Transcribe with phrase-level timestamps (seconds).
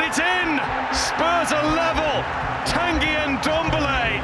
[0.00, 0.56] And it's in!
[0.96, 2.24] Spurs are level!
[2.64, 4.16] Tanguy and Dombele!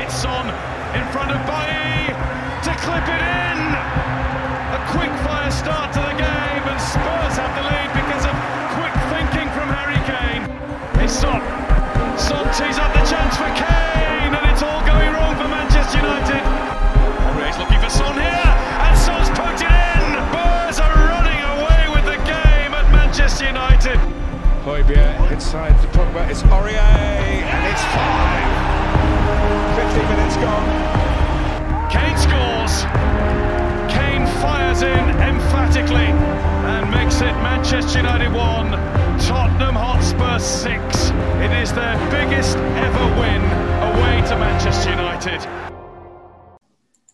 [0.00, 0.48] It's on
[0.96, 2.16] in front of Bailly
[2.64, 3.60] to clip it in!
[4.72, 8.32] A quick fire start to the game, and Spurs have the lead because of
[8.80, 10.48] quick thinking from Harry Kane.
[11.04, 11.44] It's Son.
[12.16, 16.40] Son tees up the chance for Kane, and it's all going wrong for Manchester United.
[16.40, 18.47] Henry's looking for Son here,
[24.67, 26.29] Højbjerg inside to Pogba.
[26.29, 28.47] It's Aurier, and it's five.
[29.75, 30.67] 50 minutes gone.
[31.89, 32.85] Kane scores.
[33.89, 36.09] Kane fires in emphatically
[36.65, 38.71] and makes it Manchester United 1,
[39.27, 41.11] Tottenham Hotspur 6.
[41.45, 43.41] It is their biggest ever win
[43.91, 45.41] away to Manchester United.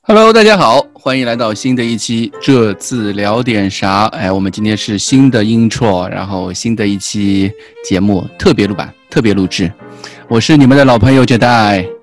[0.04, 4.07] Hello，大家好， 欢迎来到新的一期这次聊点啥？
[4.07, 7.53] 哎，我们今天是新的 intro，然后新的一期
[7.87, 9.71] 节目特别录版，特别录制。
[10.29, 11.94] 我是你们的老朋友 Jedi。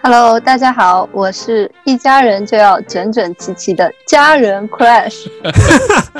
[0.00, 5.26] Hello，大家好，我是一家人就要整整齐齐的家人 Crash。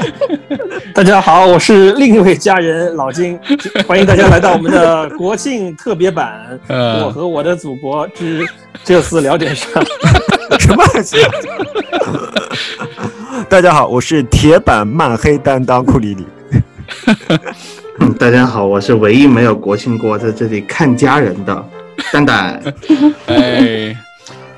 [0.92, 3.38] 大家好，我是另一位家人老金，
[3.86, 8.44] 欢迎大家来到我们的国庆特别版《呃我和我的祖国之
[8.82, 9.66] 这次聊点啥》。
[10.58, 10.84] 什么？
[13.48, 16.26] 大家好，我是铁板漫黑担当库里里。
[18.00, 21.64] 嗯，大家好，我是唯一没有国庆过在这里看家人的
[22.12, 22.60] 蛋蛋。
[23.26, 23.96] 哎，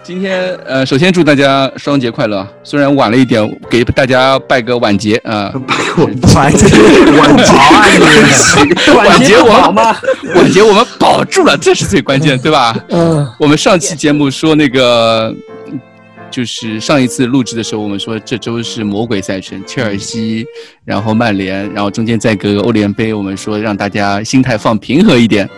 [0.02, 5.52] 今天呃，首先祝大家双节快乐，虽然晚了一点，给大家拜个晚节啊。
[6.34, 6.66] 拜晚节，
[7.18, 7.86] 晚节啊，
[8.64, 9.94] 你晚节我好吗？
[10.34, 12.74] 晚节我们保住了，这是最关键，对吧？
[12.88, 15.34] 嗯，我们上期节目说那个，
[16.30, 20.46] 就是上一次录制的时候，我们说这周是魔鬼赛程，切尔西，
[20.84, 25.48] 然后曼联，然后中间再隔个欧联杯，我们说让大家心态放平和一点。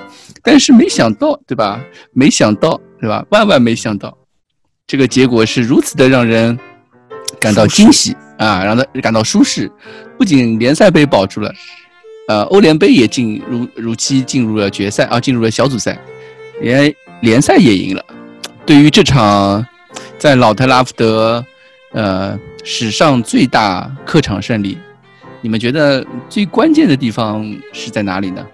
[0.42, 1.80] 但是没想到，对吧？
[2.12, 3.24] 没想到，对吧？
[3.30, 4.16] 万万没想到，
[4.86, 6.58] 这个结果是如此的让人
[7.38, 9.70] 感到惊喜啊，让他感到舒适。
[10.19, 11.52] 不仅联赛杯保住了，
[12.28, 15.97] 呃，欧联杯也进如如期进入了决赛啊，进入了小组赛，
[16.60, 18.04] 连联赛也赢了。
[18.66, 19.64] 对于这场
[20.19, 21.44] 在老特拉福德，
[21.92, 24.78] 呃，史上最大客场胜利，
[25.41, 28.44] 你们觉得最关键的地方是在哪里呢？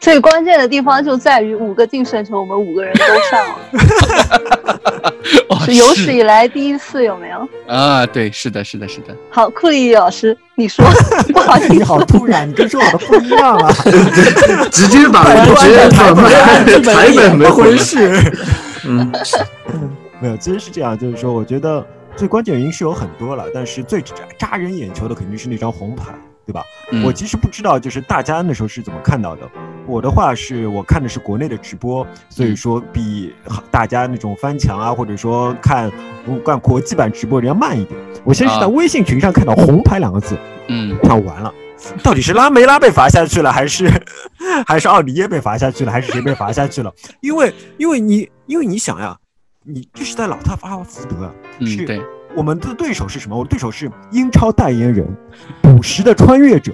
[0.00, 5.14] 最关键的地方就在于五个净胜球，我们五个人都上了，
[5.50, 7.48] 哦是有史以来第一次，有没有？
[7.66, 9.14] 啊，对，是的，是的，是的。
[9.28, 10.84] 好，库里老师，你说，
[11.34, 13.72] 不好意思，你好突然，你跟说我的不一样啊！
[14.70, 16.14] 直接把人直接把
[16.92, 18.32] 台本没回事。
[18.86, 19.12] 嗯，
[20.20, 21.84] 没有，其实是这样，就是说，我觉得
[22.16, 26.14] 最关键原因是有很多了，但是最扎扎人眼球的肯定是那张红牌，
[26.48, 26.64] 对吧？
[26.92, 29.42] 嗯我其实不知道，就是大家那时候是怎么看到的。
[29.86, 33.34] 我的话是我看的是国内的直播，所以说比
[33.70, 35.90] 大家那种翻墙啊，或者说看
[36.42, 38.00] 看国际版直播人要慢一点。
[38.24, 40.38] 我先是在啊微信群上看到“红牌”两个字，
[40.68, 41.52] 嗯看完了，
[42.02, 43.90] 到底是拉梅拉被罚下去了，还是
[44.66, 46.90] 还是奥里耶被罚下去了，还是谁被罚下去了？
[47.20, 49.14] 因为因为你因为你想呀，
[49.64, 52.00] 你这是在老大发福德啊，嗯，是对，
[52.38, 53.36] 我们的对手是什么？
[53.36, 55.04] 我的对手是英超代言人、
[55.60, 56.72] 捕食的穿越者、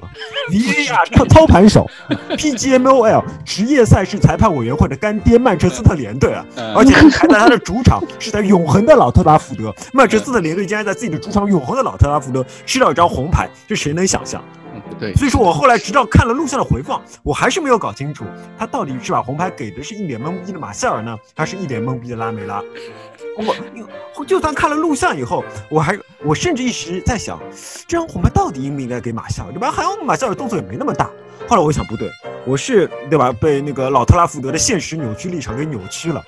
[0.53, 1.91] VAR 操操盘手、
[2.37, 6.45] PGMOL 职业赛事裁判委员会的干爹曼彻斯特联队啊！
[6.57, 14.45] 嗯而且还在他的主场是在永恒的老特拉福德，曼彻斯特联队竟然在自己的主场永恒的老特拉福德吃到一张红牌，这谁能想象？
[14.91, 18.25] 嗯对，所以说我后来直到看了录像的回放，我还是没有搞清楚
[18.59, 22.63] 他到底是把红牌给的是一脸懵逼的马塞尔呢，还是一脸懵逼的拉梅拉？
[24.17, 27.41] 我就算看了录像以后，我还我甚至一时在想，
[27.89, 29.71] 这张红牌到底应不应该给马塞尔，对吧？
[29.71, 31.11] 好像马塞尔动作也没那么大。
[31.47, 32.11] 后来我想不对，
[32.47, 33.33] 我是对吧？
[33.33, 36.23] 被那个老特拉福德的现实扭曲立场给扭曲了。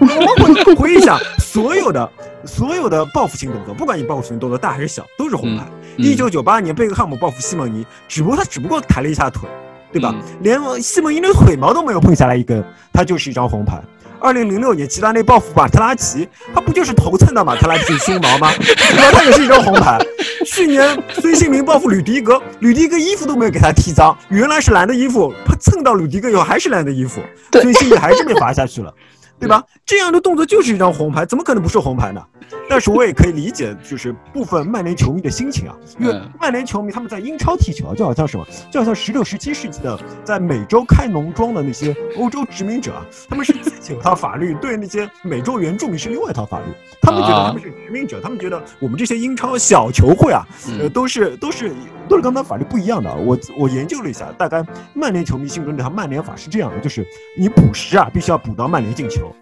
[0.00, 0.06] 我
[0.64, 2.10] 回回忆想，所有的
[2.44, 5.64] 所有的报复性动作，不管你报复性动作大还是小，都是红牌。
[5.68, 9.48] 嗯一九九八年贝克汉姆报复西蒙尼，只不过他只不过抬了一下腿，
[9.92, 10.12] 对吧？
[10.12, 13.80] 嗯连西蒙尼的腿毛都没有碰下来一根，他就是一张红牌。
[14.24, 18.50] 二零零六年齐达内报复马特拉齐，他不就是头蹭到马特拉齐的胸毛吗？
[18.96, 19.18] 然后？
[19.18, 19.98] 他也是一张红牌。
[20.46, 28.90] 去年孙兴民报复吕迪格，吕迪格衣服都没有给他踢脏，原来是蓝的衣服，他蹭到吕迪格以后还是蓝的衣服，对孙兴民还是被罚下去了。
[29.38, 29.62] 对吧？
[29.84, 32.22] 这样的动作就是一张红牌，怎么可能不是红牌呢？
[32.68, 46.64] 但是我也可以理解，就是部分曼联球迷的心情啊，因为嗯曼联球迷他们在英超踢球啊，就好像什么，就好像十六、十七世纪的在美洲开农庄的那些欧洲殖民者啊，他们是自己有套法律，对那些美洲原住民是另外一套法律，
[47.00, 50.42] 他们觉得他们是殖民者，他们觉得我们这些英超小球会啊，
[50.80, 51.70] 呃，嗯都是都是
[52.08, 53.16] 都是跟他们法律不一样的啊。
[53.16, 54.64] 我我研究了一下，大概
[54.94, 57.06] 曼联球迷心中这套曼联法是这样的，就是
[57.38, 59.34] 你补时啊，必须要补到曼联进球，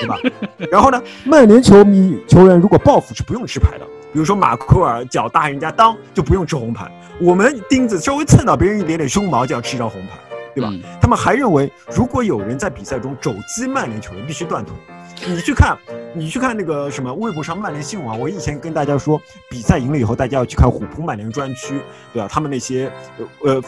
[0.00, 0.16] 对吧？
[0.70, 6.90] 然后呢，曼联球迷球员如果报复是不用吃牌的，比如说马库尔脚大人家当就不用吃红牌，
[7.20, 10.18] 我们钉子稍微蹭到别人一点点胸毛就要吃一张红牌，
[10.54, 10.70] 对吧？
[10.72, 14.74] 嗯他们还认为，如果有人在比赛中肘击曼联球员，必须断腿。
[15.26, 15.76] 你去看，
[16.14, 19.20] 你去看那个什么微博上曼联新闻啊，我以前跟大家说，
[19.50, 21.82] 比赛赢了以后，大家要去看虎扑曼联专区，
[22.14, 22.26] 对吧？
[22.30, 23.62] 他们那些呃呃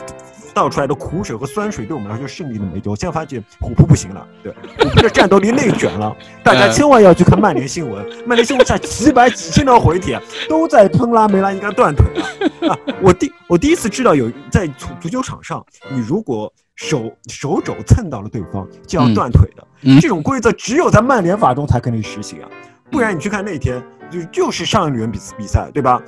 [0.56, 2.92] 倒出来的苦水和酸水，对我们来说是胜利的美酒。
[2.92, 8.02] 我现在发现虎扑不行了，对，虎扑的战斗力内卷了， 大家嗯千万要去看曼联新闻。
[8.24, 10.18] 曼联新闻下几百几千条回帖
[10.48, 12.78] 都在喷拉梅拉应该断腿了啊！
[13.02, 15.62] 我第我第一次知道有在足足球场上，
[15.92, 22.48] 你如果手手肘蹭到了对方就要嗯断腿的，嗯这种规则只有在曼联法中才可能实行啊，
[22.90, 26.00] 不然你去看那天就就是上一轮比比赛对吧？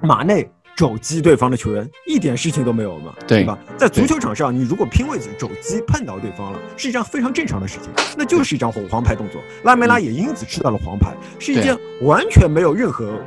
[0.00, 3.58] 马内肘击对方的球员一点事情都没有嘛，对吧？
[3.76, 9.40] 在足球场上，你如果拼位置肘击碰到对方了，是一件非常正常的事情，那就是一张红黄牌动作。
[9.62, 13.18] 拉梅拉也因此吃到了黄牌，是一件完全没有任何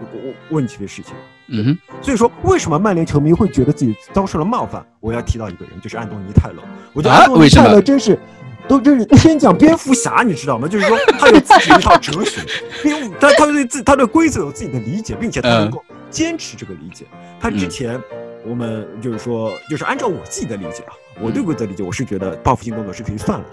[0.49, 1.13] 问题的事情。
[1.49, 4.85] 嗯哼，所以说，为什么曼联球迷会觉得自己遭受了冒犯？
[4.99, 6.55] 我要提到一个人，就是安东尼泰勒。
[6.91, 8.19] 我觉得啊安东尼泰勒真是。
[8.67, 10.67] 都真是天降蝙蝠侠，你知道吗？
[10.67, 12.41] 就是说他有自己一套哲学，
[13.17, 17.05] 他他对自他对规则有自己的理解，并且他能够坚持这个理解。
[17.39, 17.99] 他之前
[18.45, 23.51] 我们就是说，就是按照我自己的理解啊，我对规则理解，我是觉得报复性动作是可以算了的。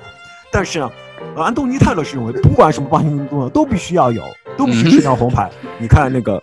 [0.52, 0.90] 但是呢，
[1.36, 4.22] 呃安东尼泰勒是认为，不管什么报复性动作都必须要有，
[4.56, 5.50] 都必须是张红牌。
[5.78, 6.42] 你看那个，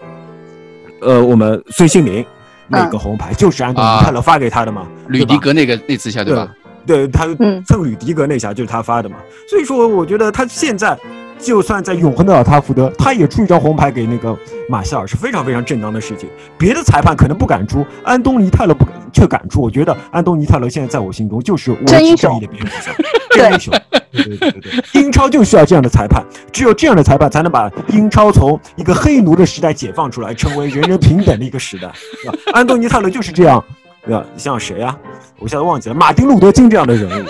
[1.01, 2.25] 呃，我们孙兴民
[2.67, 6.53] 那个红牌就是安东尼泰勒发给他的嘛，吕迪格那个那次下对吧？
[6.85, 9.17] 对他嗯蹭吕迪格那下就是他发的嘛，
[9.47, 10.97] 所以说我觉得他现在
[11.41, 14.37] 就算在永恒的尔塔福德，他也出一张红牌给那个
[14.69, 16.29] 马夏尔是非常非常正当的事情。
[16.57, 19.59] 别的裁判可能不敢出，安东尼泰勒不敢却敢出。
[19.61, 22.91] 我觉得安东尼泰勒现在在我心中就是维持正义的蝙蝠侠，
[23.31, 23.73] 真英雄。
[24.11, 31.89] 对对对对对，英超就需要这样的裁判，只有这样的裁判才能把英超从一个黑奴的时代解放出来，成为人人平等的一个时代。
[32.23, 32.37] 对吧？
[32.53, 33.63] 安东尼泰勒就是这样。
[34.03, 34.25] 对吧？
[34.35, 34.97] 像谁啊？
[35.37, 37.25] 我现在忘记了，马丁路德金这样的人物。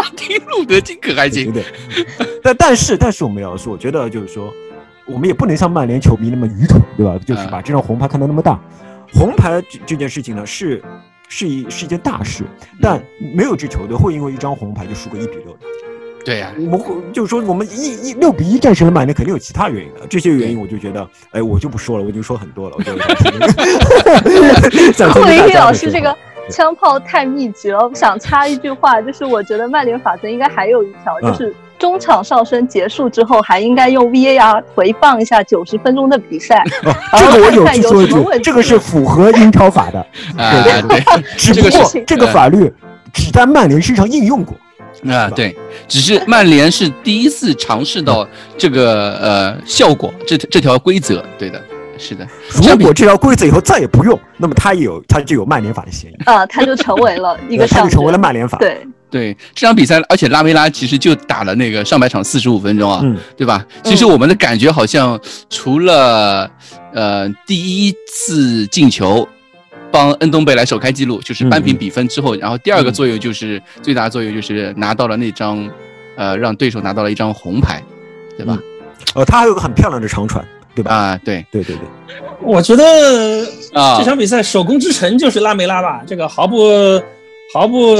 [0.00, 2.06] 马丁路德金可还行，对对。
[2.42, 4.52] 但但是但是我们要说，我觉得就是说，
[5.06, 7.18] 我们也不能像曼联球迷那么愚蠢，对吧？
[7.26, 8.58] 就是把这张红牌看得那么大。
[9.12, 10.82] 红牌这这件事情呢，是
[11.28, 12.44] 是一是一件大事，
[12.80, 13.02] 但
[13.34, 15.58] 没有支球队会因为一张红牌就输个一比六的。
[16.22, 20.06] 对呀、我们会就是说，我们一一六比一战胜了曼联，肯定有其他原因的。
[20.06, 22.76] 这些原因我就觉得，哎，我就不说了，我已经说很多了。
[22.76, 22.92] 我就
[24.92, 26.14] 想霍伊 老师这个
[26.50, 36.64] 枪炮太密集了，我想插一句话，就是我觉得曼联法则应该还有一条，就是中场哨声结束之后，还应该用 VAR 回放一下九十分钟的比赛。
[36.84, 39.98] 哦，这个我有看去说一句有问，题这个是符合英超法的。
[40.36, 41.00] 啊，对对，
[41.38, 42.72] 只不这个是过这个法律
[43.12, 44.56] 只在曼联身上应用过。
[45.08, 45.56] 啊，对，
[45.88, 48.26] 只是曼联是第一次尝试到
[48.58, 51.62] 这个呃效果，这这条规则，对的，
[52.00, 52.26] 是的。
[52.54, 58.56] 如果这条规则以后再也不用，那么他也有他就有曼联法的嫌疑， 啊，他就成为了一个它象征，就成为了曼联法。
[58.58, 63.16] 对，对这场比赛，而且拉梅拉其实就打了那个上半场四十五分钟啊，嗯。
[63.36, 63.64] 对吧？
[63.84, 65.20] 其实我们的感觉好像
[65.50, 66.50] 除了
[66.94, 69.28] 呃第一次进球
[69.92, 75.68] 帮恩东贝莱首开纪录，就是扳平比分之后，然后第二个作用就是最大的作用就是拿到了那张
[76.16, 77.82] 呃让对手拿到了一张红牌，
[78.36, 78.58] 对吧？
[79.14, 80.94] 呃，他还有个很漂亮的长传，对吧？
[80.94, 82.84] 啊，对对对对，我觉得
[83.72, 86.58] 啊这场比赛首功之城就是拉梅拉吧，这个毫不
[87.52, 87.96] 毫不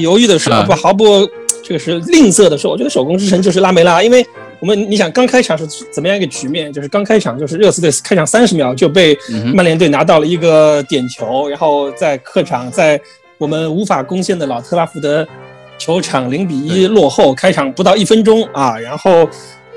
[0.00, 1.28] 犹豫的说，啊不毫不
[1.62, 4.26] 这个是吝啬的说，我觉得首功之城就是拉梅拉，因为
[4.58, 6.72] 我们你想刚开场是怎么样一个局面？
[6.72, 9.16] 就是刚开场就是热刺队开场三十秒就被
[9.54, 13.00] 曼联队拿到了一个点球，然后在客场在
[13.38, 15.26] 我们无法攻陷的老特拉福德
[15.78, 19.28] 球场零比一落后，开场不到一分钟啊，然后。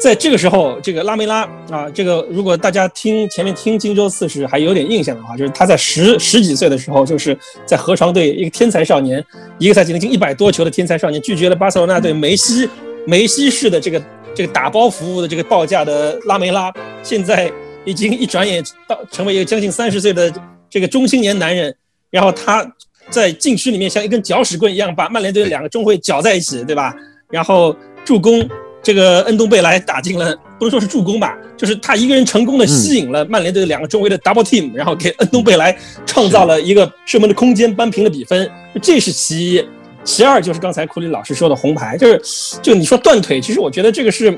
[0.03, 9.24] 在这个时候，这个拉梅拉啊，这个如果大家听前面听荆州刺史还有点印象的话，就是他在十十几岁的时候，就是在河床队一个天才少年，
[9.57, 12.67] 一个赛季能进一百多球的天才少年，拒绝了巴塞罗那队梅西
[13.07, 14.03] 梅西式的这个
[14.36, 16.69] 这个打包服务的这个报价的拉梅拉，
[17.01, 17.50] 现在
[17.86, 20.29] 已经一转眼到成为一个将近三十岁的
[20.69, 21.74] 这个中青年男人，
[22.10, 22.69] 然后他
[23.10, 26.93] 在禁区里面像一根搅屎棍一样把曼联队的两个中卫搅在一起，对吧？
[27.29, 28.45] 然后助攻。
[28.84, 35.75] 这个恩东贝莱打进了不能说是助攻吧，就是他一个人成功的吸引了曼联队两个中卫的 double team，然后给恩东贝莱
[36.06, 38.48] 创造了一个射门的空间，扳平了比分，
[38.82, 39.66] 这是其一。
[40.04, 42.22] 其二就是刚才库里老师说的红牌，就是
[42.62, 44.38] 就你说断腿，其实我觉得这个是，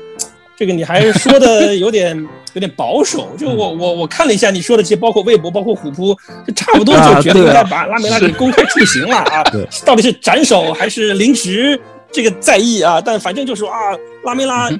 [0.56, 2.16] 这个你还说的有点
[2.54, 3.28] 有点保守。
[3.36, 9.42] 就我我我看了一下你说的其实，包括微博，包括虎扑，就差不多就觉得应该把拉梅拉给公开处刑了啊！
[9.84, 11.76] 到底是斩首还是临时
[12.12, 13.00] 这个在意啊？
[13.00, 13.72] 但反正就是啊，
[14.24, 14.70] 拉梅拉。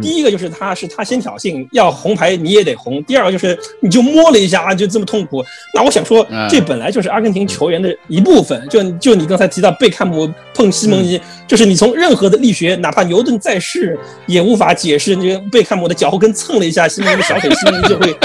[0.00, 3.04] 第一个就是他是他先挑衅，要红牌你也得红。
[3.04, 5.44] 第二个就是你就摸了一下啊，就这么痛苦。
[5.74, 8.66] 那我想说，这本来就是阿根廷球员的一部分。
[8.70, 15.14] 就就你刚才提到贝克姆碰西蒙尼，就是你从任何的力学，哪怕牛顿在世也无法解释。
[15.16, 18.16] 那个贝克姆的脚后跟蹭了一下西蒙尼的小腿，西蒙尼就会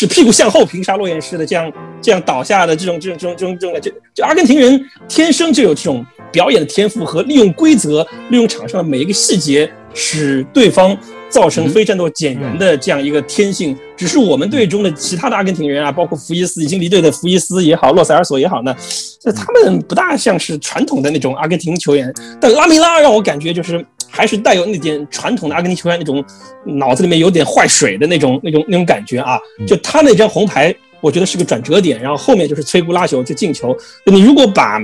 [0.00, 9.70] 是屁股向后平沙落雁式的这样这样倒下的这种这种这种这种这种，就就阿根廷人天生就有这种表演的天赋和利用规则、利用场上的每一个细节。
[9.92, 10.96] 使对方
[11.28, 18.72] 造成非战斗减员的这样一个天性，只是我们队中的其他的阿根廷人啊，包括福伊斯已经离队的福伊斯也好，洛塞尔索也好呢，
[19.20, 22.14] 这他们不大像是传统的那种阿根廷球员。
[22.40, 23.84] 但拉米拉让我感觉就是
[24.20, 26.22] 还是带有那点传统的阿根廷球员那种
[26.64, 30.74] 脑子里面有点坏水的那种那种那种感觉啊，就他那张红牌。
[31.02, 33.74] 我觉得是个转折点，然后后面就是摧枯拉朽就进球。
[34.04, 34.78] 你如果把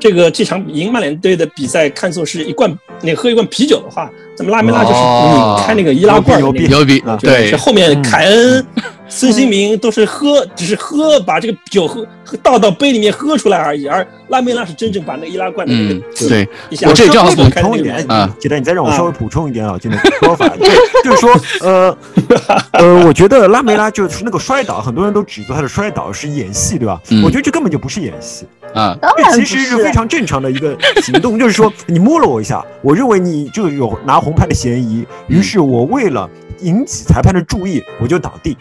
[0.00, 2.68] 这个这场赢曼联队的比赛看作是一罐
[3.02, 6.68] 那喝一罐啤酒的话，咱们拉梅拉就是拧开那个易拉罐的那
[7.04, 8.66] 个，对，后面凯恩。
[9.10, 12.06] 孙兴民都是喝，只是喝把这个酒喝
[12.42, 16.48] 倒到杯里面喝出来而已，而拉梅拉是真正把那个易拉罐的那个对，
[16.88, 20.70] 我这正好补充一点啊，记得你再让我稍微补充一点啊，就那个说法， 对，
[21.02, 21.98] 就是说，呃
[22.72, 27.00] 呃，我觉得拉梅拉就是那个摔倒，很多人都指责他的摔倒是演戏，对吧？
[27.24, 28.46] 我觉得这根本就不是演戏。
[28.72, 38.56] 啊，这其实是非常正常的一个行动，就是说你摸了我一下，我认为你就有拿红牌的嫌疑，于是我为了引起裁判的注意，我就倒地。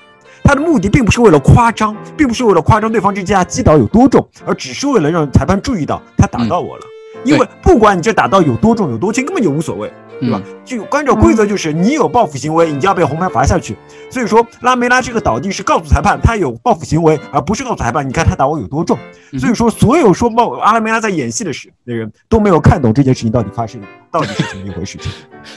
[0.49, 6.81] 他的目的并不是为了夸张，并不是为了夸张对方这架击倒有多重，而只是为了让裁判注意到他打到我了。
[7.23, 10.41] 因为不管你这打到有多重有多轻，根本就无所谓，对吧？
[10.65, 13.77] 就按照规则，就是你有报复行为，你就要被红牌罚下去。
[14.09, 18.97] 所以说，拉梅拉这个倒地是告诉裁判他有报复行为，而不是告诉裁判你看他打我有多重。
[19.37, 23.81] 所以说，所有说报阿拉梅拉在演戏的时的人都没有看懂这件事情到底发生
[24.11, 24.97] 到底是怎么一回事。
[25.01, 25.11] 情。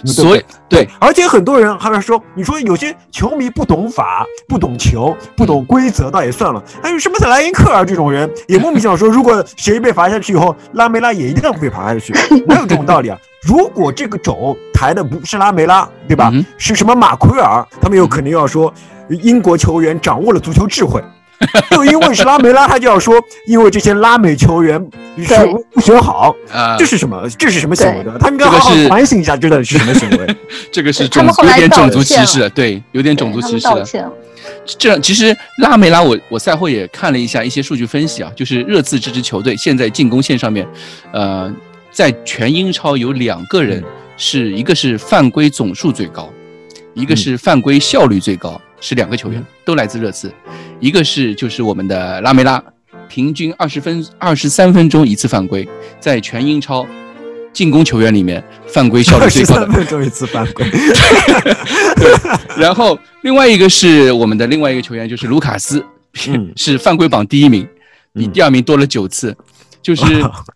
[0.06, 6.62] 所以对，而且很多人还是说，你说有些球迷不懂法、不懂球、不懂规则，倒也算了。
[6.82, 12.12] 还有什么莱因克尔这种人，也莫名其妙说，如果谁被罚下去以后，拉梅拉也一定会被罚下去，
[12.46, 13.18] 哪有这种道理啊？
[13.42, 16.32] 如果这个肘抬的不是拉梅拉，对吧？
[16.56, 17.66] 是什么马奎尔？
[17.80, 18.72] 他们有肯定要说，
[19.08, 21.02] 英国球员掌握了足球智慧。
[21.70, 24.78] 就因为是拉梅拉，他就要说，因为这些拉美球员
[25.18, 25.34] 是
[25.72, 26.34] 不学好，
[26.78, 27.28] 这是什么？
[27.38, 28.16] 这是什么行为的？
[28.18, 30.36] 他应该好好反省一下，这到底是什么行为？
[30.72, 33.84] 这个是种有点种族歧视，对，有点种族歧视的。
[34.78, 40.66] 这其实拉梅拉，我我赛后也看了一下一些数据分析啊，就是热刺这支球队现在进攻线上面，
[41.12, 41.52] 呃，
[41.90, 43.82] 在全英超有两个人
[44.16, 46.28] 是一个是犯规总数最高，
[46.94, 48.60] 一个是犯规效率最高。
[48.82, 50.30] 是两个球员都来自热刺，
[50.80, 52.60] 一个是就是我们的拉梅拉，
[53.08, 55.66] 平均二十分二十三分钟一次犯规，
[56.00, 56.84] 在全英超
[57.52, 59.66] 进攻球员里面犯规效率最高的。
[59.68, 60.66] 分钟一次犯规。
[62.58, 65.84] 然后另外一个是我们的另外一个球员就是卢卡斯，
[66.56, 67.64] 是犯规榜第一名，
[68.12, 69.32] 比第二名多了九次，
[69.80, 70.04] 就是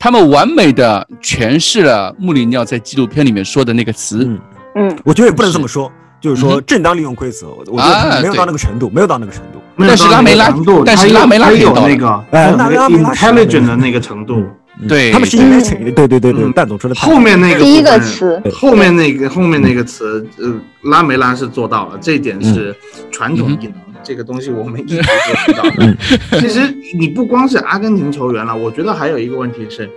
[0.00, 4.28] 他们完美的诠释了穆里尼奥在纪录片里面说的那个词。
[4.74, 5.92] 嗯，我觉得也不能这么说。
[6.26, 9.60] 就是说，正当利用规则，我觉得没有到那个程度，没有到那个程度。
[9.78, 10.52] 但是拉梅拉，
[10.84, 14.44] 但是拉梅拉有那个，哎，那拉梅拉 intelligent 的那个程度。
[14.88, 16.94] 对，他们是因为对对对对，蛋总说的。
[16.96, 20.54] 后面那个第一个词，后面那个后面那个词，呃，
[20.90, 22.74] 拉梅拉是做到了，这一点是
[23.10, 23.76] 传统技能。
[24.02, 25.02] 这个东西我们一直 都
[25.46, 25.96] 知道的。
[26.40, 29.88] 其实你不光是阿根廷球员了，我觉得还有一个问题是，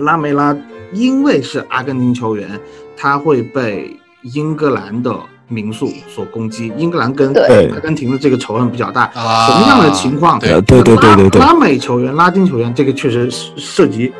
[0.00, 0.56] 拉梅拉
[0.92, 2.48] 因为是阿根廷球员，
[2.96, 3.96] 他会被
[4.34, 5.14] 英格兰的。
[5.48, 7.32] 民宿所攻击，英格兰跟
[7.72, 9.06] 阿根廷的这个仇恨比较大。
[9.06, 14.12] 同样的情况，对对对对对，拉美球员、拉丁球员，这个确实涉及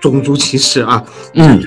[0.00, 1.02] 种族歧视啊。
[1.34, 1.62] 嗯，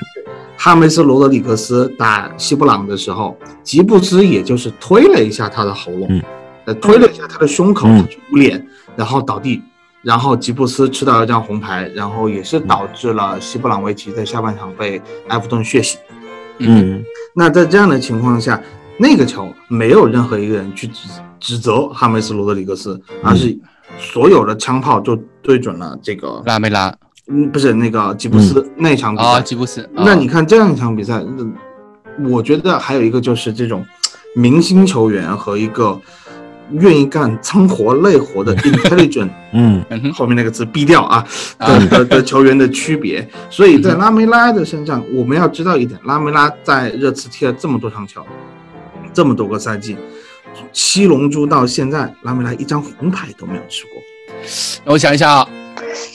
[0.58, 6.22] 哈梅斯·罗德里格斯打西布朗的时候，吉布斯也就是推了一下他的喉咙，
[6.66, 7.88] 呃，推了一下他的胸口，
[8.32, 9.62] 捂脸，然后倒地，
[10.02, 15.96] 然后吉布斯吃到一张红牌，然后也是导致了西布朗维奇在下半场被埃弗顿血洗。
[16.58, 17.02] 嗯，
[17.34, 18.60] 那在这样的情况下。
[18.98, 23.56] 那个球没有任何一个人去指指责哈梅斯·罗德里格斯，而是
[23.98, 26.94] 所有的枪炮就对准了这个拉梅拉，
[27.28, 29.40] 嗯，不是那个吉布斯那场比赛。
[29.42, 29.88] 吉布斯。
[29.92, 31.22] 那你看这样一场比赛，
[32.28, 33.84] 我觉得还有一个就是这种
[34.34, 36.00] 明星球员和一个
[36.72, 41.24] 愿意干脏活累活的 intelligent 嗯嗯，后面那个字毙掉啊
[41.58, 43.26] 啊的 的的球员的区别。
[43.50, 48.24] 所以在拉梅拉的身上，我们要知道一点，拉梅拉在热刺踢了这么多场球，
[49.16, 49.96] 这么多个赛季，
[50.74, 54.02] 七龙珠到现在，拉梅拉一张红牌都没有吃过。
[54.84, 55.48] 让我想一下啊，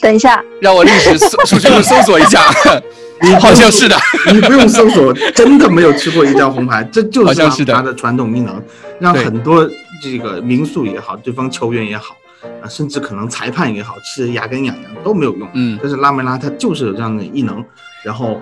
[0.00, 2.42] 等一下，让我历史搜数据库搜索一下，
[3.40, 3.98] 好像是的，
[4.32, 8.62] 你不用搜索，真的没有吃过一张红牌，这就是他的传统技能，
[9.00, 9.68] 让很多
[10.00, 12.16] 这个民宿也好，对方球员也好，
[12.62, 15.48] 啊，甚至可能裁判也好，吃得牙根痒痒都没有用。
[15.54, 17.64] 嗯但是拉梅拉他就是有这样的异能。
[18.04, 18.40] 然后，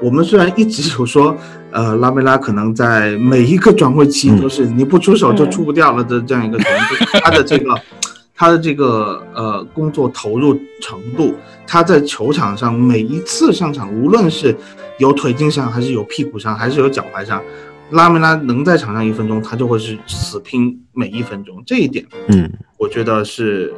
[0.00, 1.36] 我们虽然一直有说，
[1.72, 7.74] 呃，拉梅拉可能在每一个转会期嗯都是你不出手就出不掉了的这样一个球员，就他的这个
[8.36, 11.34] 他的这个呃工作投入程度，
[11.66, 14.56] 他在球场上每一次上场，无论是
[14.98, 17.42] 有腿筋伤，还是有屁股伤，还是有脚踝伤，
[17.90, 21.60] 拉梅拉能在场上一分钟，他就会是死拼每一分钟。
[21.66, 22.48] 这一点，嗯，
[22.80, 23.72] 我觉得是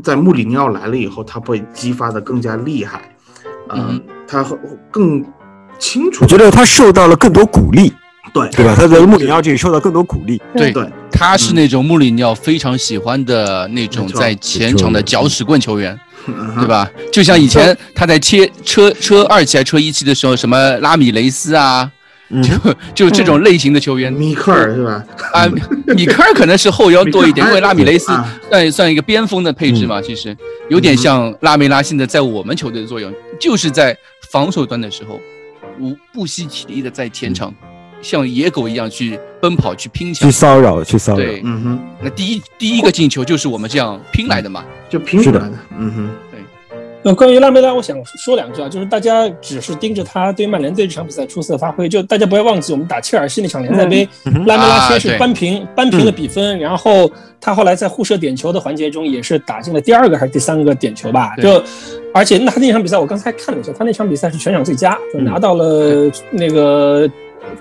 [0.00, 3.16] 在穆里尼奥来了以后，他会激发的更加厉害，
[3.70, 4.56] 嗯嗯，他会
[4.92, 5.24] 更
[5.76, 6.22] 清楚。
[6.22, 7.92] 我觉得他受到了更多鼓励，
[8.32, 8.76] 对对吧？
[8.76, 10.40] 他在穆里尼奥这里受到更多鼓励。
[10.54, 16.68] 对对，他是那种穆里尼奥非常喜欢的那种在前场的搅屎棍球员，嗯对？
[16.68, 16.88] 吧？
[17.10, 21.90] 就像以前他在切车车二期还车一期的时候，什么拉米雷斯啊，
[22.30, 25.04] 嗯，就就这种类型的球员米克尔是吧？
[25.32, 25.46] 啊，
[25.94, 30.36] 米克尔可能是后腰多一点， 因为拉米雷斯啊算算一个边锋的配置嘛，其实
[30.68, 33.96] 有点像拉梅拉现在在我们球队的作用，就是在
[34.30, 35.20] 防守端的时候，
[35.80, 37.52] 无不惜体力的在前场
[38.00, 40.34] 像野狗一样去奔跑去拼抢去。
[40.34, 41.18] 骚扰，去骚扰。
[41.18, 44.64] 对，嗯哼，那第一第一个进球就是我们这样拼来的嘛。
[44.88, 45.52] 就拼出来的。
[45.78, 46.10] 嗯哼，
[47.02, 61.62] 那关于拉梅拉，我想说两句啊，就是大家只是盯着他对曼联队这场比赛出色发挥，就大家不要忘记我们打切尔西那场联赛杯，嗯拉梅拉啊先是扳平扳平了比分，然后他后来在互射点球的环节中也是打进了第二个还是第三个点球吧，就
[62.12, 67.08] 而且那他那场比赛我刚才看了一下，他那场比赛是全场最佳，就拿到了那个。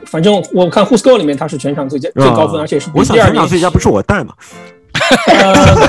[0.05, 4.33] 反正我看 Who's Go 里面他是全场最佳最高分，而且是比我想第二名全场最佳不是我带嘛？
[5.27, 5.87] 呃，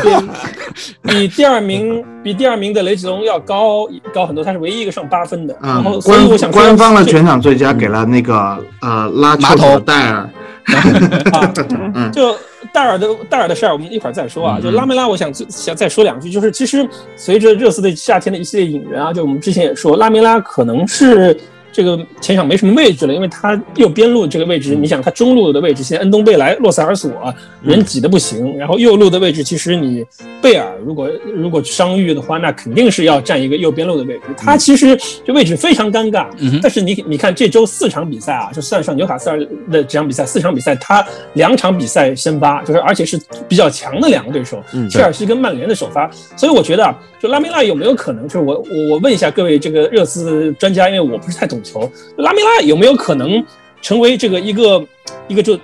[1.03, 5.55] 比 比第二名比第二名的雷吉隆要高高很多，他是唯一一个上八分的。
[5.63, 10.29] 然嗯后，所以我想官官方的全场最佳给了那个呃拉马头丘的戴尔。
[11.33, 11.53] 啊，
[11.95, 12.37] 嗯就
[12.73, 14.59] 戴尔的戴尔的事儿，我们一会儿再说啊。
[14.59, 21.37] 嗯就拉梅拉，我想最想再说两句，就是其实随着热刺的夏天的一系列引援啊，就我们之前也说，拉梅拉可能是。
[21.81, 27.11] 这个前场没什么位置了，因为他右边路这个位置，你想他中路的位置，现在恩东贝莱、洛塞尔索
[27.63, 30.05] 人挤得不行，然后右路的位置，其实你
[30.43, 34.25] 贝尔如果如果伤愈的话，那肯定是要占一个右边路的位置。
[34.37, 39.39] 他其实这位置非常尴尬，嗯但是你你看这周四场比赛啊，就算上纽卡斯尔
[39.73, 46.11] 的这场比赛，四场比赛他两场比赛先发，就是而且是比较强的两个对手，嗯切尔西跟曼联的首发。
[46.37, 53.45] 所以我觉得啊，就拉梅拉有没有可能，就是我我我问一下各位这个热刺专家，因为我不是太懂球，拉梅拉有没有可能
[53.81, 54.85] 成为这个一个
[55.29, 55.59] 一个就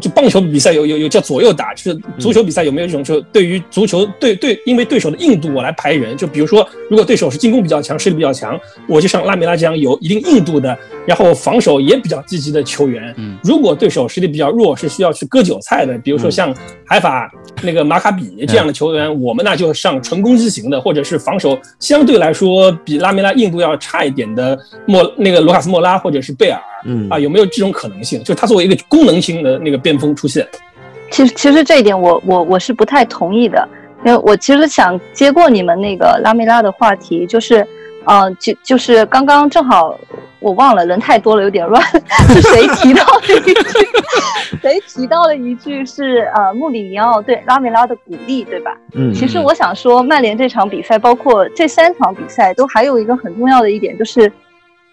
[0.00, 10.76] 就棒球比赛有有有叫左右打，就是足球比赛有没有这种就对于足球对对，因为对手的硬度我来排人，就比如说如果对手是进攻比较强，实力比较强，我就上拉梅拉这样有一定硬度的，
[11.06, 13.14] 然后防守也比较积极的球员。
[13.18, 16.54] 嗯如果对手实力比较弱，是需要去割韭菜的，比如说像
[16.86, 17.30] 海法
[17.62, 26.60] 那个马卡比这样的球员，我们那就上纯攻击型的，或者是防守相对来说比拉梅拉硬度要差一点的莫那个卢卡斯莫拉或者是贝尔。
[26.86, 28.20] 嗯啊，有没有这种可能性？
[28.20, 30.46] 就是他作为一个功能性的那个边锋出现，
[31.10, 33.68] 其实其实这一点我我我是不太同意的，
[34.04, 37.66] 因为我其实想接过你们那个拉梅拉的话题，就是，
[38.04, 39.98] 呃，就就是刚刚正好
[40.40, 41.82] 我忘了，人太多了有点乱，
[42.28, 43.88] 是谁提到了一句？
[44.60, 48.74] 谁提到了一句是呃穆里尼奥对拉梅拉的鼓励，对吧？
[48.94, 54.30] 嗯其实我想说，曼联这场比赛，包括这三场比赛，都还有一个很重要的一点，就是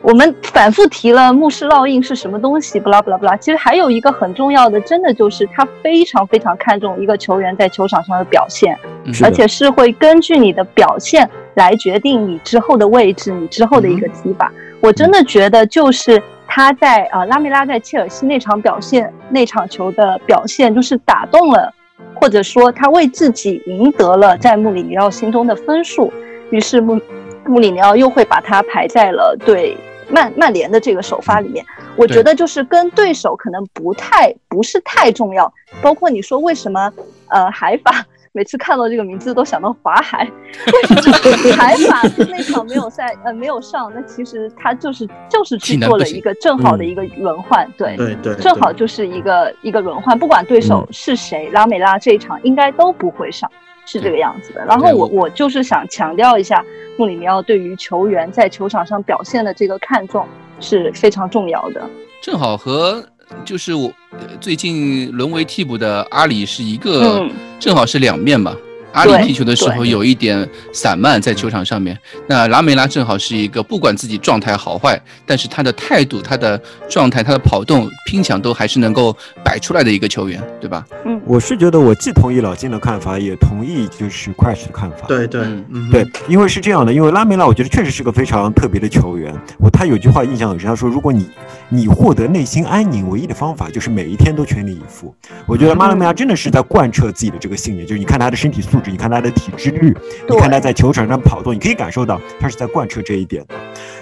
[0.02, 3.36] 我们反复提了穆氏烙印是什么东西，不拉不拉不拉。
[3.38, 8.78] 其实还有一个很重要的，真的就是他非常非常看重一个球员在球场上的表现，
[9.24, 14.52] 而且是会根据你的表现来决定你之后的位置，你之后的一个踢法。
[14.80, 16.22] 我真的觉得就是。
[16.54, 21.74] 他在啊、呃拉梅拉在切尔西那场表现，那场球的表现，就是打动了
[22.14, 26.12] 或者说他为自己赢得了在穆里尼奥心中的分数，
[26.50, 27.00] 于是穆
[27.46, 29.78] 穆里尼奥又会把他排在了对
[30.12, 31.66] 曼曼联的这个首发里面。
[31.96, 36.92] 我觉得就是跟对手可能不太不是太重要，包括你说为什么
[37.28, 40.24] 呃海法每次看到这个名字都想到华海，
[40.72, 43.92] 为什么海法那场没有赛呃没有上？
[43.94, 53.52] 那其实他就是就是去做了一个正好的一个轮换，对对对，正好就是一个一个轮换，不管对手是谁，拉美拉这一场应该都不会上，
[53.86, 54.64] 是这个样子的。
[54.66, 56.64] 然后我我就是想强调一下，
[57.02, 60.24] 穆里尼奥对于球员在球场上表现的这个看重
[60.60, 61.82] 是非常重要的。
[62.22, 63.04] 正好和
[63.44, 63.92] 就是我
[64.40, 67.28] 最近沦为替补的阿里是一个，
[67.60, 68.56] 正好是两面吧。
[68.94, 80.86] 阿里踢球的时候有一点散漫在球场上面，那拉梅拉正好是一个不管自己状态好坏，但是他的态度、他的状态、他的跑动、拼抢都还是能够摆出来的一个球员，对吧？
[81.06, 85.08] 嗯，我是觉得我既同意老金的看法，也同意就是 Crash 的看法。
[85.08, 85.46] 对对
[85.90, 89.34] 对，因为是这样的，因为拉梅拉我觉得确实是个非常特别的球员。
[89.58, 91.30] 我他有句话印象很深，他说：“如果你
[91.70, 95.16] 你获得内心安宁，唯一的方法就是每一天都全力以赴。”
[95.48, 98.81] 我觉得拉梅拉真的是在贯彻自己的这个信念，就是你看他的身体素。
[98.90, 99.96] 你看他的体脂率，
[100.30, 103.56] 你看他在球场上跑动，你可以感受到他是在贯彻这一点的。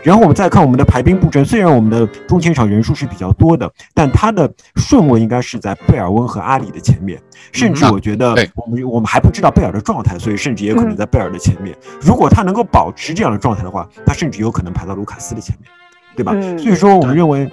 [0.03, 7.19] 然后我们再看我们的排兵布阵，虽然我们的中前场人数是比较多的，但他的顺位应该是在贝尔温和阿里的前面。
[7.51, 11.75] 甚至我觉得，我们我们还不知道贝尔的状态，所以甚至也可能在贝尔的前面。
[11.99, 15.69] 如果他能够保持这样的状态的话，他甚至有可能排到卢卡斯的前面，
[16.15, 16.31] 对吧？
[16.57, 17.49] 所以说，我们认为。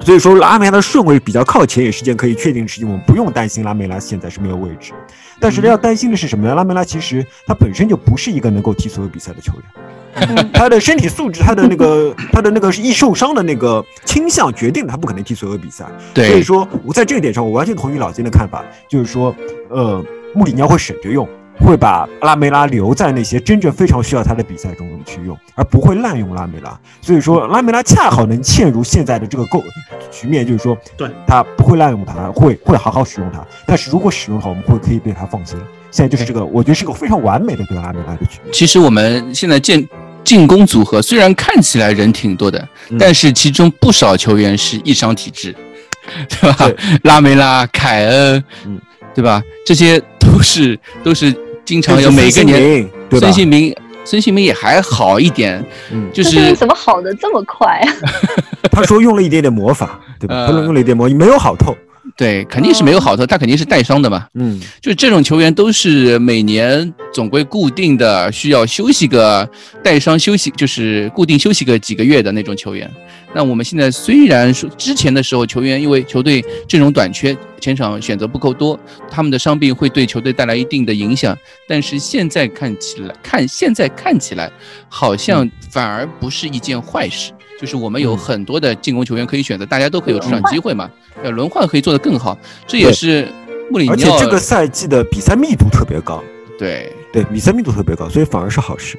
[0.00, 2.88] 所以说，拉梅拉的顺位比较靠前，也是件可以确定的事情。
[2.88, 4.92] 我们不用担心拉梅拉现在是没有位置。
[5.40, 6.54] 但是要担心的是什么呢？
[6.54, 15.84] 拉梅拉其实他本身就不是一个能够踢所有比赛的球员，他的身体素质，他的那个他的那个易受伤的那个倾向，决定了他不可能踢所有比赛。
[16.14, 19.34] 所以说，我在这一点上，我完全同意老金的看法，就是说，
[19.68, 20.02] 呃，
[20.34, 21.28] 穆里尼奥会省着用。
[21.58, 26.78] 会把拉梅拉留在那些真正非常需要他的比赛中去用，而不会滥用拉梅拉。
[27.00, 29.62] 所以说，拉梅拉恰好能嵌入现在的这个构
[30.10, 33.44] 局面，就是说，对他不会滥用他，会会好好使用他。
[33.66, 35.58] 但是如果使用的话，我们会可以对他放心。
[35.90, 38.52] 现在就是这个，我觉得是个非常完美的对拉梅拉的局面。
[38.52, 39.88] 其实我们现在建
[40.22, 45.54] 进攻组合虽然看起来人挺多的，但是其中不少球员是易伤体质，
[46.28, 46.70] 对吧？
[47.04, 48.78] 拉梅拉、凯恩，嗯，
[49.14, 49.42] 对吧？
[49.64, 51.34] 这些都是都是。
[51.66, 53.74] 经常有每个年，孙兴民，
[54.04, 57.92] 孙兴民也还好一点，嗯，就是怎么好的这么快啊？
[58.70, 60.46] 他说用了一点点魔法，对吧？
[60.46, 61.76] 他用了一点魔，没有好透。
[62.16, 64.26] 对，肯定是没有好头，他肯定是带伤的嘛。
[64.34, 69.48] 嗯，就这种球员都是每年总归固定的需要休息个
[69.82, 72.90] 带伤休息，就是固定休息个几个月的那种球员。
[73.34, 78.78] 那我们现在虽然说之前的时候球员因为球队阵容短缺，前场选择不够多，
[79.10, 81.36] 他们的伤病会对球队带来一定的影响，
[81.68, 84.50] 但是现在看起来，看现在看起来
[84.88, 87.32] 好像反而不是一件坏事。
[87.60, 90.90] 就是我们有很多的进攻球员可以选择，大家都可以有出场机会嘛。
[91.24, 93.26] 要轮换可以做得更好，这也是
[93.70, 93.94] 穆里尼奥。
[93.94, 96.22] 而且这个赛季的比赛密度特别高，
[96.58, 98.98] 对对，比赛密度特别高，所以反而是好事。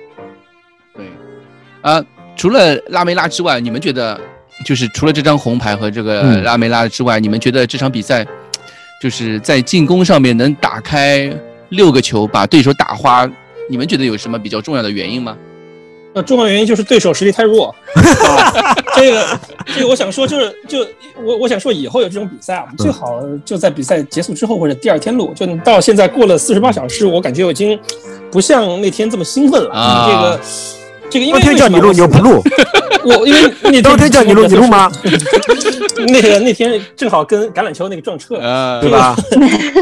[0.96, 1.06] 对，
[1.82, 2.04] 啊，
[2.36, 4.20] 除了拉梅拉之外，你们觉得
[4.66, 8.26] 就是除了这张红牌和这个拉梅拉之外，你们觉得这场比赛
[9.00, 11.32] 就是在进攻上面能打开
[11.70, 13.30] 六个球，把对手打花，
[13.70, 15.38] 你们觉得有什么比较重要的原因吗？
[16.18, 17.74] 那重要原因就是对手实力太弱。
[18.98, 19.40] 这个，
[19.76, 20.80] 这个我想说，就是就
[21.24, 25.32] 我我想说，以后有这种比赛啊，我们最好就在比赛结束之后或者第二天录。
[25.36, 27.80] 就到现在过了四十八小时，我感觉我已经
[28.32, 29.70] 不像那天这么兴奋了。
[29.72, 30.40] 啊这个，
[31.12, 32.42] 这个因为当天叫你录你又不录，
[33.06, 34.92] 我因为那当天叫你录你录吗？
[36.10, 38.36] 那个那天正好跟橄榄球那个撞车，
[38.82, 39.16] 对吧？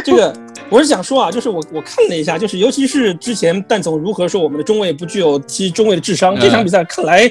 [0.04, 0.34] 这个。
[0.70, 7.30] 我是想说啊，就是我我看了一下，就是尤其是之前蛋总如何说我们的中卫不具有踢中卫的智商，这场比赛看来，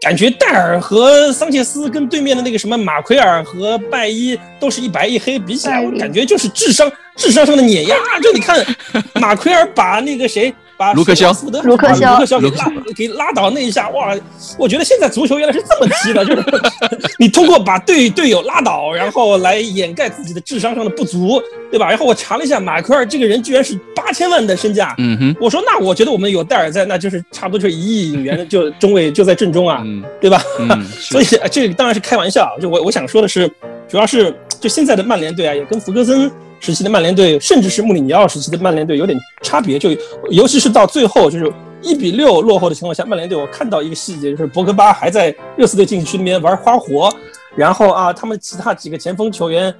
[0.00, 7.96] 感觉戴尔和桑切斯跟对面的那个什么马奎尔和拜伊都是一白一黑，比起来我感觉就是智商智商上的碾压。
[8.20, 8.64] 这你看，
[9.20, 10.52] 马奎尔把那个谁。
[10.76, 11.32] 把卢克肖、
[11.62, 14.14] 卢克肖、卢克肖给拉给拉倒那一下，哇！
[14.58, 16.44] 我觉得现在足球原来是这么踢的，就是
[17.18, 21.88] 你通过把队队友拉倒，然后来掩盖自己的智商上的不足，对吧？
[21.88, 24.94] 然后我查了一下，马奎尔这个人居然是八千万的身价。
[24.98, 29.82] 嗯哼，我说那我觉得我们有戴尔在，那就是差不多就是一亿引援的，就中卫就在正中啊，
[30.20, 30.42] 对吧？
[30.98, 32.48] 所以这当然是开玩笑。
[32.60, 33.50] 就我我想说的是，
[33.88, 36.30] 主要是就现在的曼联队啊，也跟福格森。
[36.64, 39.90] 时期的曼联队，甚至是穆里尼奥时期的曼联队有点差别，就
[40.30, 47.14] 尤其是到最后就是一比六落后的情况下，曼联队我看到一个细节，就是博格巴还在热刺队禁区里面玩花活，
[47.54, 49.74] 然后啊，他们其他几个前锋球员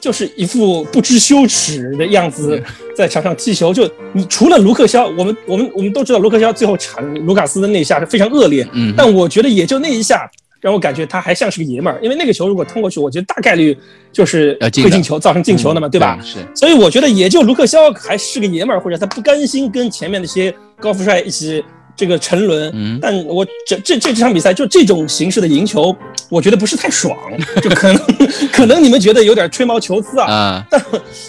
[0.00, 2.62] 就是一副不知羞耻的样子
[2.96, 3.74] 在场上踢球。
[3.74, 10.30] 就你除了卢克肖，我们我们我们都知道卢克肖最后铲卢卡斯的那一下是非常恶劣，嗯，但我觉得也就那一下。
[10.62, 12.00] 让我感觉他还像是个爷们儿。
[12.02, 13.76] 因为那个球如果通过去，我觉得大概率
[14.10, 16.18] 就是会进球，造成进球的嘛，对吧？
[16.22, 21.62] 是，所以我觉得也就卢克肖还是个爷们儿，或者他不甘心跟前面那些高富帅一起
[21.96, 22.70] 这个沉沦。
[22.74, 25.94] 嗯但我这这这这场比赛就这种形式的赢球，
[26.28, 27.16] 我觉得不是太爽，
[27.62, 28.00] 就可能
[28.52, 30.82] 可能你们觉得有点吹毛求疵啊，啊，但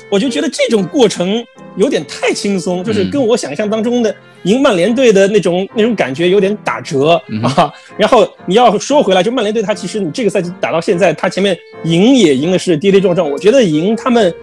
[0.10, 1.44] 我就觉得这种过程
[1.76, 7.74] 有点太轻松，就是跟我想象当中的赢曼联队的那种那种感觉有点打折、嗯啊。
[7.98, 14.34] 然后你要说回来，就曼联队他其实你这个赛季打到现在，他前面赢也赢的是跌跌撞撞，我觉得赢他们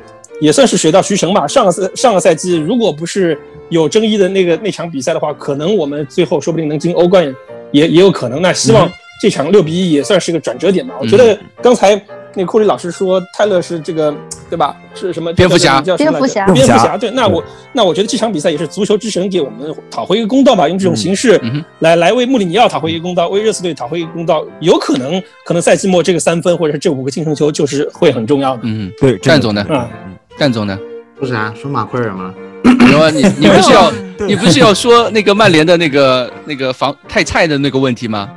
[0.41, 1.47] 也算是水到渠成吧。
[1.47, 3.39] 上个赛上个赛季如果不是
[3.71, 7.25] 有争议的那个那场比赛的话，可能我们最后说不定能进欧冠
[7.73, 8.43] 也也有可能。
[8.43, 8.91] 那希望
[9.23, 10.95] 这场六比一也算是个转折点吧。
[11.01, 11.95] 我觉得刚才
[12.35, 14.15] 那个库里老师说泰勒是这个
[14.49, 14.77] 对吧？
[14.95, 16.97] 是什么蝙蝠侠叫什么蝙蝠侠蝙蝠侠。
[16.97, 21.41] 对，那我那我觉得这场比赛也是足球之神给我们讨回一个公道吧，用这种形式
[21.81, 24.45] 来来为穆里尼奥讨回一个公道，为热刺队讨回一个公道。
[24.61, 28.63] 有可能可能赛季末这个三分或者是这五个净胜球就是会很重要的。
[28.65, 29.65] 嗯，对，战总呢？
[29.69, 29.89] 嗯，
[30.37, 30.79] 战总呢？
[31.17, 32.35] 不是啊，说马奎尔吗？
[32.62, 33.92] 然后你你不是要
[34.27, 38.29] 你不是要说那个曼联的那个那个防太菜的那个问题吗？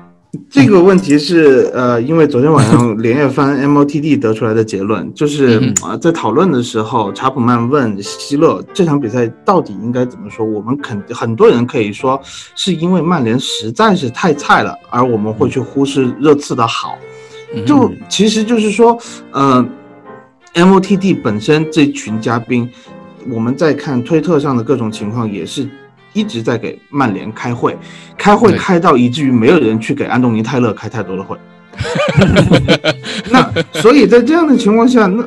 [0.50, 10.44] 这个问题是呃，因为昨天晚上连夜翻 MOTD 得出来的结论，就是啊呃在讨论的时候，查普曼问希勒这场比赛到底应该怎么说？
[10.44, 12.20] 我们肯很多人可以说
[12.56, 16.98] 是因为曼联实在是太菜了，而我们会去忽视热刺的好。
[17.56, 18.98] 嗯就其实就是说，
[19.30, 19.64] 呃
[20.56, 22.68] ，MOTD 本身这群嘉宾，
[23.30, 25.68] 我们在看推特上的各种情况，也是
[26.14, 27.78] 一直在给曼联开会，
[28.18, 31.38] 开会开到以至于没有人去给安东尼泰勒开太多的会。
[33.32, 35.26] 那所以在这样的情况下，那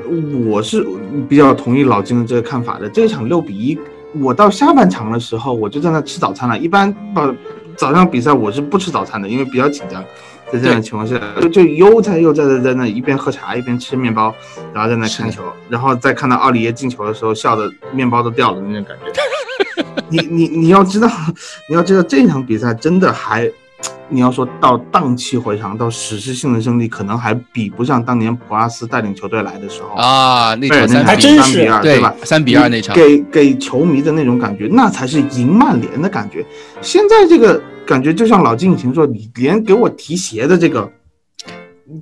[0.48, 0.86] 我是
[1.28, 2.88] 比较同意老金的这个看法的。
[2.88, 3.76] 这一场六比一，
[4.20, 6.56] 我到下半场的时候，我就在那吃早餐了。
[6.56, 7.34] 一般把
[7.76, 10.04] 早上比赛我是不吃早餐的，因为比较紧张。
[10.52, 14.34] 在这样的情况下，就就悠哉悠哉的在那一边喝茶一边吃面包，
[14.72, 19.12] 然后在那看球，然后再看到奥里耶进球的时候，笑的面包都掉了那种感觉。
[20.08, 21.10] 你你你要知道，
[21.68, 23.50] 你要知道这场比赛真的还，
[24.08, 29.96] 你要说到荡气回肠，到史诗性的胜利，可能还比不上当年普拉斯带领球队来的时候。
[29.96, 32.14] 啊，那，场三比还真是三比二，对吧？
[32.22, 36.46] 三比二那场给给球迷的那种感觉，那才是赢曼联的感觉。
[36.80, 40.90] 现在这个感觉，就像老金以前说，你连给我提鞋的这个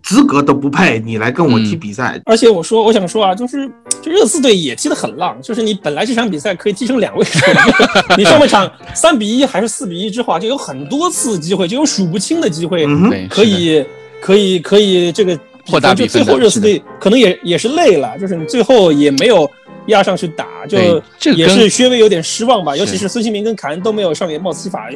[0.03, 3.71] 资格都不配，你来跟我踢嗯比赛，而且我说，我想说啊，就是
[4.03, 7.39] 这热刺队也踢得很浪，就是你本来这场比赛可以踢成两位数，
[8.17, 12.87] 你上半场三比一还是四比一之后啊，就有很多次机会，就有数不清的机会，
[13.29, 13.85] 可以
[14.23, 19.51] 可以可以这个扩大比就最后热刺队可能也也是累了，就是你最后也没有
[19.87, 24.89] 压上去打，就这也是稍微有点失望吧，尤其是孙兴民跟凯恩都没有上演帽子戏法，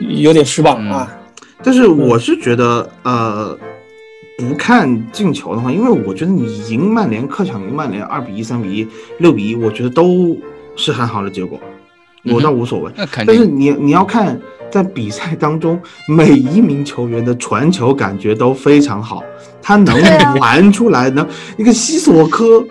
[0.00, 1.18] 有点失望嗯啊。
[1.64, 3.56] 但是我是觉得，呃，
[4.36, 10.36] 不看进球的话，因为我觉得你赢曼联，客场赢曼联二比一、三比一、六比一，我觉得都
[10.74, 11.60] 是很好的结果，
[12.24, 12.90] 我倒无所谓。
[12.96, 14.40] 那肯但是你你要看
[14.72, 19.22] 在比赛当中，每一名球员的传球感觉都非常好，
[19.60, 19.94] 他能
[20.40, 21.24] 玩出来，呢
[21.58, 22.64] 那个西索科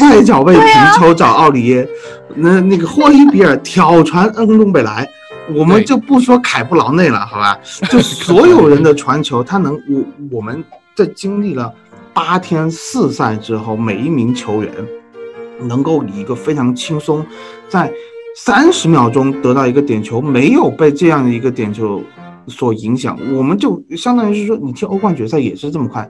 [0.00, 0.62] 外脚背皮
[0.96, 1.88] 球找奥里耶，
[2.36, 5.06] 那那个霍伊比尔挑传恩东贝莱。
[5.54, 7.58] 我们就不说凯布劳内了，好吧？
[7.90, 10.62] 就所有人的传球，他能我我们
[10.94, 11.72] 在经历了
[12.12, 14.70] 八天四赛之后，每一名球员
[15.62, 17.24] 能够以一个非常轻松，
[17.66, 17.90] 在
[18.40, 22.00] 三十秒钟得到一个点球，没有被这样的一个点球
[22.46, 26.08] 所影响，我们就相当于是说，你踢欧冠决赛也是这么快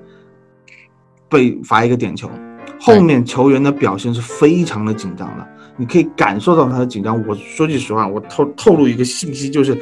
[1.27, 2.31] 被罚一个点球，
[2.79, 5.47] 后面球员的表现是非常的紧张的，
[5.79, 7.21] 你可以感受到他的紧张。
[7.27, 9.77] 我说句实话，我透透露一个信息，就是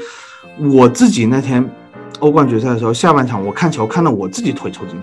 [0.73, 1.69] 我自己那天
[2.21, 4.97] 欧冠决赛的时候，下半场我看球看到我自己腿抽筋。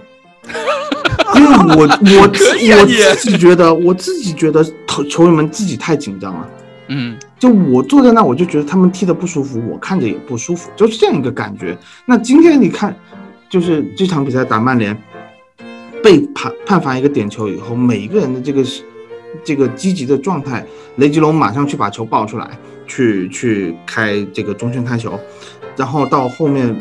[1.36, 2.46] 因为我我自
[2.80, 6.50] 我自己觉得，我自己觉得球球员们自己太紧张了。
[6.88, 11.78] 嗯，就我坐在那，我就觉得他们踢得不舒服，我看着也不舒服，就是这样一个感觉。
[12.06, 12.96] 那今天你看，
[13.50, 14.98] 就是这场比赛打曼联，
[16.04, 18.64] 被判判罚一个点球以后，每一个人的这个
[19.44, 20.66] 这个积极的状态，
[20.98, 22.50] 雷吉隆马上去把球抱出来，
[22.86, 25.20] 去去开这个中圈开球，
[25.76, 26.76] 然后到后面。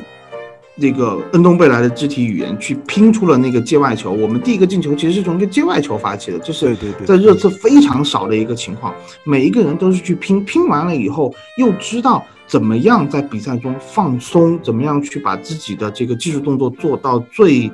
[0.80, 8.94] 这个恩东贝莱的肢体语言去拼出了那个界外球，我们第一个进球其实是从一个界外球发起的，这是在热刺非常少的一个情况。
[9.24, 17.70] 每一个人都是去拼，拼完了以后又知道怎么样在比赛中放松，怎么样去把自己的这个技术动作做到最，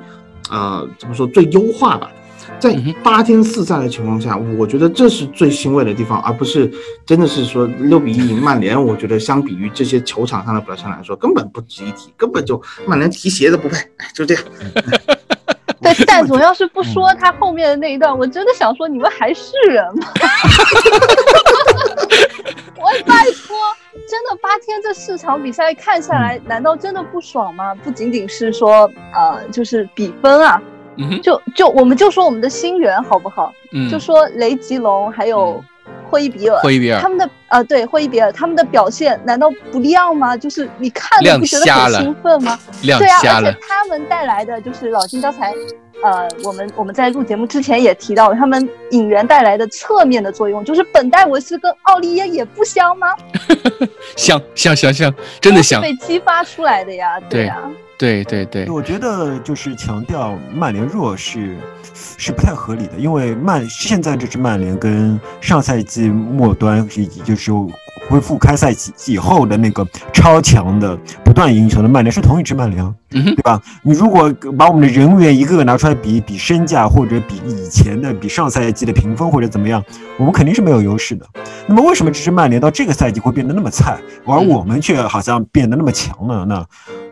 [0.49, 2.11] 呃，怎么说最优化吧。
[2.59, 6.69] 在嗯哼八天四赛的情况下，我觉得这是最欣慰的地方，而不是
[7.05, 8.81] 真的是说六比一赢曼联。
[8.81, 13.77] 我觉得相比于这些球场上的表现来说，根本不值一提，根本就曼联提鞋都不配。
[13.97, 14.43] 哎，就这样。
[16.05, 20.07] 但总要是不说他后面的那一段，我真的想说，你们还是人吗？
[22.75, 23.57] 我拜托，
[24.07, 27.73] 真的八天这四场比赛看下来，难道真的不爽吗？
[27.75, 30.61] 不仅仅是说呃，就是比分啊，
[30.97, 33.53] 嗯，就就我们就说我们的新援好不好？
[33.71, 35.63] 嗯，就说雷吉隆还有
[36.09, 40.35] 霍伊比尔，霍伊比尔他们的呃对霍伊比尔他们的表现难道不亮吗？
[40.35, 42.59] 就是你看了不觉得很兴奋吗？
[42.83, 45.53] 亮对啊，而且，他们带来的就是老金刚才，
[46.03, 53.07] 呃，我们我们在录节目之前也提到了，他们引援带来的侧面的作用，就是本戴维斯跟奥利耶也不香吗？
[54.15, 57.57] 香香香香，真的香，被激发出来的呀，对呀、
[57.97, 61.57] 对对对，我觉得就是强调曼联弱是
[62.17, 67.51] 是不太合理的，因为曼现在这支曼联跟上赛季末端以及就是
[68.09, 73.61] 恢复开赛季以后的那个超强的不断赢球的曼联是同一支曼联对吧？
[73.83, 79.83] 你如果把我们的人员一个个拿出来比比身价，或者比以前的比上赛季的评分或者怎么样，
[80.17, 81.25] 我们肯定是没有优势的。
[81.67, 86.45] 那么为什么这支曼联到这个赛季会变得那么菜，而嗯我们却好像变得那么强呢？
[86.47, 86.65] 那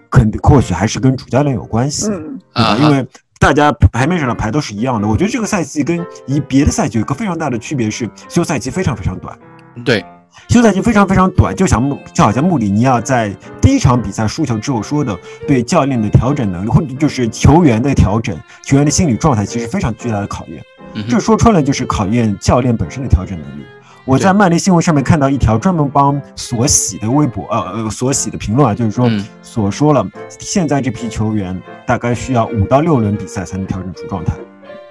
[0.09, 2.69] 肯定或许还是跟主教练有关系，嗯对吧？
[2.69, 3.05] 啊因为
[3.39, 5.07] 大家牌面上的牌都是一样的。
[5.07, 9.37] 我觉得这个赛季跟以别的赛季有一个非常大的区别是，休赛期非常非常短。
[9.85, 10.03] 对，
[10.47, 15.15] 休赛期非常非常短，就像穆就好像穆里尼奥在第一场比赛输球之后说的，
[15.47, 20.63] 对教练的调整能力，或者就是球员的调整、球员的心理状态，其实非常巨大的考验。
[21.07, 23.63] 这说穿了就是考验教练本身的调整能力。
[24.05, 30.03] 我在曼联新闻上面看到一条专门帮索喜的微博，呃呃，索喜的评论啊，就是说嗯所说了，
[30.39, 34.33] 现在这批球员大概需要五到六轮比赛才能调整出状态。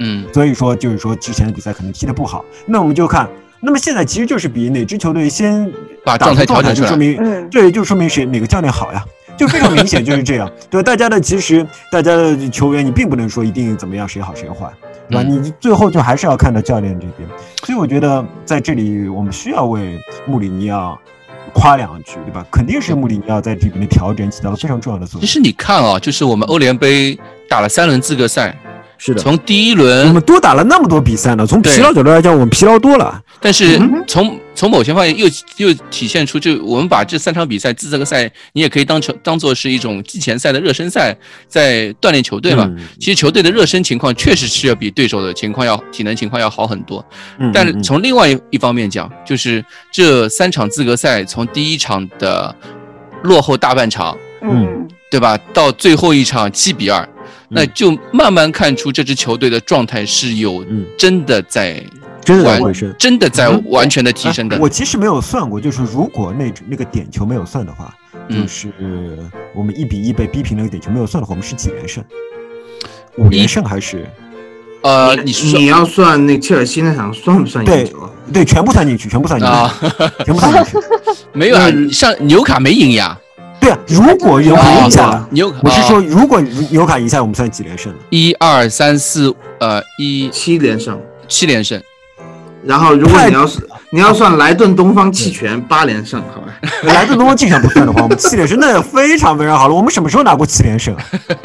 [0.00, 3.26] 嗯所以说就是说之前的比赛可能踢得不好，那我们就看，
[3.60, 5.70] 那么现在其实就是比哪支球队先
[6.04, 9.04] 把状态调整出来就说明嗯对，就说明谁哪个教练好呀，
[9.36, 10.50] 就非常明显就是这样。
[10.70, 14.70] 对，大家的其实大家的球员你并不能说一定怎么样谁好谁坏，
[15.08, 15.22] 对吧？
[15.26, 17.28] 嗯你最后就还是要看到教练这边。
[17.64, 20.98] 所以我觉得在这里我们需要为穆里尼奥
[21.52, 22.44] 夸两句，对吧？
[22.52, 25.20] 肯定是穆里尼奥在这边的调整起到了非常重要的作用。
[25.20, 28.56] 其实你看啊，就是我们欧联杯打了三轮资格赛，
[28.98, 33.22] 是的，从第一轮我们多打了那么多比赛呢，从疲劳角度来讲，我们疲劳多了。
[33.40, 35.26] 但是从从某些方面又
[35.58, 41.14] 又体现出，就我们把这三场比赛资格赛，你也可以当成当做是一种季前赛的热身赛，
[41.46, 42.64] 在锻炼球队嘛。
[42.64, 47.04] 嗯其实球队的热身情况确实是要比对手的情况要体能情况要好很多。
[47.38, 52.54] 嗯但嗯嗯从另外一一方面讲，就是这三场资格赛从第一场的
[53.22, 57.06] 落后大半场，嗯对吧，到最后一场七比二，
[57.48, 61.82] 那就慢慢看出这支球队的状态是有嗯真的在
[62.24, 62.94] 真的在完回升。
[62.98, 64.58] 真的在完全的提升的哎。
[64.58, 67.94] 我其实没有算过，就是如果那那个点球没有算的话，
[68.28, 68.72] 嗯就是
[69.54, 72.02] 我们一比一被逼平那个点球没有算的话，我们是几连胜？
[73.16, 74.06] 五连胜还是？
[74.82, 78.10] 呃，你你要算那切尔西那场算不算对赢球啊？
[78.32, 80.86] 对，全部算进去，全部算进啊去，全部算进去。
[81.32, 81.68] 没有啊？
[81.74, 83.18] 嗯像纽卡没赢呀，
[83.60, 86.40] 对啊，如果有卡赢下了，纽卡我是说，啊如果
[86.70, 87.98] 纽卡赢下来，我们算几连胜呢？
[88.10, 91.00] 一二三四呃一七连胜。
[91.28, 91.82] 七连胜，
[92.64, 93.58] 然后如果你要是
[93.90, 96.54] 你要算莱顿东方弃权八连胜，好吧？
[96.84, 99.74] 莱顿东方弃权不算的话，我们七连胜那非常非常好了。
[99.74, 101.04] 我们什么时候拿过七连胜啊？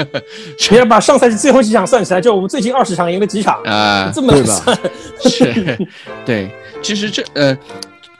[0.69, 4.80] 你要把上赛季最后几场算起来，就我们最近二十场赢了几场，啊，这么对吧算，
[5.24, 5.78] 是，
[6.24, 6.52] 对，
[6.84, 7.58] 其实这呃，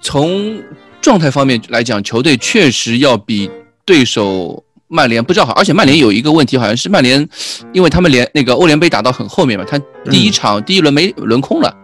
[0.02, 0.60] 从
[1.00, 3.52] 状态方面来讲，球队确实要比
[3.92, 7.28] 对手曼联不知道好，而且曼联有一个问题，好像是曼联，
[7.74, 9.78] 因为他们联那个欧联杯打到很后面嘛，他
[10.10, 11.76] 第一场、第一轮没轮空了，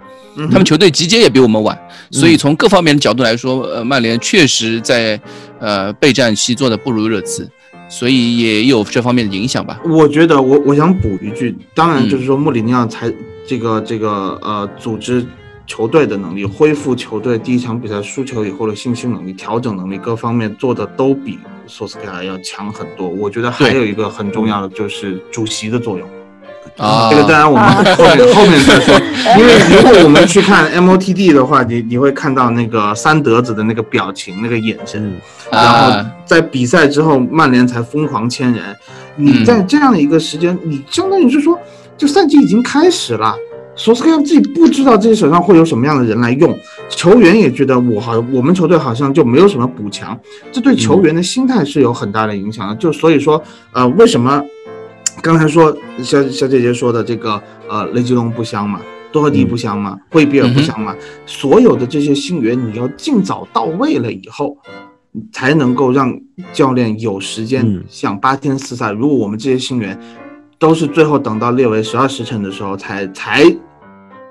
[0.50, 1.78] 他们球队集结也比我们晚，
[2.12, 5.20] 所以从各方面的角度来说，呃，曼联确实在
[5.60, 7.50] 呃备战期做的不如热刺，
[7.89, 9.78] 所以也有这方面的影响吧。
[9.84, 13.12] 我觉得我我想补一句，当然嗯就是说穆里尼奥才
[13.46, 15.26] 这个这个呃组织
[15.65, 23.08] 球队的能力，恢复球队第一场比赛输球以后的信心能力、调整能力各方面做的都比索斯盖亚要强很多。
[23.08, 26.08] 我觉得还有一个很重要的就是主席的作用。
[26.77, 28.93] 啊，这个当然我们后面后面再说，
[29.39, 35.19] 因为如果我们去看 MOTD 的话，你你会看到那个三德子的那个表情、那个眼神，
[35.51, 38.75] 然后啊，在比赛之后，曼联才疯狂签人。
[39.15, 41.58] 你在这样的一个时间，你相当于是说，
[41.97, 43.36] 就赛季已经开始了，
[43.78, 46.58] 索斯盖亚自己不知道自己手上会有什么样的人来用，
[46.90, 50.20] 球员也觉得我好，我们球队好像就没有什么补强，
[50.52, 52.76] 这对球员的心态是有很大的影响的。
[52.76, 54.44] 就所以说，呃，为什么
[55.22, 58.82] 刚才说小小姐姐说的这个呃雷吉隆不香嘛？
[59.12, 59.98] 多特蒂不香嘛？
[60.10, 60.96] 惠比尔不香吗？
[61.28, 64.58] 所有的这些新援，你要尽早到位了以后，
[65.32, 66.14] 才能够让
[66.51, 68.91] 教练有时间嗯想八天四赛。
[68.91, 69.97] 如果我们这些新援
[70.60, 73.43] 都是最后等到列为十二时辰的时候才才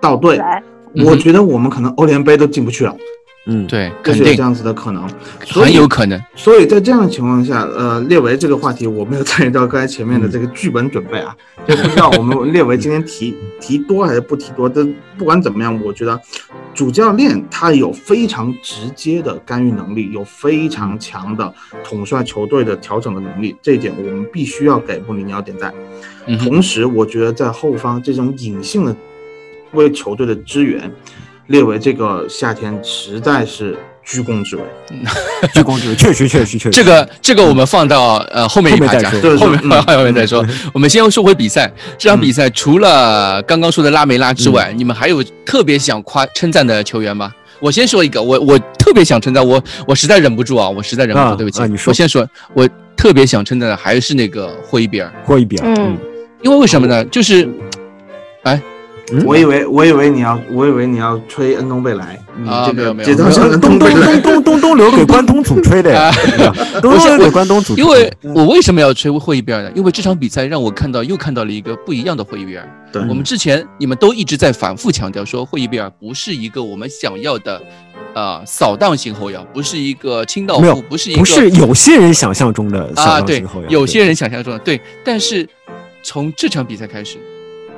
[0.06, 0.40] 到队。
[1.04, 2.96] 我嗯觉得我们可能欧联杯都进不去了，
[3.46, 5.06] 嗯，对，就肯定是有这样子的可能，
[5.44, 6.18] 所以很有可能。
[6.34, 11.36] 所以在这样的情况下，呃，列维这个话题我没有参与到刚才前面的这个剧本准备啊，
[11.68, 14.66] 就不知道我们列维今天提提多还是不提多。
[14.66, 16.18] 但不管怎么样，我觉得
[16.72, 21.52] 主教练他有非常直接的干预能力，有非常强的
[21.84, 25.74] 统帅球队的调整的能力，这一点我们必须要给穆里尼奥点赞。
[26.42, 28.96] 同时，我觉得在后方这种隐性的
[29.76, 30.90] 为球队的支援，
[31.46, 34.62] 列为这个夏天实在是居功至伟。
[35.54, 36.70] 居功至伟，确实确实确实。
[36.70, 40.44] 这个这个我们放到呃后面一排讲后面再说，后面嗯后面再说。
[40.72, 47.32] 我们先说回比赛，这场比赛除了刚刚说的拉梅拉之外，你们还有特别想夸称赞的球员吗？
[47.58, 55.96] 我先说一个，我我特别想称赞，我我实在忍不住啊，我实在忍不住，啊对不起，啊你说我先说，我特别想称赞的还是那个霍伊比尔，霍伊比尔，嗯，
[56.42, 57.02] 因为为什么呢？
[57.06, 57.48] 就是，
[58.42, 58.60] 哎，
[59.12, 64.32] 嗯我以为我以为你要我以为你要吹恩东贝莱，你这个啊没有没有节奏像恩东东东贝莱东。
[64.32, 69.70] 东东东留给关东组吹的呀，对吧东东留给关东组吹，因为我为什么要吹霍伊比尔呢？
[69.74, 72.68] 因为这场比赛让我看到又看到了一个不一样的霍伊比尔。
[72.92, 77.62] 对我们之前你们都一直在反复强调说，霍伊比尔不是一个我们想要的，
[78.14, 85.48] 呃，扫荡型后腰，不是一个清道夫，不是一个不是有些人想象中的啊，对有些人想象中的对，但是
[86.02, 87.18] 从这场比赛开始，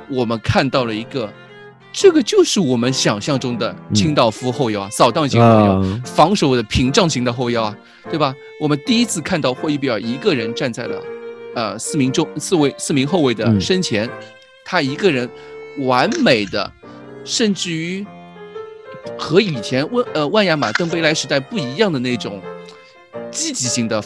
[0.09, 1.31] 我们看到了一个，
[1.93, 7.77] 这个就是我们想象中的清道夫后腰啊，扫荡型后腰，啊防守的屏障型的后腰啊，
[8.09, 8.33] 对吧？
[8.59, 11.01] 我们第一次看到霍伊比尔一个人站在了
[11.55, 13.61] 呃四名中四位四名后卫的嗯。
[13.61, 14.09] 身前，
[14.65, 15.29] 他一个人
[15.79, 16.71] 完美的，
[17.23, 18.05] 甚至于
[19.17, 22.41] 和以前万呃万亚马登贝莱时代不一样的那种
[23.31, 24.03] 积极性的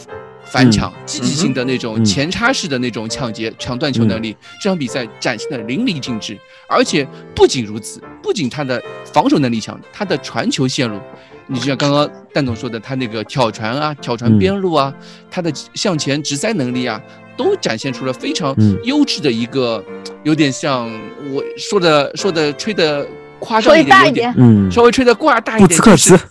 [0.54, 2.04] 反抢，积极性的那种嗯。
[2.04, 6.38] 前插式的那种抢劫、抢断球能力，这场比赛展现的淋漓尽致。
[6.68, 11.00] 而且不仅如此，不仅他的防守能力强，他的传球线路，
[11.48, 14.94] 你就像刚刚蛋总说的，他那个挑传啊、挑传嗯边路啊，
[15.28, 17.02] 他的向前直塞能力啊，
[17.36, 18.78] 都展现出了非常嗯。
[18.84, 19.84] 优质的一个，
[20.22, 20.88] 有点像
[21.32, 23.04] 我说的说的吹的
[23.40, 26.24] 夸张说一点，有大一点，嗯，稍微吹的挂大一点，布斯克就是茨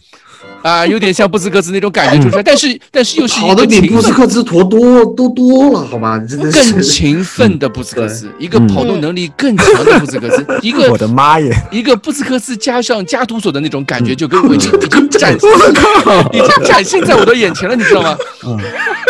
[0.63, 3.89] 啊，有点像布斯克斯那种感觉出来，但是但是又是一跑得比。
[3.89, 6.17] 布斯克斯陀多多多了，好吗？
[6.19, 11.53] 真的更勤奋的布斯克斯，一个嗯跑动能力更强的布斯克斯，一个我的妈耶！
[11.69, 18.17] 一个布斯克斯加上加图索的那种感觉，就跟我已经嗯已经展已经展现在我的眼前了，你知道吗？
[18.47, 18.57] 嗯，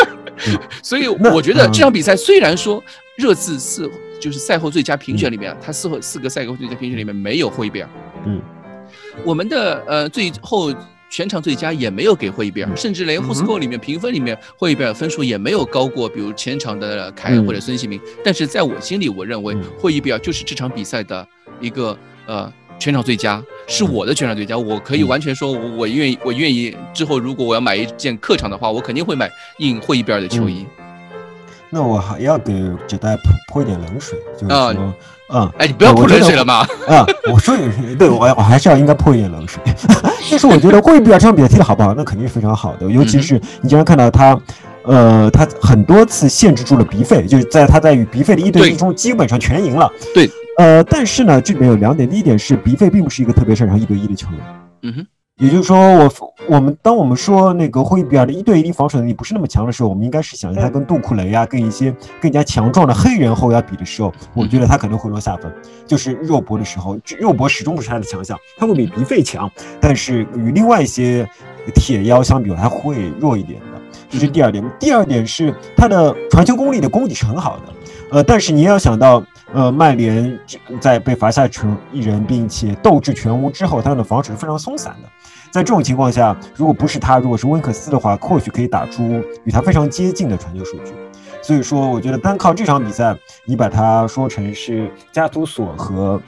[0.81, 2.83] 所以我觉得嗯这场比赛虽然说
[3.15, 3.87] 热刺是
[4.19, 7.89] 就是赛后最佳评选里面，他四后四个赛后最佳评选里面没有霍伊贝尔，
[8.25, 8.41] 嗯，
[9.23, 10.73] 我们的呃最后
[11.13, 18.01] 全场最佳也没有给霍伊比尔，嗯甚至连 h o s c o 里面评分里面霍伊比尔分数也没有高过，比如前场的凯恩嗯或者孙兴民。
[18.25, 21.27] 但是在我心里，我认为嗯霍伊比尔就是这场比赛的
[21.61, 21.95] 一个
[22.25, 22.51] 呃。
[22.79, 30.65] 全场最佳是我的全场最佳，我可以嗯完全说，我我愿意，我愿意之后如果我要买一件客场的话，我肯定会买印霍伊比尔的球衣。
[31.69, 32.51] 那我还要给
[32.87, 34.93] 纸袋泼泼一点冷水，就是啊说，
[35.29, 36.65] 嗯，哎，你不要泼冷水了吗？
[36.87, 39.61] 啊，我说也是，对我我还是要应该泼一点冷水。
[40.29, 44.39] 但是我觉得霍伊比尔这场比赛踢得好不好，那肯定是非常好的，尤其是你经常看到他。
[44.85, 49.89] 呃，他很多次限制住了鼻费，就是在他在与鼻费的一对对一中基本上全赢了。
[50.13, 54.39] 对，呃，但是呢，这里面有两点，第一点是鼻费并不是一个特别擅长一对一的球员，
[54.81, 55.07] 嗯哼，
[55.39, 56.11] 也就是说，我
[56.47, 65.51] 我们当我们说那个霍伊比尔的一对一防守能力不是那么强的时候，我们应该是想他跟杜库雷啊，跟一些更加强壮的黑人后腰比的时候，我觉得他可能会落下风。
[65.87, 69.49] 就是肉搏的时候，肉搏始终不是他的强项，他会比鼻费强，
[69.81, 71.27] 但是与另外一些
[71.73, 73.65] 铁腰相比，他会弱一点的。
[74.09, 74.63] 这是第二点。
[74.79, 77.73] 第二点是他的传球功力的功底是很好的，
[78.11, 80.39] 呃，但是你要想到，呃，曼联
[80.79, 85.09] 在被罚下成一人，并且斗志全无之后，他的防守是非常松散的。
[85.53, 89.03] 在这种情况下，如果不是他，如果是温克斯的话，或许可以打出
[89.43, 90.93] 与他非常接近的传球数据。
[91.43, 96.19] 所以说，我觉得单靠这场比赛，你把它说成是加图索和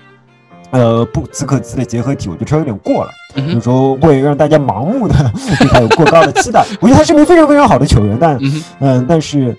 [0.69, 3.11] 呃布兹克茨的结合体，我觉得稍微有点过了。
[3.51, 5.15] 有时候会让大家盲目的
[5.57, 6.63] 对他有过高的期待。
[6.80, 8.39] 我觉得他是名非常非常好的球员，但。
[8.80, 9.57] 嗯，但是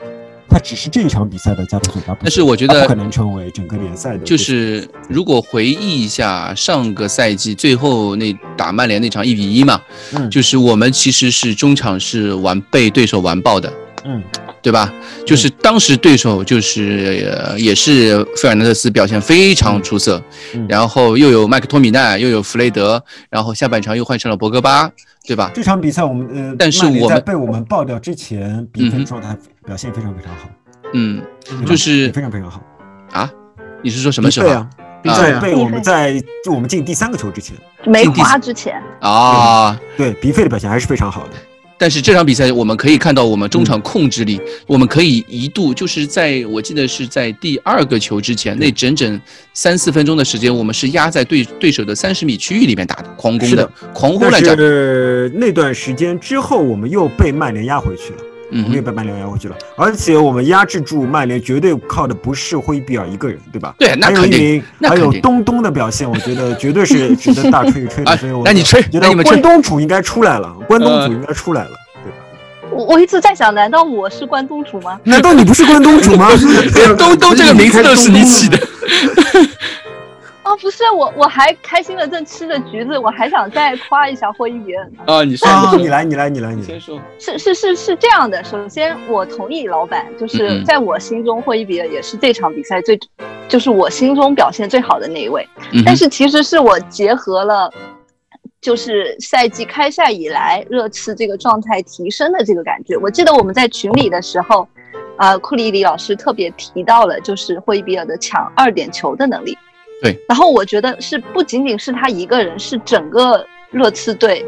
[0.48, 9.80] 他只是这一场比赛的加图索，他但是我觉得不可能成为整个联赛的就是如果回忆一下上个赛季最后那打曼联那场一比一嘛，
[10.14, 10.30] 嗯。
[10.30, 13.72] 就是我们其实是中场是完被对手完爆的，
[14.04, 14.22] 嗯
[14.66, 14.92] 对吧？
[15.24, 20.20] 就是当时对手就是、呃、也是费尔南德斯表现非常出色，
[20.54, 23.00] 嗯然后又有麦克托米奈，又有弗雷德，
[23.30, 24.90] 然后下半场又换上了博格巴，
[25.24, 25.52] 对吧？
[25.54, 30.50] 这场比赛我们呃，但是我们在被我们爆掉之前，比分状态表现非常非常好，
[30.94, 31.22] 嗯，
[31.64, 32.60] 就是非常非常好。
[33.12, 33.30] 啊，
[33.84, 34.68] 你是说什么时候对啊？
[35.00, 39.78] 比啊费被我们在就我们进第三个球之前，梅花之前，啊？
[39.96, 41.34] 对比费的表现还是非常好的。
[41.78, 49.20] 但是这场比赛我们可以看到，我们中场控制力，我们可以一度就是在我记得是在第二个球之前那整整
[49.52, 54.56] 三四分钟的时间，我们是压在对对手的三十米区域里面打的，狂攻的狂轰但滥炸。
[54.56, 58.18] 是那段时间之后，我们又被曼联压回去了。
[58.50, 63.74] 我们也嗯，被曼联压回去了，而且我们压制住曼联，绝对靠的不是霍伊比尔一个人，对吧？
[63.78, 64.40] 对，那还有一肯定。
[64.40, 68.10] 名，还有东东的表现，我觉得绝对是 值得大吹一吹的。
[68.10, 71.70] 哎 所以我那你吹觉得那你们吹关东煮应该出来了，关东呃煮应该出来了，
[72.04, 72.18] 对吧？
[72.70, 74.98] 我 我一直在想，难道我是关东煮吗？
[75.04, 76.28] 难道你不是关东煮吗？
[76.96, 78.58] 东东这个名字都是你起的。
[80.46, 85.02] 哦，不是，我我还开心的正吃着橘子，我还想再夸一下霍伊比尔呢。
[85.12, 86.80] 啊，你说，啊，你你来，你来，你来，你来先。
[86.80, 87.00] 说。
[87.18, 92.96] 是是是是这样的，首先我同意老板，就嗯是嗯在我心中，霍伊比尔也是这场比赛最，
[93.48, 95.44] 就是我心中表现最好的那一位。
[95.72, 97.68] 嗯但是其实是我结合了，
[98.60, 102.96] 就是赛季开赛以来热刺这个状态提升的这个感觉。
[102.98, 104.68] 我记得我们在群里的时候，
[105.16, 109.58] 啊、库里里老师特别提到了，就是霍伊比尔的抢二点球的能力。
[110.02, 114.44] 对，然后我觉得是不仅仅是他一个人，是整个热刺队。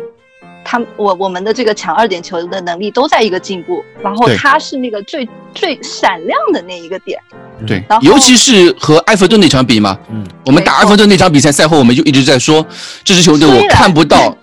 [0.64, 7.18] 他我我们的这个抢二点球的能力都在一个进步，然后他是那个最最闪亮的那一个点，
[7.66, 12.66] 对尤其是和埃弗顿那场比嘛，嗯，我们打埃弗顿那场比赛赛后，我们就一直在说，
[13.02, 14.36] 这支球队我看不到，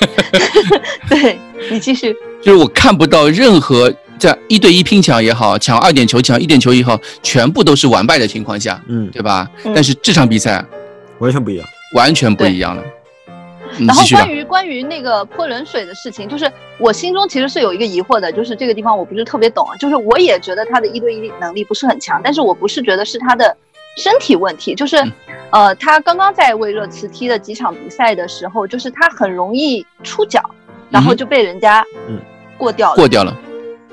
[1.10, 1.38] 对
[1.70, 2.16] 你继续。
[2.40, 9.48] 就是我看不到任何在一对一拼抢也好，抢二点球、抢一点球也好，全部都是完败的情况下，嗯，对吧？
[9.64, 10.64] 嗯但是这场比赛
[11.18, 11.66] 完全不一样。
[11.94, 12.82] 完全不一样了。
[13.80, 14.30] 然后关。
[14.30, 23.56] 于关于那个泼冷水的事情，就是我心中其实是有一个疑惑的，就是这个地方我不是特别懂，啊就是我也觉得他的一对一能力不是很强，但是我不是觉得是他的
[23.96, 25.12] 身体问题，就是嗯，
[25.50, 30.42] 呃，他刚刚在为热刺踢的几场比赛的时候，就是他很容易出脚，
[30.90, 32.20] 然后就被人家嗯
[32.58, 32.96] 过掉了。
[32.96, 33.34] 过掉了，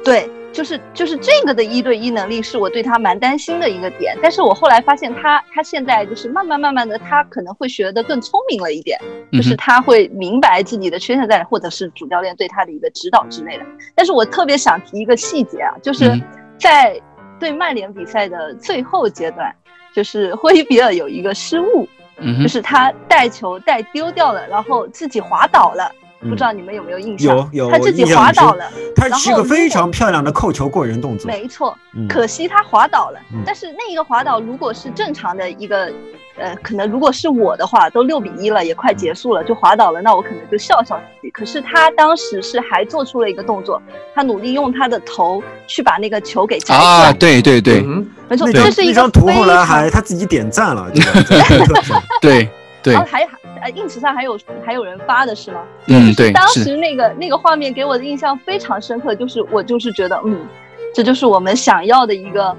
[0.05, 8.97] 对，就是就是这个的一对一能力是我对他蛮担心的一个点，但是我后来发现他他现在就是慢慢慢慢的，他可能会学得更聪明了一点，
[9.33, 13.65] 就是他会明白自己的缺陷在哪，或者是主教练对他的一个指导之类的。
[13.95, 16.21] 但是我特别想提一个细节啊，就是嗯
[16.59, 17.01] 在
[17.39, 19.53] 对曼联比赛的最后阶段，
[19.93, 21.87] 就是霍伊比尔有一个失误，
[22.41, 25.91] 就是他带球带丢掉了，然后自己滑倒了。
[26.21, 27.35] 不知道你们有没有印象？
[27.35, 31.27] 有有他自己滑倒了，他是一个非常漂亮的扣球过人动作。
[31.27, 33.19] 没错，嗯可惜他滑倒了。
[33.33, 35.91] 嗯但是那一个滑倒，如果是正常的一个，
[36.37, 41.29] 呃，可能如果是我的话，都六比一了，也快结束了，就滑倒了，那我可能就笑笑自己。
[41.29, 43.81] 可是他当时是还做出了一个动作，
[44.13, 46.89] 他努力用他的头去把那个球给摘出来。
[47.07, 50.89] 啊，对对对嗯没错，这是一张图后来还他自己点赞了，
[52.21, 52.49] 对对
[52.81, 53.27] 对然后，还
[53.65, 55.57] 呃，ins 上还有还有人发的是吗？
[55.87, 60.47] 嗯对，当，时那个那个画面给我的印象非常深刻，就是我就是觉得，嗯，
[60.93, 62.55] 这就是我们想要的一个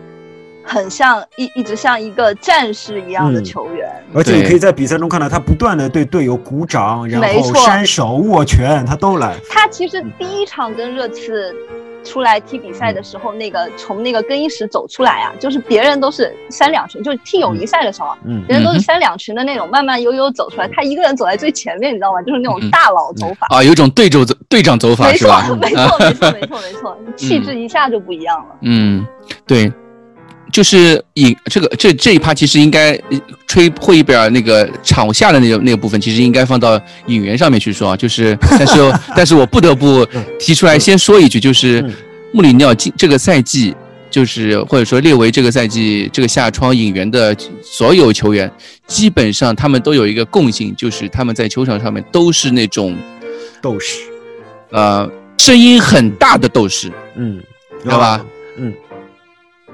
[0.66, 3.88] 很像一一直像一个战士一样的嗯球员。
[4.14, 9.34] 而且你可以在比赛中看到他不断的对队友鼓掌，然后没错扇手、握拳，他都来。
[9.48, 11.54] 他其实第一场跟热刺
[12.04, 22.22] 出来踢比赛的时候，那个从那个更衣室走出来啊，就是别人都是三两群，就是踢友谊赛的时候啊，嗯别人都是三两群的那种，慢慢悠悠走出来，他一个人走在最前面，你知道吗？
[22.22, 23.48] 就是那种大佬走法。
[23.50, 28.56] 啊，有一种队长走队长走法没错是吧？，没啊错，没错，没错，没错，气质一下就不一样了。
[28.62, 29.04] 嗯，
[29.46, 29.72] 对，
[30.56, 37.94] 就是引这个这这一趴，其实应该呃吹霍伊比尔那个场下的那个那个部分，其实应该放到引援上面去说啊。
[37.94, 40.02] 就是， 但是但是我不得不
[40.38, 41.92] 提出来先说一句，就是嗯
[42.32, 43.74] 穆里尼奥今这个赛季。
[44.08, 48.50] 就是或者说列为这个赛季这个夏窗引援的所有球员，
[48.86, 52.96] 基本上他们都有一个共性，就是他们在球场上面都是那种
[53.60, 53.98] 斗士，
[54.70, 57.42] 呃声音很大的斗士，嗯，
[57.82, 58.24] 知道吧？
[58.56, 58.72] 嗯，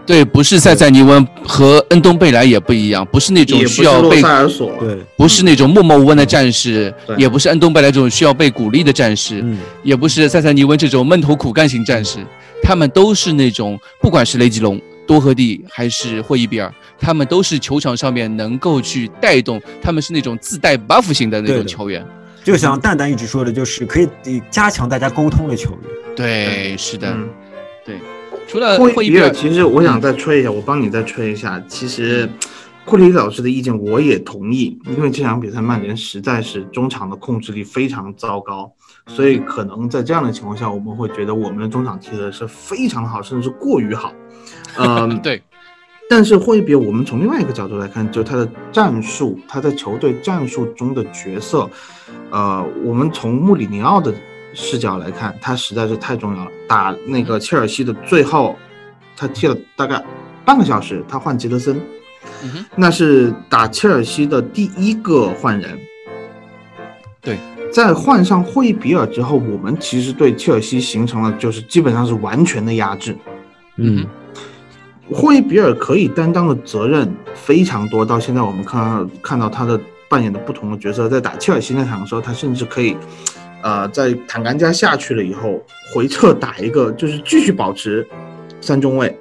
[0.04, 7.16] 对，不是塞塞尼翁和恩东贝莱也不一样，不是那种需要被，塞尔索，对，不是那种默默无闻的战士，对。
[7.16, 12.18] 也不是恩东贝莱这种需要被鼓励的战士，嗯，也不是塞塞尼翁这种闷头苦干型战士，
[12.62, 22.04] 他们都是那种，不管是雷吉隆、多赫蒂还是霍伊比尔，他们都是球场上面能够去带动，他们是那种自带 buff 型的那种球员。
[22.42, 25.80] 就像蛋蛋一直说的，就是可以呃加强大家沟通的球员。
[26.16, 27.28] 对，是的，嗯，
[28.52, 31.58] 除了霍伊比尔，其实我想再吹一下，我帮你再吹一下。
[31.66, 32.28] 其实，
[32.84, 38.70] 库里老师的意见我也同意，因为这场比赛曼联实在是中场的控制力非常糟糕，
[39.06, 44.12] 所以可能在这样的情况下，我们会觉得我们的中场踢的是非常好，甚至是过于好。
[44.76, 45.42] 嗯， 对，
[46.10, 51.70] 但是霍伊比尔，我们从另外一个角度来看，就是他的战术，他在球队战术中的角色，
[52.28, 54.12] 呃，我们从穆里尼奥的
[54.54, 56.50] 视角来看，他实在是太重要了。
[56.68, 58.56] 打那个切尔西的最后，
[59.16, 60.02] 他踢了大概
[60.44, 61.80] 半个小时，他换吉德森，
[62.42, 65.78] 嗯，那是打切尔西的第一个换人。
[67.20, 67.38] 对，
[67.72, 73.16] 在换上霍伊比尔之后，我们其实对切尔西形成了就是基本上是完全的压制。
[73.76, 74.04] 嗯，
[75.10, 82.96] 霍伊比尔可以担当的责任非常多，到现在我们看到看到他的扮演的不同的角色，在打切尔西那场的时候，他甚至可以，
[83.62, 88.06] 呃，在坦甘加下去了以后，回撤打一个，就是继续保持
[88.60, 89.16] 三中卫，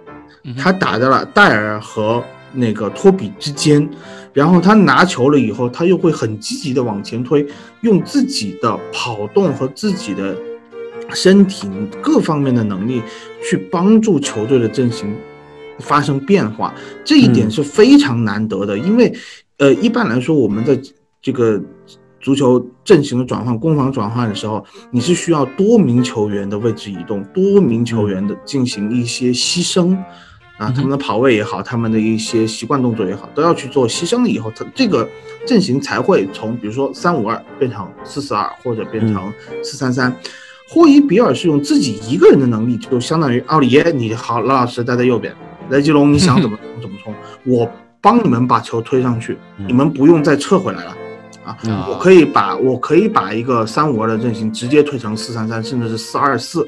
[0.57, 3.87] 他打在了戴尔和那个托比之间，
[4.33, 7.45] 然后他拿球了以后，他又会很积极的往前推，
[7.81, 10.35] 用自己的跑动和自己的
[11.13, 11.69] 身体
[12.01, 13.01] 各方面的能力
[13.43, 15.15] 去帮助球队的阵型
[15.79, 16.73] 发生变化，
[17.03, 18.77] 这一点是非常难得的。
[18.77, 19.13] 因为，
[19.57, 20.79] 呃，一般来说我们在
[21.21, 21.61] 这个
[22.22, 29.97] 足球阵型的转换、攻防转换的时候，你是需要多名球员的位置移动，多名球员的进行一些牺牲。
[30.57, 35.09] 啊，他们的跑位也好，他们的一些习惯动作也好，都要去做牺牲了以后，他这个
[35.43, 40.15] 阵型才会从比如说三五二变成四四二，或者变成四三三。
[40.69, 45.36] 霍伊比尔是用自己一个人的能力，就相当于奥里耶，你好，老老实待在右边，
[45.72, 47.13] 雷吉隆你想怎么 冲怎么冲，
[47.43, 47.67] 我
[47.99, 50.95] 帮你们把球推上去，你们不用再撤回来了。
[51.87, 56.67] 我可以把我可以把一个三五二的阵型直接推成四三三，甚至是四二四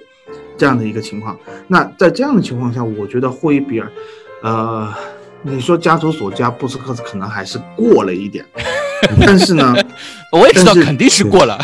[0.57, 1.37] 这样的一个情况。
[1.67, 3.91] 那在这样的情况下，我觉得霍伊比尔，
[4.43, 4.93] 呃，
[5.41, 8.45] 你说加图索加布斯克斯可能还是过了一点，
[9.19, 9.75] 但是呢，
[10.39, 11.57] 我也知道肯定是过了，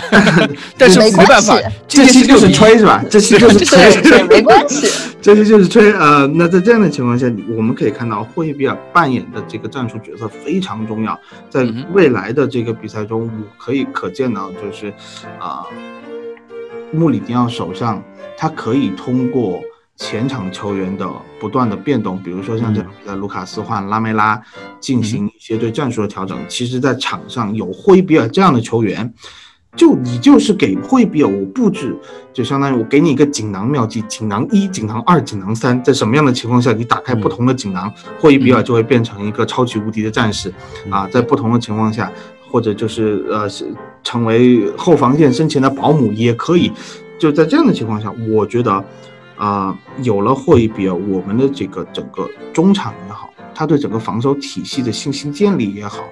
[0.78, 1.57] 但是没办法，
[1.88, 3.03] 这期就是吹是吧？
[3.09, 4.88] 这期就是吹， 对，没关系。
[5.20, 5.91] 这期就是吹。
[5.93, 7.26] 呃，那在这样的情况下，
[7.57, 14.93] 我们可以看到霍伊比尔扮演的这个战术角色非常重要，在未来的这个比赛中，我可以可见到就是，
[15.39, 15.65] 啊、
[16.91, 18.03] 穆里尼奥手上
[18.38, 19.61] 他可以通过
[20.00, 21.08] 前场球员的
[21.39, 24.41] 不断的变动，比如说像这场比赛卢卡斯换拉梅拉，
[24.80, 26.39] 进行一些对战术的调整。
[26.47, 29.14] 其实，在场上有霍伊比尔这样的球员，
[29.76, 31.93] 就你就是给霍伊比尔我布置，
[32.32, 40.52] 就相当于我给你一个锦囊妙计，锦囊一、锦囊二、锦囊三，在什么样的情况下，你打开不同的锦囊，霍伊比尔就会变成一个超级无敌的战士
[40.89, 41.06] 啊！
[41.12, 42.10] 在不同的情况下，
[42.50, 43.70] 或者就是呃是
[44.02, 46.72] 成为后防线身前的保姆也可以。
[47.20, 48.82] 就在这样的情况下，我觉得，
[49.40, 56.04] 啊，有了霍伊比尔，我们的这个整个中场也好，他对整个防守体系的信心建立也好，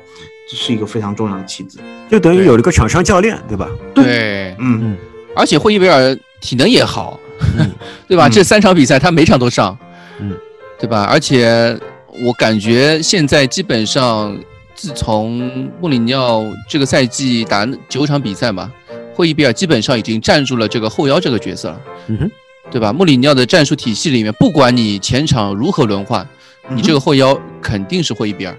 [0.49, 1.79] 这是一个非常重要的棋子。
[2.09, 3.69] 就等于有了个场上教练，对吧？
[3.93, 4.97] 对，嗯，
[5.35, 7.19] 而且霍伊比尔体能也好，
[7.59, 7.69] 嗯
[8.07, 8.29] 对吧？
[8.29, 8.31] 嗯。
[8.31, 9.77] 这三场比赛他每场都上，
[10.19, 10.33] 嗯，
[10.79, 11.03] 对吧？
[11.03, 11.77] 而且
[12.25, 14.35] 我感觉现在基本上，
[14.73, 18.71] 自从穆里尼奥这个赛季打九场比赛嘛，
[19.13, 22.31] 霍伊比尔基本上已经站住了这个后腰这个角色了，嗯哼，
[22.69, 22.91] 对吧？
[22.91, 26.27] 穆里尼奥的战术体系里面，不管你前场如何轮换，
[26.69, 28.55] 你这个后腰肯定是霍伊比尔。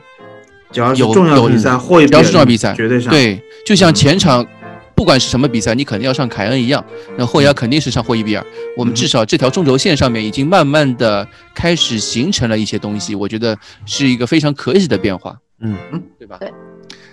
[0.71, 4.47] 只要是有重要比赛，霍伊比只要尔是重要比赛，绝对上。，对，就像前场，
[4.95, 6.85] 不管是什么比赛，你肯定要上凯恩一样，
[7.17, 8.45] 那后腰肯定是上霍伊比尔。
[8.77, 13.57] 我们至少这条中轴线上面已经慢慢的开始形成了一些东西，我觉得
[13.87, 16.37] 是一个非常可喜的变化，嗯嗯，对吧？
[16.39, 16.53] 对。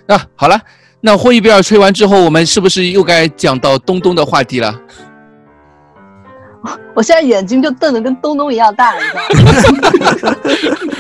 [0.08, 0.60] 那好了，
[1.02, 4.78] 那霍伊比尔吹完之后，我们是不是又该讲到东东的话题了？
[6.94, 10.38] 我现在眼睛就瞪得跟东东一样大，你知道吗？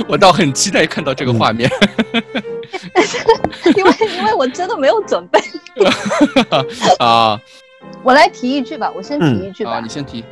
[0.07, 1.69] 我倒很期待看到这个画面。
[3.75, 5.39] 因为因为我真的没有准备。
[6.99, 7.39] 啊
[8.03, 10.23] 我来提一句吧，我先提一句吧，啊，你先提。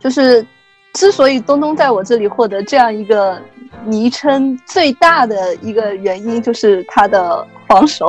[0.00, 0.44] 就是
[0.92, 3.40] 之所以东东在我这里获得这样一个
[3.84, 8.08] 昵称，最大的一个原因就是他的防守，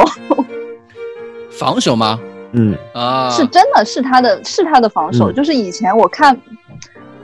[1.52, 2.20] 防守吗？
[2.52, 5.32] 嗯啊，是真的是他的是他的防守。
[5.32, 6.38] 嗯就是以前我看，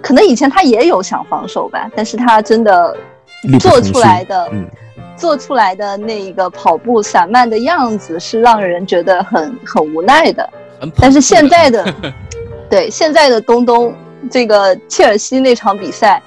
[0.02, 2.96] 可能以前他也有想防守吧，但是他真的
[3.60, 4.68] 做出来的，嗯
[5.16, 10.50] 做出来的那一个跑步散漫的样子是让人觉得很很无奈的。
[10.98, 11.94] 但是现在的，
[12.70, 13.94] 对现在的东东，
[14.32, 16.22] 这个切尔西那场比赛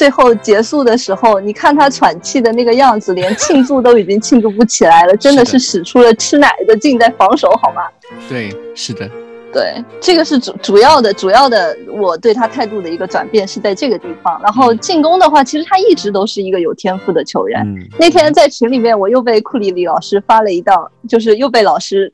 [0.00, 7.82] 最后结束的时候，你看他喘气的那个样子，连庆祝都已经庆祝不起来了，真的是使出了吃奶的劲在防守，好吗？
[8.26, 9.06] 对，是的，
[9.52, 14.40] 对，这个是主主要的，主要的我对他态度的一个转变是在这个地方。
[14.42, 17.60] 然后嗯进攻的话，其实他一直都是一个有天赋的球员。
[17.60, 22.10] 嗯那天在群里面，我又被库里里老师发了一道，就是又被老师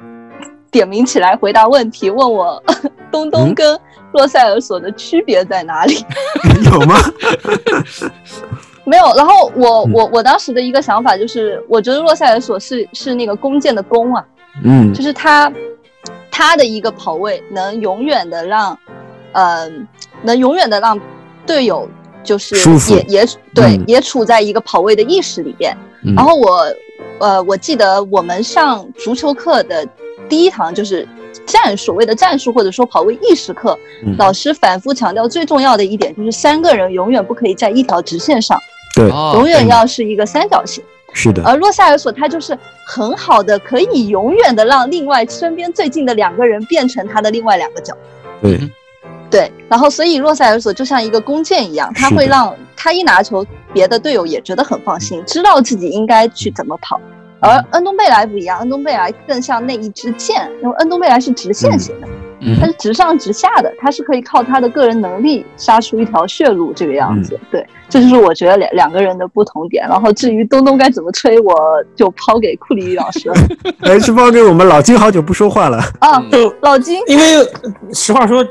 [0.73, 2.61] 点名起来回答问题，问我
[3.13, 3.79] 东东嗯跟
[4.17, 6.05] 洛塞尔索的区别在哪里？
[6.65, 6.97] 有吗？
[8.85, 9.15] 没有。
[9.15, 14.25] 然后我嗯我我当时的一个想法就是，我觉得洛塞尔索是是那个弓箭的弓啊，
[14.65, 15.53] 嗯就是他
[16.31, 18.79] 他的一个跑位能永远的让，
[19.33, 19.71] 呃，
[20.23, 20.99] 能永远的让
[21.45, 21.89] 队友
[22.25, 22.55] 就是
[22.95, 25.77] 也也对、嗯也处在一个跑位的意识里边。
[26.03, 26.67] 嗯然后我
[27.19, 29.87] 呃我记得我们上足球课的
[30.29, 31.07] 第一堂就是
[31.45, 38.59] 战所谓的战术或者说跑位意识课，嗯老师反复强调最重要的一点就是三个人永远不可以在一条直线上，
[38.95, 40.83] 对，哦永远要是一个三角形。
[41.13, 47.97] 是的，而洛塞尔索他就是很好的，可以永远的让另外身边最近的两个人变成他的另外两个角。
[48.43, 48.61] 对，
[49.31, 57.01] 对，然后所以洛塞尔索就像一个弓箭一样，他会让他一拿球，别的队友也觉得很放心，知道自己应该去怎么跑。
[57.41, 62.09] 而恩东贝莱不一样，恩东贝莱更像那一支箭，因为恩东贝莱是直线型的，
[62.41, 67.39] 嗯它是直上直下的，它是可以靠他的个人能力杀出一条血路这个样子。
[67.51, 69.87] 对，这就是我觉得两两个人的不同点。
[69.89, 71.55] 然后至于东东该怎么吹，我
[71.95, 73.35] 就抛给库里老师了。
[73.83, 75.79] 哎，是抛给我们老金，好久不说话了。
[76.01, 77.47] 啊，就老金，因为呃
[77.93, 78.45] 实话说，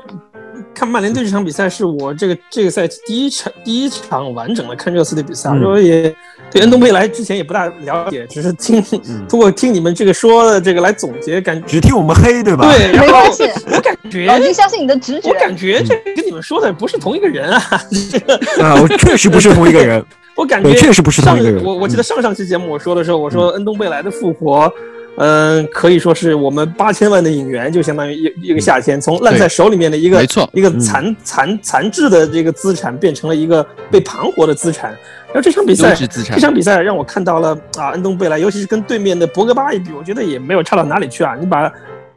[0.74, 6.14] 看曼联队这场比赛是我这个这个赛季第一场第一场完整的看热刺的比赛，嗯我也
[6.56, 9.26] 对恩东贝莱之前也不大了解，只是听嗯。
[9.28, 12.72] 通过听你们这个说的这个来总结，感觉只听我们黑，对吧？
[12.74, 15.30] 对， 然后没关系，我感觉老金相信你的直觉。
[15.30, 15.36] 我。
[15.36, 17.62] 感觉这跟你们说的不是同一个人啊，
[18.10, 20.02] 这 个啊，我确实不是同一个人。
[20.38, 21.62] 我感觉对确实不是同上一个人。
[21.62, 24.72] 嗯我我记得上上期节目我说的时候，我说恩东贝莱的复活，
[25.18, 30.50] 嗯、可以说是我们八千万的引援，就相当于一一个夏天从烂在手里面的一个没错。
[30.54, 30.80] 一个嗯。
[30.80, 34.94] 残残残滞的这个资产，变成了一个被盘活的资产。
[35.36, 41.36] 然后这场比赛这场比赛让我看到了啊，恩东贝莱，尤其是跟对面的博格巴一比，我觉得也没有差到哪里去啊。
[41.38, 41.70] 你把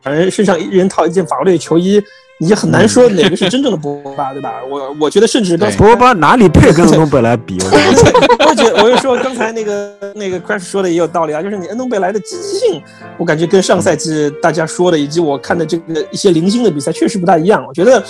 [0.04, 2.00] 两人身上一人套一件法国队球衣，
[2.38, 4.62] 你也很难说哪个是真正的博格巴，对吧？
[4.70, 7.58] 我我觉得甚至刚博格巴哪里配跟恩东贝莱比？
[7.66, 12.80] 我觉得我觉得，我就说刚才那个那个 Crash 说的也有道理啊，就是你恩东贝莱的积极性，
[13.16, 17.64] 我感觉跟上赛季大家说的以及我看的这个一些零星的比赛确实不大一样。
[17.66, 18.00] 我觉得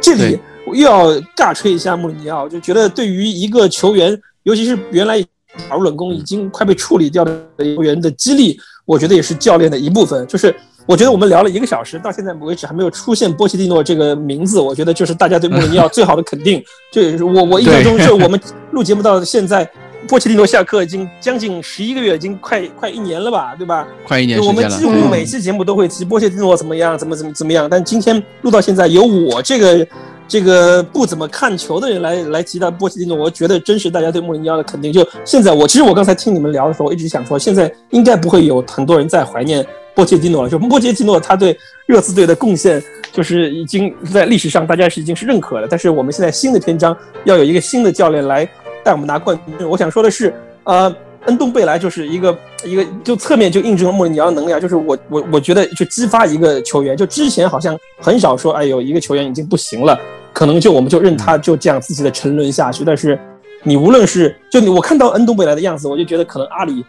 [0.00, 5.22] 这里又要尬吹一下穆里尼奥，就觉得对于一个球员，尤其是原来
[5.68, 10.26] 打入冷宫已经快被处理掉的球员的激励，我觉得也是教练的一部分。
[10.26, 10.54] 就是
[10.86, 16.62] 我觉得我们聊了一个小时，到现在为止还没有出现波切蒂诺这个名字，我觉得就是大家对穆里尼奥最好的肯定。
[16.90, 18.40] 就也是我我印象中，就我们
[18.72, 19.68] 录节目到现在，
[20.08, 23.86] 波切蒂诺下课已经将近十一个月，已经快快一年了吧，对吧？
[24.06, 24.84] 快一年我们几。
[24.84, 29.86] 乎嗯每期节目都会提波切蒂诺怎么样，怎么怎么怎么样，但今天录到现在，有我这个
[30.32, 34.90] 这个不怎么看球的人来来提到波切蒂诺，我觉得真是大家对穆里尼奥的肯定。
[34.90, 39.62] 就现在我其实我刚才听你们聊的时候，我一直想说，现在应该不会有很多人在怀念
[39.94, 40.48] 波切蒂诺了。
[40.48, 41.54] 就波切蒂诺他对
[41.84, 45.68] 热刺队的贡献，就是已经在历史上大家是已经是认可了。
[45.68, 48.48] 但是我们现在新的篇章要有一个新的教练来
[48.82, 49.68] 带我们拿冠军。
[49.68, 50.32] 我想说的是，
[50.64, 50.90] 呃。
[51.26, 54.58] 恩东贝莱就是一个一个，就侧面就印证了莫里尼奥的能力啊。
[54.58, 59.96] 就是我我我觉得，就激发一个球员，就之前好像很少说，哎，有一个球员已经不行了，
[60.32, 62.84] 可能就我们就任他就这样自己的沉沦下去。
[62.84, 63.18] 但是
[63.62, 66.84] 你无论是就你我看到恩东贝莱的样子，我就觉得可能阿里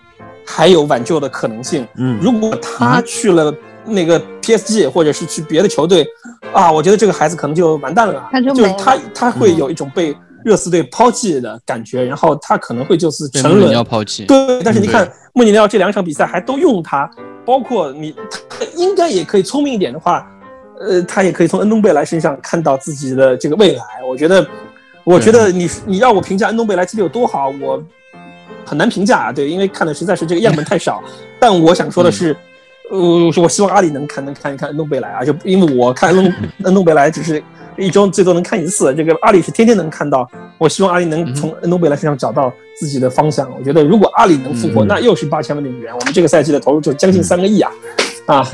[0.45, 1.87] 还有挽救的可能性。
[1.97, 3.53] 嗯，如果他去了
[3.85, 6.07] 那个 PSG 或者是去别的球队，
[6.53, 8.27] 啊，我觉得这个孩子可能就完蛋了。
[8.31, 13.75] 他就没了就是他他会有一种被热刺队抛弃的感觉，然后他可能会就是沉沦被穆里尼。
[13.75, 14.25] 奥抛弃。
[14.25, 17.09] 对，但是你看对穆里尼奥这两场比赛还都用他，
[17.45, 18.15] 包括你，
[18.49, 20.25] 他应该也可以聪明一点的话，
[20.79, 23.83] 呃，他也可以从恩东贝莱身上看到自己的这个未来。
[24.07, 24.45] 我觉得，
[25.03, 27.83] 我觉得你你让我评价恩东贝莱踢得有多好，我
[28.65, 29.31] 很难评价啊。
[29.31, 31.03] 对，因为看的实在是这个样本太少。
[31.39, 32.35] 但我想说的是。
[32.91, 32.99] 呃，
[33.41, 36.33] 我希望阿里能看能看一看恩东贝莱啊，就因为我看恩东
[36.65, 37.41] 恩东贝莱只是
[37.75, 40.29] 一周最多能看一次，这个阿里是天天能看到。
[40.59, 43.49] 我希望阿里能从恩东贝莱身上找到自己的方向。
[43.57, 47.71] 我觉得如果阿里能复活，嗯那又是八千万的引援，我们这个赛季的投入就将近三个亿啊！
[48.25, 48.43] 啊，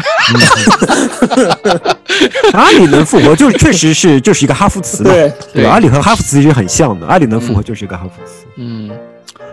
[2.53, 5.65] 阿里能复活，就确实是就是一个哈弗茨嘛，对，对？
[5.65, 8.45] 阿里和哈弗茨其实很像的，阿里能复活就是一个哈弗茨。
[8.57, 8.89] 嗯，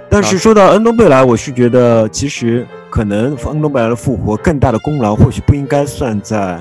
[0.08, 6.58] 但是说到恩东贝莱，我是觉得其实可能恩东贝莱的复活更大的功劳，或许不应该算在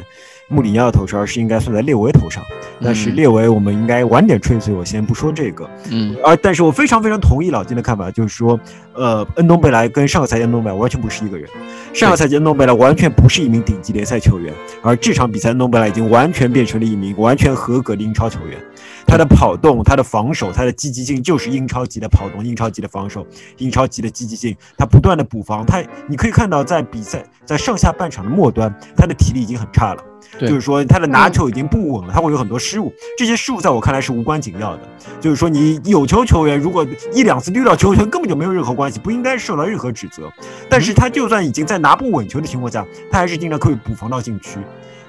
[0.48, 2.44] 穆里尼奥头上，而是应该算在列维头上。
[2.84, 5.70] 但是嗯列维我们应该晚点吹，所以我先不说这个。
[5.90, 8.60] 嗯而但是我非常非常同意老金的看法，就是说，
[8.94, 11.50] 呃，恩东贝莱跟上个赛季恩东贝莱完全不是一个人。
[11.94, 18.60] 上个赛季恩东贝莱完全不是一名顶级联赛球员，而这场比赛恩东贝莱已经完全变成了一名完全合格的英超球员。
[19.08, 23.26] 他的跑动、他的防守、他的积极性就是英超级的跑动、英超级的防守、
[23.58, 24.56] 英超级的积极性。
[24.78, 30.04] 他不断的补防，他你可以看到在比赛在上下半场的末端，他的体力已经很差了。
[30.40, 32.92] 就是说他的拿球已经不稳了，他会有很多失误。
[33.18, 34.82] 这些失误在我看来是无关紧要的。
[35.22, 40.30] 就是说你有球球员如果一两次溜到球权根本就没有任何关系，不应该受到任何指责。
[40.70, 44.60] 但是他就算已经在拿不稳球的情况下，他还是经常可以补防到禁区，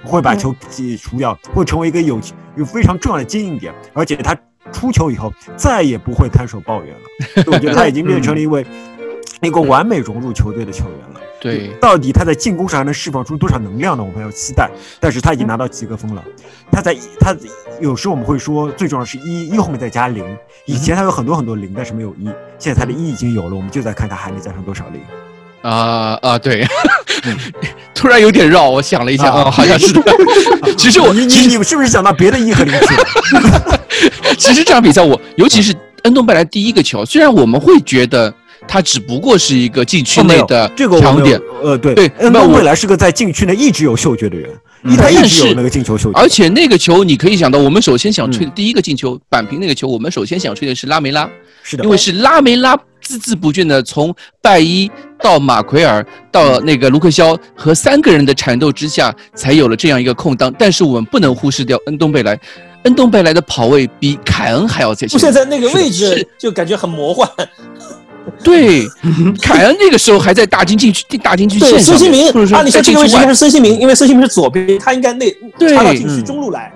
[0.07, 2.21] 会把球解除掉，会成为一个有
[2.57, 4.35] 有非常重要的接应点，而且他
[4.73, 7.45] 出球以后再也不会摊手抱怨了。
[7.53, 8.65] 我觉得他已经变成了一位
[9.43, 11.21] 一个完美融入球队的球员了。
[11.39, 14.03] 对，到底他在进攻上还能释放出多少能量呢？
[14.03, 14.71] 我们要期待。
[14.99, 16.25] 但是他已经拿到及格分了。
[16.73, 17.37] 他在他
[17.79, 20.25] 有时我们会说，最重要的是一，一后面再加零。
[20.65, 22.25] 以前他有很多很多零，但是没有一。
[22.59, 25.01] 现在他的一已经有了，我们就在看他还能加上多少零。
[25.71, 26.67] 啊啊，对，
[27.95, 30.03] 突然有点绕，我想了一下，啊啊，好像是的。
[30.79, 32.95] 其实我你你你是不是想到别的一和零去
[33.37, 33.81] 了？
[34.39, 38.33] 其实这场比赛我，尤其是恩东贝莱第一个球，虽然我们会觉得
[38.69, 44.51] 他只不过是一个禁区内的强点，呃，对对恩东未来是个在禁区内一直有嗅觉的人，
[44.85, 46.21] 嗯他一直有那个进球嗅觉。
[46.21, 51.29] 而且那个球，你可以想到，我们首先想吹的嗯第一个进球，扳平那个球，我们首先想吹的是拉梅拉，
[51.64, 54.91] 是的，因为是拉梅拉孜孜不倦的从拜伊
[55.21, 60.53] 到马奎尔到那个卢克肖和三个人的缠斗之下，才有了这样一个空档。
[60.59, 62.39] 但是我们不能忽视掉恩东贝莱，
[62.85, 67.29] 恩东贝莱的跑位比凯恩还要在前出现在那个位置就感觉很魔幻。
[68.43, 68.85] 对，
[69.41, 76.73] 凯恩那个时候还在大禁禁区大禁区对，线上对，孙兴民按理说这个位置应该是孙兴民，因为孙兴民是左边，他应该内对插到禁区嗯中路来。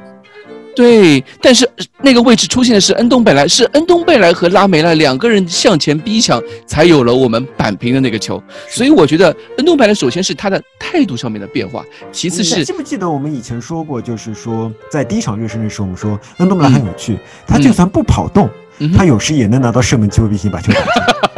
[0.74, 8.42] 对，但是呃那个位置出现的是恩东贝莱，是恩东贝莱和拉梅拉两个人向前逼抢，才有了我们扳平的那个球。
[8.68, 18.48] 所以我觉得恩东贝莱首先是他的态度上面的变化，其次是记不记得我们以前说过，就是说在第一场热身的时候，我们说恩东贝莱很有趣，他就算不跑动，
[18.78, 18.92] 嗯。
[18.92, 20.88] 他有时也能拿到射门机会，并且把球打进，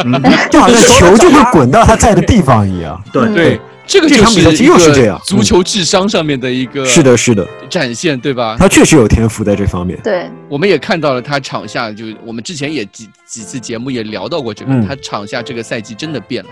[0.13, 3.03] 嗯，就好像球就会滚到他在的地方一样。
[3.13, 3.35] 对。
[3.35, 3.61] 对，
[3.93, 8.57] 这个就这场比赛其实是又是这样足球智商上面的一个是的，是的，展现，对吧？
[8.59, 10.01] 他确实有天赋在这方面。
[10.03, 16.51] 对，我们也看到了他场下，就我们之前也几几次节目也聊到过这个，嗯他场下这个赛季真的变了。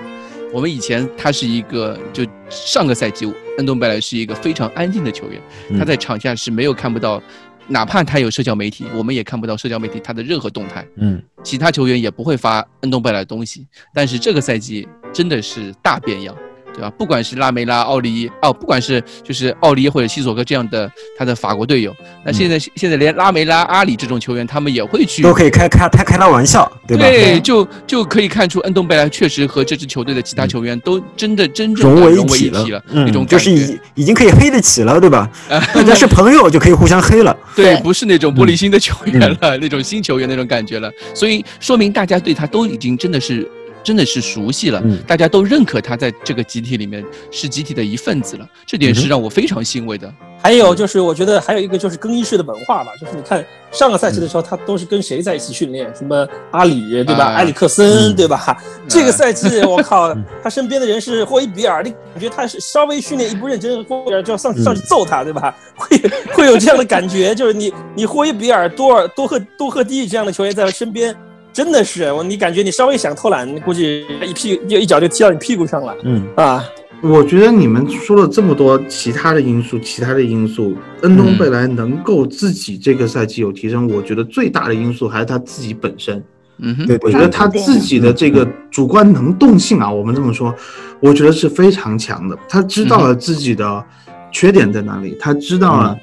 [0.52, 3.24] 我们以前他是一个，就上个赛季
[3.56, 7.22] 恩东贝莱是一个非常安静的球员，嗯他在场下是没有看不到，
[7.68, 13.66] 哪怕他有社交媒体，我们也看不到社交媒体他的任何动态，嗯，其他球员也不会发恩东贝莱的东西。
[13.94, 16.36] 但是这个赛季真的是大变样。
[16.74, 16.90] 对吧？
[16.96, 21.94] 不管是拉梅拉、奥利耶哦，不管是就是奥利耶或者西索科这样的他的法国队友，
[22.24, 27.04] 那现在、现在连拉梅拉、阿里这种球员，他们也会去都可以开开开开他玩笑，对吧？
[27.04, 33.50] 对，就就可以看出恩东贝莱确实和这支球队的其他球员都真的真正融为一体了，，嗯那种，就是。
[33.50, 35.28] 已已经可以黑得起了，对吧？
[35.48, 37.36] 大家是朋友就可以互相黑了。
[37.54, 43.46] 对，不是那种玻璃心的球员嗯了，那种新球员那种感觉了，所以说明大家对他都已经真的是
[43.82, 50.12] 真的是熟悉了，嗯大家都认可他在这个集体里面是集体的一份子了，这点是让我非常欣慰的。
[50.42, 55.94] 还有就是，我觉得还有一个就是更衣室的文化吧，就是你看上个赛季的时候，他都是跟谁在一起训练？
[55.94, 57.26] 什么阿里对吧？
[57.26, 58.56] 啊埃里克森嗯对吧？
[58.88, 65.54] 这个赛季 我靠，他身边的人是霍伊比尔，你感觉他是稍微训练一不认真，霍伊比尔就要上嗯上去揍他对吧？
[65.76, 65.98] 会
[66.32, 71.14] 会有这样的感觉，就是你你霍伊比尔、多尔、多赫多赫蒂这样的球员在身边。
[71.52, 76.64] 真的是我，你感觉你稍微想偷懒，估计一屁就一脚就踢到你屁股上了嗯，啊！
[77.02, 86.22] 我觉得你们说了这么多其他的因素，其他的因素，恩东贝莱能够自己这个赛季有提升，我觉得最大的因素还是他自己本身。
[86.58, 90.54] 嗯哼，对对我觉得他自己的这个主观能动性啊，我们这么说，
[91.00, 92.38] 我觉得是非常强的。
[92.46, 93.82] 他知道了自己的
[94.30, 95.96] 缺点在哪里，他知道了，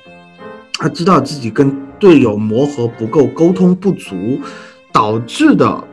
[0.79, 4.39] 他知道自己跟队友磨合不够，沟通不足
[4.97, 5.83] 导致的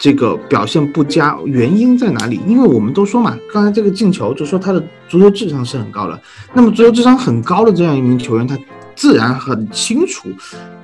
[0.00, 2.40] 这个表现不佳，原因在哪里？
[2.44, 6.20] 因为我们都说嘛，刚才这个进球就说他的足球智商是很高的。
[6.52, 8.58] 那么足球智商很高的这样一名球员，他
[8.96, 10.28] 自然很清楚，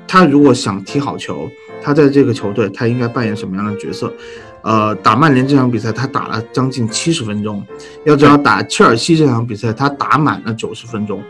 [0.07, 1.51] 他如果想踢好球，
[1.83, 4.15] 他在这个球队他应该扮演什么样的角色。
[4.63, 7.65] 呃，打曼联这场比赛，他打了将近七十分钟。
[8.05, 11.23] 要知道，打切尔西这场比赛，他打满了九十分钟。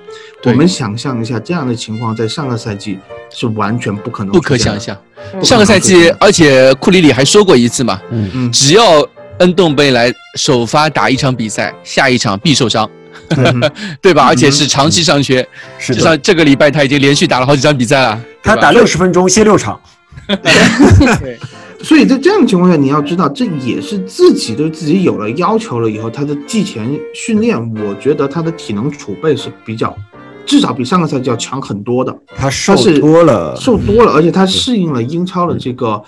[0.44, 2.98] 我们想象一下，这样的情况在上个赛季
[3.30, 4.78] 是完全不可能不可想。
[4.78, 4.96] 象。
[5.42, 9.06] 上个赛季而且库里里还说过一次嘛，嗯嗯，只要
[9.40, 12.88] 恩东贝莱首发打一场比赛，下一场必受伤，
[13.30, 13.60] 嗯
[14.00, 14.24] 对吧？
[14.26, 15.46] 而且是长期伤缺，
[15.78, 18.18] 是的，至少这个礼拜他已经连续打了好几场比赛了。
[18.42, 19.78] 他打六十分钟歇六场，
[21.80, 29.96] 所以在这样的情况下，你要知道，这也是自己对自己有了要求了以后，他的季前训练，我觉得他的体能储备是比较
[30.44, 32.16] 至少比上个赛季要强很多的。
[32.34, 36.02] 他瘦多了，瘦多了，而且他适应了英超的这个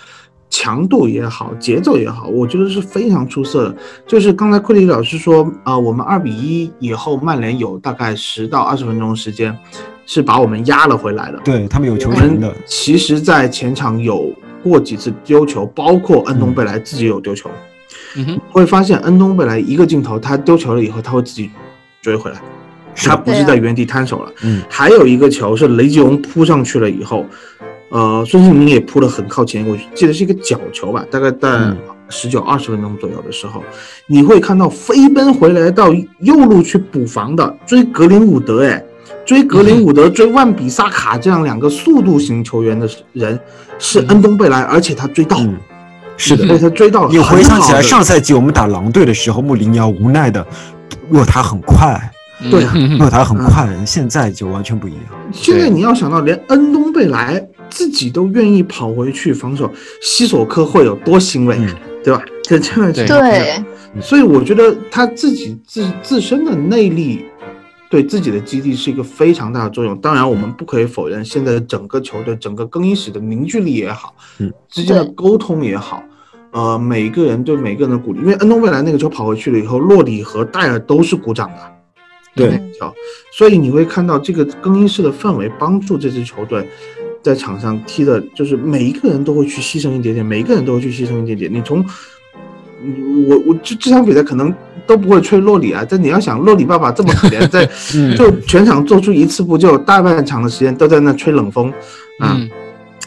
[0.49, 3.75] 强度也好，节奏也好，我觉得是非常出色的。
[4.05, 9.57] 就是刚才库里老师说，呃，我们二比一以后，曼联有大概十到二十分钟时间
[10.05, 11.39] 是把我们压了回来的。
[11.45, 14.29] 对他们有球权的，其实，在前场有
[14.63, 17.49] 过几次丢球，包括恩东贝莱自己有丢球，
[18.15, 21.49] 嗯，会发现恩东贝莱一个镜头，他丢球了以后，他会自己
[22.01, 22.41] 追回来，
[22.95, 24.31] 他不是在原地摊手了。
[24.43, 27.25] 嗯，还有一个球是雷吉隆扑上去了以后，
[27.89, 31.77] 呃，孙兴民也扑得很靠前，我记得是一个角球吧，大概在嗯。
[32.13, 33.63] 十九二十分钟左右的时候，
[34.05, 38.83] 你会看到飞奔回来到右路去补防的追格林伍德，哎，
[39.31, 43.39] 追格林伍德、追万比萨卡这样两个速度型球员的人
[43.79, 45.53] 是恩东贝莱，而且他追到，了，
[46.17, 46.45] 是的。
[46.45, 47.09] 被他追到了。
[47.09, 50.45] 你回想起来，上赛季我们打狼队的时候，穆里尼奥无奈的
[51.07, 51.97] 若他很快，
[52.49, 52.65] 对
[52.99, 55.01] 若他很快，现在就完全不一样。
[55.31, 59.71] 现在你要想到，连恩东贝莱自己都愿意跑回去防守，
[60.01, 61.73] 西索科会有多欣慰，嗯。
[62.03, 62.21] 对吧？
[62.43, 62.91] 这这样。
[62.91, 63.63] 的对，
[64.01, 67.23] 所以我觉得他自己自自身的内力
[67.91, 69.99] 对自己的激励是一个非常大的作用。
[69.99, 76.01] 当然，我们不可以否认，现在的整个球队、整个更衣室的凝聚力也好，嗯，之间的沟通也好，
[76.51, 78.19] 呃，每个人对每个人的鼓励。
[78.19, 81.57] 因为恩东未来那个球跑回去了以后，洛里和戴尔都是鼓掌的。
[82.33, 82.89] 对，球，
[83.33, 86.65] 所以你会看到这个更衣室的氛围帮助这支球队
[87.21, 91.53] 在场上踢的，就是每一个人都会去牺牲一点点，每一个人都会去牺牲一点点。
[91.53, 91.85] 你从，
[92.81, 94.49] 嗯我我这这场比赛可能
[94.87, 101.69] 都不会吹洛里啊，但你要想洛里爸爸这么可怜，在 嗯就全场做出一次不救，大半场的时间都在那吹冷风
[102.19, 102.35] 啊。
[102.37, 102.49] 嗯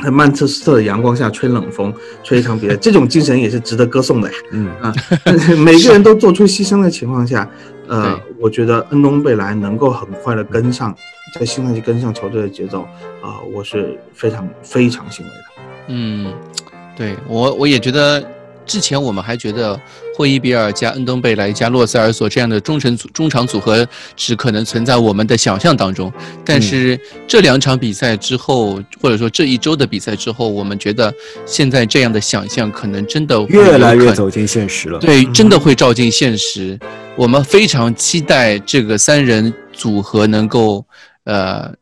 [0.03, 1.95] 在曼彻斯特的阳光下吹冷风，
[2.25, 4.35] 吹一场比赛，这种精神也是值得歌颂的呀。
[4.51, 4.93] 嗯啊，
[5.64, 7.49] 每个人都做出牺牲的情况下，
[7.87, 10.93] 呃，我觉得恩东贝莱能够很快的跟上，
[11.39, 12.81] 在新赛季跟上球队的节奏，
[13.22, 15.62] 啊、我是非常非常欣慰的。
[15.87, 16.35] 嗯，
[16.97, 18.20] 对我我也觉得，
[18.67, 19.79] 之前我们还觉得
[20.17, 23.87] 霍伊比尔加恩东贝莱加洛塞尔索这样的中程组中场组合
[24.17, 26.12] 只可能存在我们的想象当中，
[26.45, 31.12] 但是这两场比赛之后，或者说这一周的比赛之后，我们觉得
[31.45, 34.99] 现在这样的想象可能真的越来越走进现实了。
[34.99, 36.79] 对，真的会照进现实。
[37.17, 40.85] 我们非常期待这个三人组合能够
[41.25, 41.73] 呃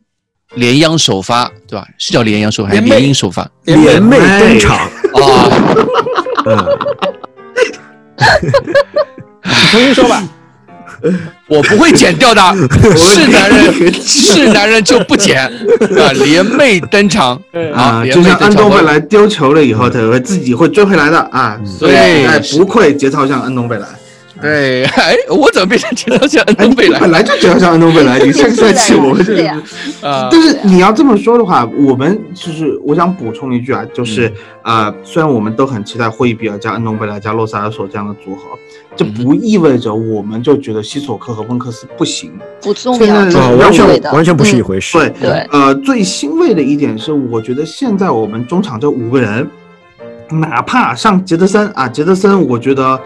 [0.57, 1.87] 联央首发，对吧？
[1.97, 3.51] 是叫联央首发还是联袂联姻首发？
[3.65, 5.49] 联袂登场，啊，
[6.47, 6.57] 嗯，
[9.71, 10.23] 重新说吧，
[11.49, 12.41] 我不会剪掉的，
[12.97, 15.51] 是男人是男人就不剪啊！
[16.15, 17.41] 联袂登场。
[17.75, 18.39] 啊，就像袂登场。
[18.39, 21.19] 会恩东贝莱丢球了以后，他会自己会追回来的。
[21.33, 22.27] 啊，所以
[22.57, 23.87] 不愧节操像安东贝莱，
[24.43, 29.63] 对，哎，我怎么变成节奏像恩哎，东贝莱本来就觉得像安东贝莱，你这个赛季我 们是呀，
[30.03, 30.29] 啊？
[30.31, 34.29] 但是你要这么说的话，我们就是我想补充一句啊，就是
[34.65, 38.43] 嗯呃，虽然我们都很期待霍伊比尔加安东贝莱加洛萨尔索这样的组合，
[38.97, 42.33] 这嗯不意味着我们就觉得西索科和温克斯不行。
[42.61, 44.99] 不重现要，完全完全不是一嗯回事。
[44.99, 49.49] 对，对呃，最欣慰的一点是，我觉得现在我们中场这五个人，
[50.31, 53.01] 哪怕上杰德森啊，杰德森，我觉得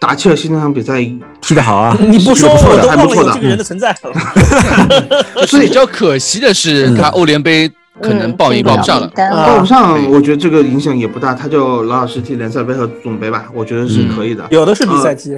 [0.00, 0.98] 打切尔西那场比赛，
[1.42, 3.28] 踢得好啊， 你不说不错的我都忘还不错的。
[3.28, 4.12] 了有这个人的存在了。
[5.46, 6.96] 所以比较可惜的是，嗯。
[6.96, 7.70] 他欧联杯
[8.00, 9.06] 可能报也报不上了。
[9.14, 14.46] 报不上，我觉得这个影响也不大，他就老老实实踢联赛杯和总杯吧，我觉得是可以的。
[14.50, 15.36] 有的是比赛机，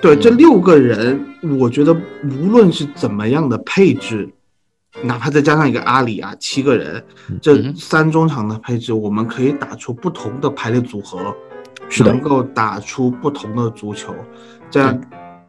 [0.00, 1.20] 对，这六个人，
[1.58, 1.92] 我觉得
[2.22, 4.28] 无论是怎么样的配置，
[5.02, 7.02] 哪怕再加上一个阿里啊，七个人，
[7.42, 11.34] 这三中场的配置，我们可以打出不同的排列组合，
[11.88, 12.10] 是的。
[12.12, 14.14] 能够打出不同的足球，
[14.70, 15.00] 这样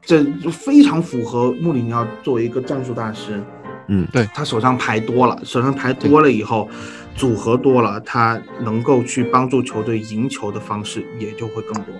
[0.01, 3.43] 这就非常符合穆里尼奥作为一个战术大师，
[3.87, 4.07] 嗯。
[4.11, 4.27] 对。
[4.33, 6.69] 他手上牌多了，手上牌多了以后，
[7.15, 11.93] 组合多了，他能够去帮助球队赢球的方式也就会更多。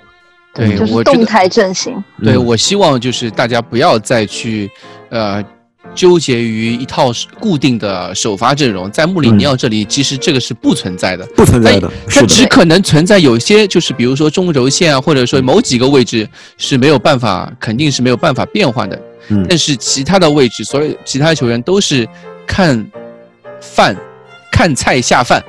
[0.53, 2.45] 对，就是动态阵型，对，嗯。
[2.45, 4.69] 我希望就是大家不要再去，
[5.09, 5.43] 呃，
[5.95, 11.25] 纠结于一套固定的首发阵容，在穆里尼奥这里，其实这个是不存在的。
[11.35, 16.27] 不存在的，它是，只可能存在有些，就是比如说中轴线啊，或者说某几个位置
[16.57, 18.99] 是没有办法，肯定是没有办法变换的。
[19.29, 22.07] 嗯但是其他的位置，所有其他球员都是
[22.45, 22.85] 看
[23.59, 23.95] 饭、
[24.51, 25.43] 看菜下饭。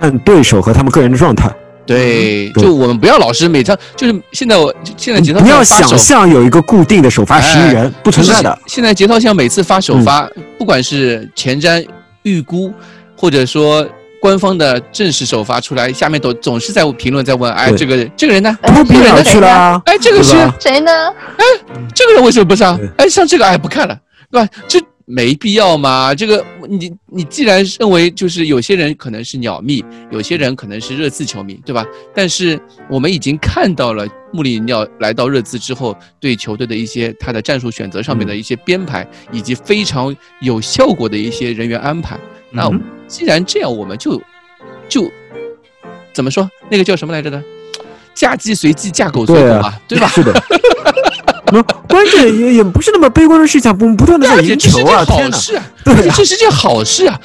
[0.00, 1.54] 看对手和他们个人的状态，
[1.90, 8.56] 对，就我们不要老是每张，就是现在我现在节操不要想象有一个固定的首发十一人，不存在的。
[8.66, 11.84] 现在节操像每次发首发，不管是前瞻、
[12.22, 12.72] 预估，
[13.16, 13.84] 或者说
[14.20, 18.56] 官方的正式首发出来，下面都总是在评论在问，哎，这个这个人呢？
[18.62, 19.82] 哎不比哪儿去了啊？
[19.86, 20.92] 哎，这个是谁呢？
[21.38, 21.44] 哎
[21.92, 22.88] 这个人为什么不上对？
[22.98, 23.98] 哎，上这个哎不看了，
[24.30, 24.48] 对吧？
[24.68, 24.80] 这
[25.10, 26.14] 没必要嘛。
[26.14, 31.84] 这个你你既然认为就是有些人可能是鸟迷，有些人可能是热刺球迷，对吧？
[32.14, 42.18] 但是我们已经看到了穆里尼奥来到热刺之后，对球队的一些他的战术选择上面的一些编排，以及非常有效果的一些人员安排。
[42.50, 44.22] 那嗯既然这样，我们就
[44.88, 45.10] 就
[46.12, 46.48] 怎么说？
[46.70, 47.42] 那个叫什么来着的？
[48.14, 50.06] 嫁鸡随鸡，嫁狗随狗嘛，对吧？
[50.08, 50.32] 是的。
[51.52, 55.04] 那 关键也也不是那么悲观的事情，我们不断的赢这是件球啊！
[55.04, 57.20] 好事啊， 对啊这是件好事啊。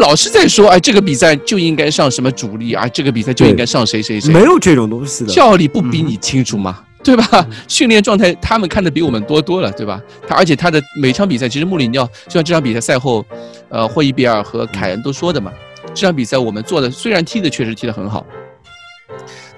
[0.00, 4.32] 老是在说，哎，这个比赛就应该上什么主力啊，这个比赛就应该上谁谁谁。
[4.32, 5.32] 没有这种东西的。
[5.32, 6.80] 教练不比你清楚吗？
[7.04, 7.46] 对吧？
[7.68, 10.00] 训练状态他们看的比我们多多了，对吧？
[10.26, 13.24] 他而且他的每场比赛，其实穆里尼奥就像这场比赛赛后，
[13.68, 15.52] 呃，霍伊比尔和凯恩都说的嘛，
[15.94, 18.26] 这场比赛我们做的虽然踢的确实踢得很好，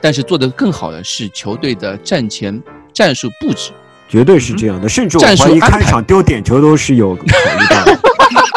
[0.02, 2.62] 但是做得更好的是球队的战前
[2.92, 3.70] 战术布置。
[4.08, 7.98] 绝对是这样的，甚至我怀疑开场丢点球都是有考虑到的。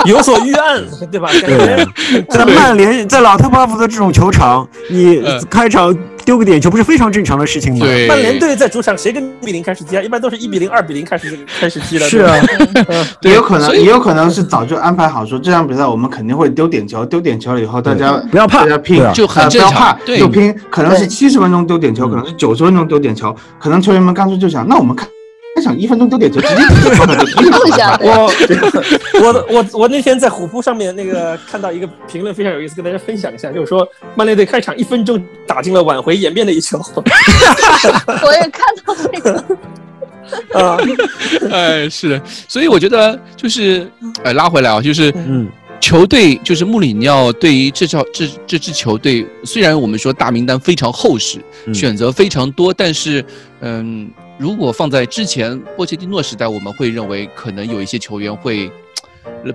[0.05, 0.81] 有所预案，
[1.11, 1.29] 对吧？
[1.41, 1.85] 感对，
[2.29, 5.45] 在曼联，在老特巴福德这种球场，你嗯。
[5.49, 7.85] 开场丢个点球不是非常正常的事情吗？
[7.85, 10.01] 对，曼联队在主场谁跟一比零开始踢啊？
[10.01, 12.07] 一般都是一比零、二比零开始开始踢的。
[12.07, 12.39] 是啊，
[13.21, 18.59] 对也有可能，也有可能是早就安排好，说这场比赛我们肯定会丢点球，丢点球了以后大家不要怕。
[18.61, 21.07] 大家拼啊，就很呃不要正常怕，就拼，可能是对。
[21.07, 25.05] 七十分钟丢点球，嗯可能是九十分钟丢点球，可能球员们干脆就想，那我们开
[25.59, 33.85] 开场一分钟丢点球，直接丢球就踢录一下对我我我我那天在虎扑上面那个看到一个评论非常有意思，跟大家分享一下，就是说
[34.15, 36.79] 曼联队开场一分钟打进了挽回颜面的一球。
[38.23, 39.43] 我也看到这个，
[40.57, 40.77] 啊，
[41.51, 43.85] 哎，是的，所以我觉得就是，
[44.23, 45.49] 呃，拉回来啊，就是嗯，
[45.81, 51.73] 球队就是穆里尼奥对于这套这这支球队，虽然我们说大名单非常厚实，嗯。
[51.73, 53.23] 选择非常多，但是，
[53.59, 58.71] 嗯，如果放在之前波切蒂诺时代，我们会认为可能有一些球员会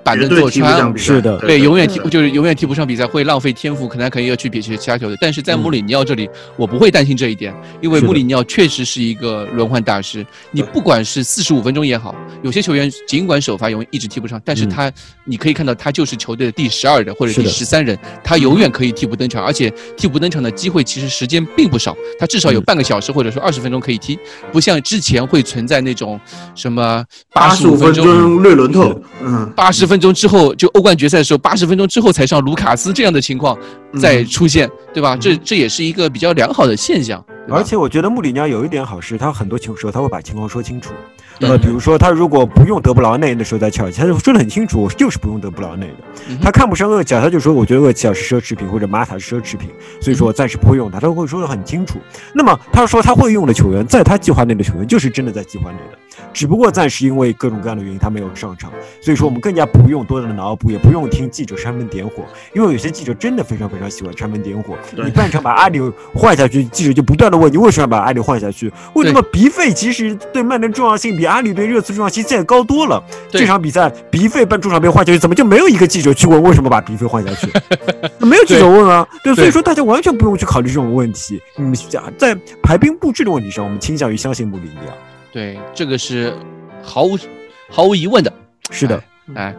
[0.03, 5.16] 板凳坐穿是的对，永远踢就是永远踢不上比赛，会浪费天赋，可能可能要去比其他球队。
[5.20, 10.24] 但是在穆里尼奥这里，我不会担心这一点，因为穆里尼奥确实是一个轮换大师。
[10.51, 14.68] 你不管是四十五分钟也好，有些球员尽管首发永远一直踢不上，但是嗯。
[14.68, 14.93] 他、
[15.24, 22.64] 你可以看到他就是球队的第十二人或者第十三人，他永远可以替补登场，而且替补登场的机会其实时间并不少，他至少有嗯。
[22.64, 24.18] 半个小时或者说二十分钟可以踢，
[24.51, 26.18] 不像之前会存在那种
[26.55, 33.59] 什么八十五分钟略轮透，嗯，八十分钟之后，就欧冠决赛的时候，八十分钟之后才上卢卡斯这样的情况
[34.01, 35.16] 再出现，对吧？
[35.16, 37.22] 这这也是一个比较良好的现象。
[37.51, 40.93] 而且我觉得穆里尼奥有一点好是，他很多情时候他会把情况说清楚。
[41.41, 46.37] 嗯呃，比如说他如果不用德布劳内的时候在切尔西，他就说的很清楚，我就是不用德布劳内的。
[46.41, 49.68] 他看不上厄齐尔，他就说我觉得厄齐尔是奢侈品或者马塔是奢侈品，
[50.01, 51.99] 所以说我暂时不会用他，他会说的很清楚。
[52.33, 55.99] 那么他说他会用的球员，在他计划内的球员就是真的在计划内的，
[56.33, 64.77] 只不过暂时因为各种各样的原因他没有上场，所以说我们更加不用多的脑补，也不用听记者煽风点火，因为有些记者真的非常非常喜欢煽风点火。
[65.05, 65.81] 你半场把阿里
[66.15, 68.73] 换下去，记者就不断的问你为什么要把阿里换下去？
[68.95, 73.03] 为什么鼻费其实对曼联重要性比阿里对热刺重要性现在高多了？
[73.31, 77.49] 这场比赛鼻费半中场被换下去，怎么就没有一个记者去问为什么把鼻费换下去？
[78.25, 81.41] 没有记者问啊，对，所以说大家完全不用去考虑这种问题。
[81.59, 81.75] 嗯，
[82.17, 85.14] 在排兵布置的问题上，我们倾向于相信穆里尼奥。
[85.35, 86.32] 对，这个是
[86.80, 87.18] 毫无
[87.68, 88.32] 毫无疑问的。
[88.70, 89.03] 是的，
[89.35, 89.53] 哎，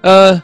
[0.00, 0.42] 呃，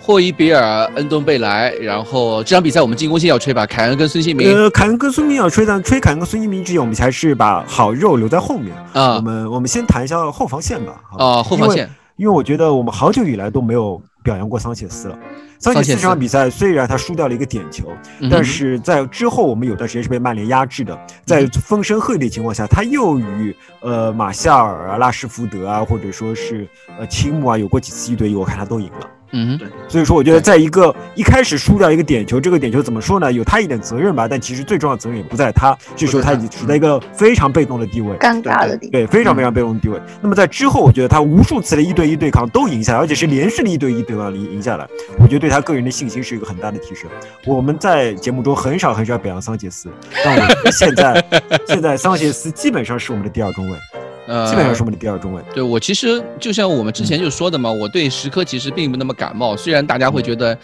[0.00, 8.82] 霍伊比尔、恩东贝莱，然后这场比赛我们进攻线要吹吧，凯恩跟孙兴民呃，凯恩跟孙兴民要吹，但吹凯恩跟孙兴民之前，我们还是把好肉留在后面啊。
[8.92, 11.00] 我啊们我们先谈一下后防线吧。
[11.16, 15.18] 啊后防线，因为我觉得我们好久以来都没有表扬过桑切斯了。
[15.58, 17.88] 桑切斯这场比赛虽然他输掉了一个点球，
[18.20, 26.66] 嗯但是在之后我们有段时间是被曼联压制的，在风声鹤唳的情况下，他又与呃马夏尔啊、拉什福德啊，或者说是
[26.98, 29.08] 呃青木啊有过几次一对一，我看他都赢了。
[29.32, 33.32] 嗯哼，所以说，我觉得在一个一开始输掉一个点球，这个点球怎么说呢？
[33.32, 38.16] 有他一点责任吧，但其实最重要的责任也不在他，这时候他已经处在一个非常被动的地位。
[38.18, 38.92] 尴尬的地方。
[38.92, 40.00] 对，非常非常被动的地位。
[40.20, 44.86] 那么在之后，我觉得他无数次的一对一对抗都赢下来，而且是连续的一对一对抗赢赢下来，
[45.18, 47.08] 我觉得对他个人的信心是一个很大的提升。
[47.46, 49.88] 我们在节目中很少很少表扬桑切斯，
[50.24, 51.24] 但我觉得现在
[51.66, 53.78] 现在桑切斯基本上是我们的第二中卫，
[54.26, 55.42] 呃，基本上是我们的第二中卫。
[55.52, 59.56] 对我其实就像我们之前就说的嘛，我对石科其实并不那么感冒。
[59.56, 60.56] 虽然大家会觉得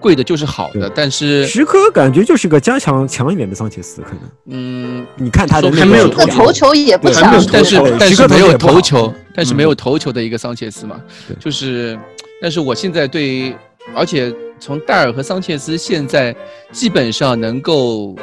[0.00, 0.92] 贵的就是好的，对。
[0.94, 4.20] 但是石科感觉就是个加强强一点的桑切斯，可能。
[4.46, 7.30] 嗯，你看他的那还没有个这个头球也不强。
[7.52, 11.36] 但是但是没有头球，但是没嗯有头球的一个桑切斯嘛，对。
[11.38, 11.98] 就是，
[12.40, 13.54] 但是我现在对，
[13.94, 16.34] 而且从戴尔和桑切斯现在
[16.70, 18.16] 基本上能够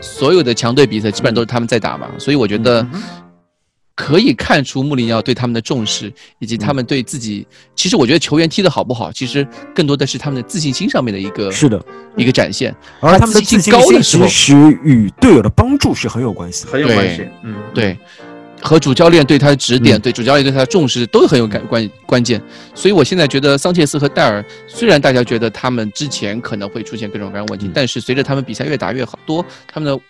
[0.00, 3.02] 所有的强队比赛基本上都是他们在打嘛，所以我觉得嗯
[3.96, 7.46] 可以看出穆里尼奥对他们的重视，以及他们对自己。
[7.76, 11.80] 其实我觉得球员踢得好不好，其实更多的是他们的自信心上面的一个是的
[12.16, 12.74] 一个展现。
[13.00, 16.72] 而他们的自信高的时候其，实与队友的帮助是很有关系的。
[16.72, 17.28] 很有关系。
[17.44, 17.96] 嗯，对，
[18.60, 22.42] 和主教练对他的指点，嗯对主教练对他的重视都很有关关关键。
[22.74, 30.02] 所以我现在觉得桑切斯和戴尔，虽然大家觉得他们之前可能会出现各种各样问题，嗯但是随着他们比赛越打越好多，他们的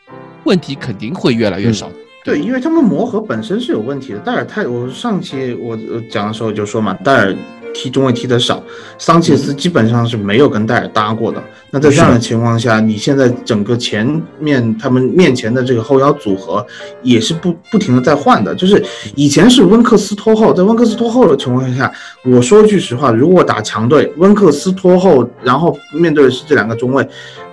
[0.45, 1.91] 问题肯定会越来越少。
[2.25, 4.19] 对，因为他们磨合本身是有问题的。
[4.21, 7.37] 戴尔太，我上期我呃讲的时候就说嘛，戴尔
[7.75, 8.63] 踢中卫踢得少，
[8.97, 11.43] 桑切斯基本上是没有跟戴尔搭过的。
[11.71, 16.67] 那在这样的情况下，你现在整个前面他们面前的这个后腰组合
[17.03, 18.55] 也是不不停的在换的。
[18.55, 18.83] 就是
[19.15, 21.93] 以前是温克斯拖后，在温克斯拖后的情况下，
[22.25, 27.07] 我说句实话，如果打强队，温克斯拖后，然后面对的是这两个中卫。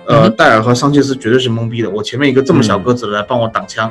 [0.06, 1.88] 呃，嗯戴尔和桑切斯绝对是懵逼的。
[1.88, 3.90] 我前面一个这么小个子的来帮我挡枪，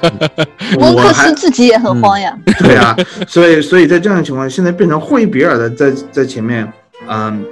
[0.78, 2.36] 温克斯自己也很慌呀。
[2.60, 2.96] 对啊，
[3.28, 6.70] 所以所以在这样的情况下，现在变成霍伊比尔的在在前面，
[7.08, 7.44] 嗯，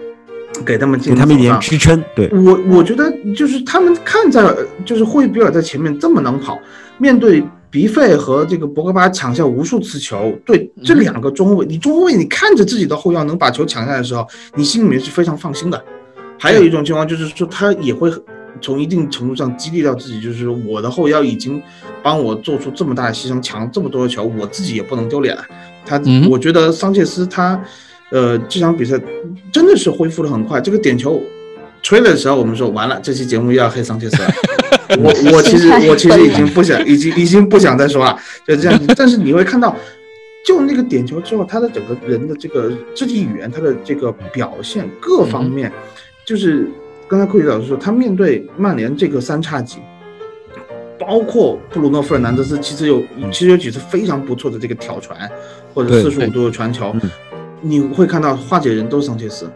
[0.65, 4.43] 给他们进给他们一点支撑，对，我我觉得就是他们看在
[4.85, 6.59] 就是霍伊比尔在前面这么能跑，
[6.99, 15.85] 面对鼻费和这个博格巴抢下无数次球，对这两个中卫，你中卫你看着自己的后腰能把球抢下来的时候，你心里面是非常放心的。
[16.45, 18.13] 还有一种情况就是说，他也会
[18.61, 21.61] 从一定程度上激励到自己，就是我的后腰已经
[22.03, 25.35] 帮我做出这么大的牺牲，抢了这么多的球，我自己也不能丢脸。
[25.87, 27.59] 他，嗯我觉得桑切斯他，
[28.11, 29.01] 呃，这场比赛
[29.51, 30.61] 真的是恢复的很快。
[30.61, 31.19] 这个点球
[31.83, 34.29] 吹的时候，我们说完了，这期节目又要黑桑切斯了。
[34.99, 38.15] 我我其实我其实已经不想，已经已经不想再说了，
[38.47, 38.79] 就这样。
[38.95, 39.75] 但是你会看到，
[40.47, 45.73] 就那个点球之后，他的整个人的这个肢体语言，他的这个表现各方面，
[46.27, 46.69] 就是
[47.09, 49.79] 刚才库里老师说，他面对曼联这个三叉戟。
[50.97, 55.31] 包括布鲁诺·费尔南德斯，其实有其实有几次非常不错的这个挑传，
[55.75, 57.11] 或者对四十五度的传球嗯，
[57.61, 59.51] 你会看到化解人都是桑切斯。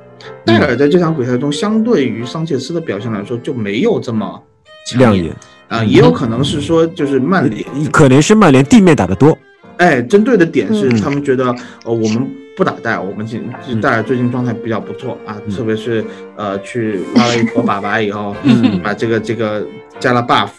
[0.44, 4.42] 戴尔在这场比赛中，相对于桑切斯的表现来说，就没有这么
[4.90, 5.34] 抢亮眼，
[5.68, 9.38] 啊，也有可能是说，就是曼联，可能是曼联地面打得多，
[9.78, 11.46] 哎，针对的点是嗯他们觉得，
[11.84, 12.28] 呃，我们
[12.58, 16.04] 不打戴尔，我们近嗯戴尔最近状态比较不错啊，嗯特别是
[16.36, 19.64] 呃去拉了一坨粑粑以后， 嗯 把这个这个
[20.00, 20.50] 加了 buff，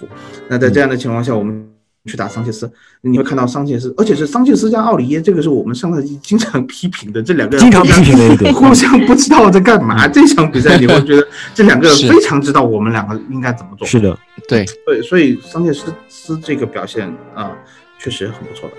[0.47, 1.65] 那在这样的情况下，我们。
[2.05, 2.67] 去打桑切斯，
[3.01, 8.51] 你会看到桑切斯，而且是桑切斯加奥里耶，这个是我们上赛季经常批评的，这两个人经常互相批评的一个。
[8.55, 10.07] 互相不知道在干嘛。
[10.07, 13.85] 这场比赛你会觉得这两个人非常知道我们两个应该怎么做。
[13.85, 14.17] 是的，
[14.47, 17.51] 对，对，所以桑切斯斯这个表现啊、
[17.99, 18.75] 确实很不错的。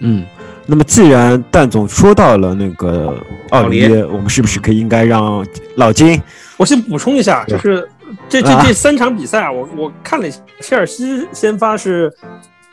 [0.00, 0.24] 嗯。
[0.66, 3.16] 那么既然蛋总说到了那个
[3.50, 5.46] 奥里耶，我们是不是可以应该让
[5.76, 6.20] 老金？
[6.58, 7.88] 我先补充一下，就是
[8.28, 12.12] 这这啊这三场比赛啊，我我看了一下，切尔西先发是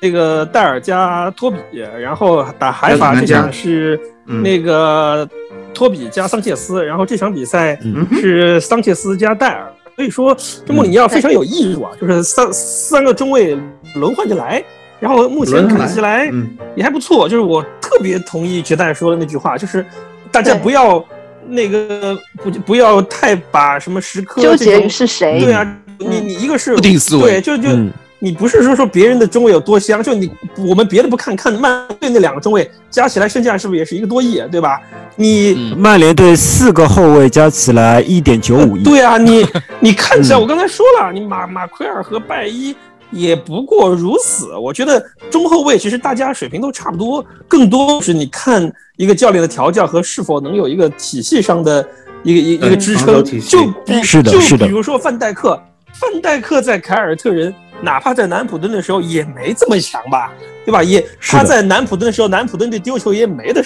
[0.01, 1.57] 那个戴尔加托比，
[1.99, 5.25] 然后打海法这场是嗯，那个
[5.73, 9.71] 托比加桑切斯，然后这场比赛嗯是桑切斯加戴尔。
[9.95, 10.35] 所以说，
[10.65, 13.57] 这穆里尼奥非常有艺术啊，就是三三个中卫
[13.95, 14.61] 轮换着来，
[14.99, 17.27] 然后目前看起来嗯，也还不错。
[17.27, 19.85] 就是我特别同意绝代说的那句话，就是
[20.31, 21.03] 大家不要
[21.47, 25.39] 那个不不要太把什么时刻纠结于是谁？
[25.39, 25.65] 对啊，
[25.97, 27.23] 你你一个是固定思维。
[27.23, 27.91] 对，就就嗯。
[28.17, 34.81] 你不是说说别人的中卫有多香，就你我们别的不看，看曼队那两个中卫加起来身价是不是也是一个多亿，对吧？
[35.15, 35.77] 你嗯。
[35.77, 39.45] 曼联队四个后卫加起来一点九五亿，对啊，你
[39.79, 40.41] 你看起来，嗯。
[40.41, 42.75] 我刚才说了，你马马奎尔和拜伊
[43.11, 44.55] 也不过如此。
[44.55, 51.87] 我觉得中后卫其实大家水平都差不多，更多是你看一个教练的调教和是否能有一个体系上的
[52.23, 53.23] 一个一一个支撑。
[53.23, 55.61] 就比是的就比如说范戴克，
[55.93, 60.31] 范戴克在凯尔特人，哪怕在南普敦的时候也没这么强吧，
[60.65, 60.83] 对吧？
[60.83, 63.63] 也他在南普敦的时候，南普敦这丢球也没的。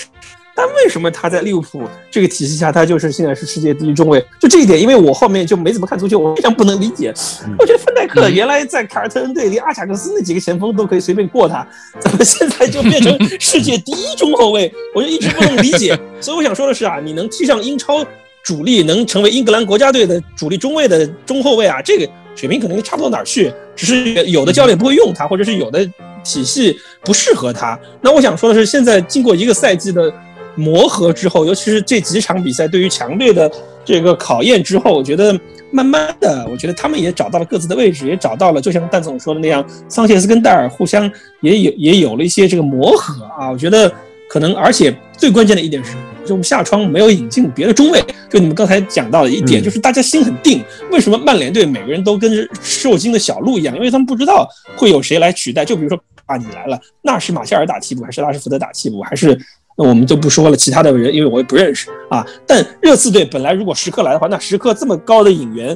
[0.60, 4.19] 但为什么他在利物浦这个体系下，他就是现在是世界第一中卫？
[4.38, 7.14] 就这一点，因为我后面就没怎么看足球，我非常不能理解。
[7.45, 11.65] 嗯我觉得范戴克嗯原来在凯尔特人队，连阿贾克斯那几个前锋都可以随便过他，
[12.02, 14.69] 怎么现在就变成世界第一中后卫？
[14.94, 15.98] 我就一直不能理解。
[16.19, 18.06] 所以我想说的是啊，你能踢上英超
[18.44, 22.06] 主力，能成为英格兰国家队的主力中卫的中后卫啊，这个
[22.36, 25.86] 水平可能差不到哪儿去，只是有的教练不会用他，或者是有的
[26.23, 27.80] 体系不适合他。
[28.02, 30.14] 那我想说的是，现在经过一个赛季的
[30.55, 33.49] 磨合之后，尤其是这几场比赛对于强队的
[33.85, 35.38] 这个考验之后，我觉得
[35.71, 41.09] 慢慢的，我觉得他们也找到了各自的位置，也找到了，就像蛋总说的那样，桑切斯跟戴尔互相
[41.41, 43.49] 也有也有了一些这个磨合啊。
[43.49, 43.91] 我觉得
[44.30, 45.93] 可能，而且最关键的一点是，
[46.26, 50.63] 就我们下窗没有引进别的中卫，就你们刚才讲到的一点，就是大家心很定。
[50.91, 53.76] 为什么曼联队每个人都跟受惊的小鹿一样？
[53.76, 55.63] 因为他们不知道会有谁来取代。
[55.63, 59.35] 就比如说啊，你来了，那是马夏尔打替补还是拉什福德打替补，还是
[59.80, 62.27] 那我们就不说了，其他的人因为我也不认识啊。
[62.45, 65.76] 但热刺队本来如果时刻来的话，那时刻这么高的引援，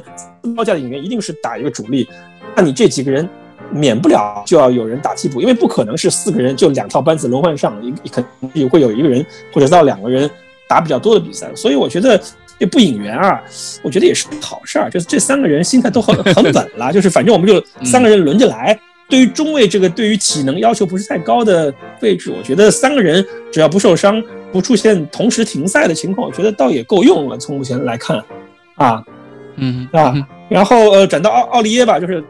[0.54, 2.06] 高价的引援一定是打一个主力，
[2.54, 3.26] 那你这几个人
[3.70, 8.22] 免不了就要有人打替补，因为不可能是四个人就两套班子轮换上，一肯
[8.52, 10.30] 定会有一个人或者到两个人
[10.68, 12.20] 打比较多的比赛，所以我觉得。
[12.56, 13.42] 这不引援啊，
[13.82, 14.88] 我觉得也是好事儿。
[14.88, 18.78] 就是这三个人心态都很很稳了，就是反正我们就三个人轮着来。
[19.08, 24.22] 对于中卫这个对于体能要求不是太高的位置，我觉得三个人只要不受伤、
[24.52, 27.36] 不出现同时停赛的情况，我觉得倒也够用了。
[27.36, 28.22] 从目前来看，
[28.76, 29.04] 啊，
[29.56, 30.14] 嗯，啊？
[30.48, 32.22] 然后呃，转到奥奥利耶吧，就是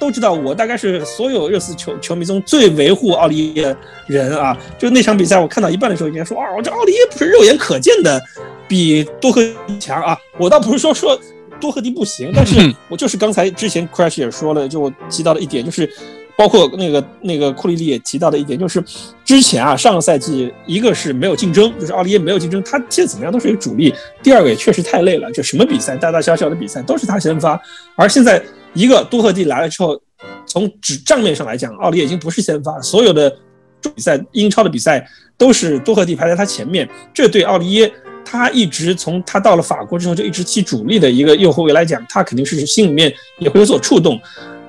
[0.00, 3.76] 都知道我大概是所有热刺球球迷中最维护奥利耶
[4.06, 4.56] 人啊。
[4.78, 8.20] 就那场比赛，我看到一半的时候，已经说啊，我这奥利耶不是肉眼可见的。
[8.66, 9.42] 比多克
[9.78, 10.18] 强啊！
[10.38, 11.20] 我倒不是说说
[11.64, 15.90] 多赫蒂不行，但是我就是刚才之前 Crash 也说了，就我提到的一点，就是
[16.36, 18.84] 包括那个那个库里里也提到的一点，就是
[19.24, 23.90] 之前啊上个赛季一个是没有竞争，就是奥利耶没有竞争，他现在怎么样都是一个主力；
[24.22, 27.58] 第二个也确实太累了，就什么比赛大大小小的比赛都是他先发，
[27.96, 28.42] 而现在
[28.74, 29.98] 一个多赫蒂来了之后，
[30.44, 33.34] 从纸账面上来讲，奥利耶已经不是先发，所有的
[33.80, 35.02] 比赛英超的比赛
[35.38, 37.90] 都是多赫蒂排在他前面，这对奥利耶。
[38.24, 44.20] 他一直从他到了法国之后就一直踢主力的一个右后卫来讲，他肯定是心里面也会有所触动。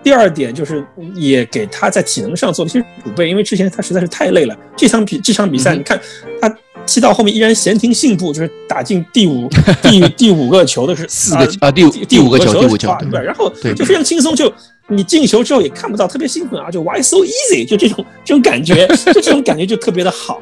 [0.03, 4.55] 第二点就是也给他在体能上做了一些储备，因为之前他实在是太累了。
[4.75, 5.99] 这场比这场比赛，你看
[6.39, 9.49] 他踢到后面依然闲庭信步，就是打进第五
[9.81, 14.53] 第第五个球的是四个啊，第五第五个球第五球对，然后就非常轻松就。
[14.87, 17.67] 你进球之后也看不到特别兴奋啊，就 Why so easy？
[17.67, 20.39] 就这种这种感觉，就这种感觉就特别的好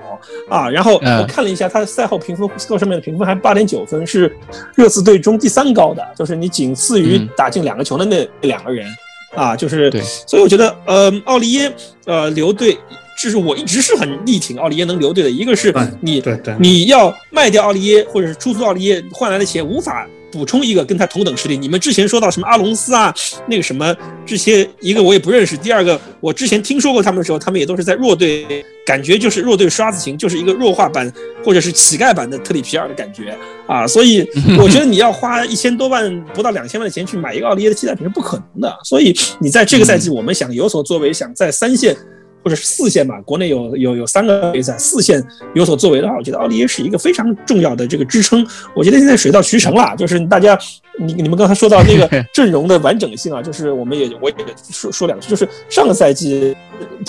[0.49, 0.70] 啊。
[0.70, 4.36] 然后我看了一下他赛后评分，Score 上面的评分还八点九分，是
[4.76, 8.86] 热刺队中第三高的，就是你仅次于打进两个球的那两个人
[9.34, 9.56] 啊。
[9.56, 9.90] 就是，
[10.28, 11.74] 所以我觉得，呃，奥利耶，
[12.06, 12.78] 呃，留队，
[13.24, 15.30] 就是我一直是很力挺奥利耶能留队的。
[15.30, 16.22] 一个是你，
[16.60, 20.06] 你要卖掉奥利耶，或者是出租奥利耶换来的钱无法。
[20.34, 23.14] 补充一个跟他同等实力，你们之前说到什么阿隆斯啊，
[23.47, 23.95] 那个什么
[24.26, 25.55] 这些，一个我也不认识。
[25.55, 31.14] 第二个，我之前听说过他们的时候，他们也都是在弱队，感觉就是弱队刷子型，就是一个弱化版
[31.45, 33.38] 或者是乞丐版的特里皮尔的感觉
[33.68, 33.85] 啊。
[33.88, 34.27] 所以
[34.57, 38.80] 我觉得你要花一千多万不到两千万的钱去买一个奥利耶的替代品是不可能的。
[38.84, 41.95] 所以你在这个赛季，我们想有所作为，想在三线。
[42.44, 45.24] 或者是四线吧，国内有有有三个比赛，四线
[45.56, 48.45] 有所作为的话，我觉得奥利耶是一个非常重要的这个支撑。
[48.76, 50.57] 我觉得现在水到渠成了，就是大家，
[50.99, 54.36] 你你们刚才说到那个 阵容的完整性啊，就是我们也我也
[54.72, 56.56] 说说两句，就是上个赛季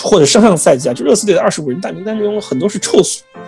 [0.01, 2.99] 或者上上个赛季啊，就热刺队的二十五人大名单中很多是凑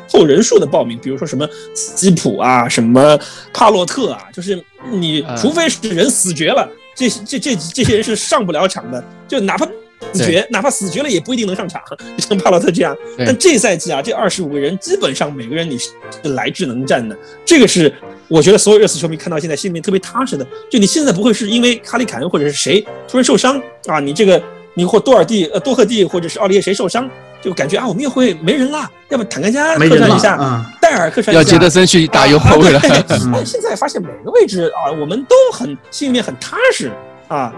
[0.07, 3.17] 凑人数的报名，比如说什么基普啊，什么
[3.53, 4.61] 帕洛特啊，就是
[4.91, 9.65] 你除非是人死绝了，这这这这些人是上不了场的，就哪怕。
[10.13, 11.81] 死绝，哪怕死绝了也不一定能上场，
[12.17, 12.95] 像帕洛特这样。
[13.17, 15.89] 但这赛季啊，这二十五个人基本上每个人你是
[16.35, 17.15] 来智能战的，
[17.45, 17.93] 这个是
[18.27, 20.45] 我觉得所有热刺球迷看到现在心里面特别踏实的。
[20.69, 24.41] 就你现在不会是因为卡里凯恩或者是谁突然受伤啊，你这个
[24.73, 27.09] 你或多尔蒂、呃多赫蒂或者是奥利耶谁受伤，
[27.41, 32.79] 就感觉啊我们又会没人啦，要不坦克加客串一下，戴尔客串一下，要杰德森去打右后卫了。
[33.07, 36.91] 但，现在发现每个位置啊，我们都很心里面很踏实
[37.27, 37.51] 啊。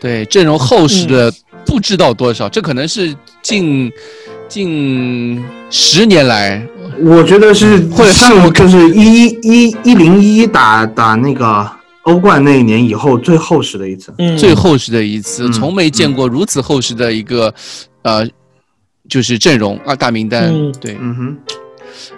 [0.00, 1.32] 对阵容厚实的
[1.66, 3.92] 不知道多少，这可能是近
[4.48, 6.66] 近十年来，
[7.02, 11.70] 我觉得是或者上就是一一一零一打打那个
[12.04, 17.54] 欧冠那一年以后最厚实的一次，最厚实的一次，从没见过如此厚实的一个
[18.02, 18.26] 呃，
[19.08, 20.50] 就是阵容啊大名单，
[20.80, 21.38] 对，嗯哼。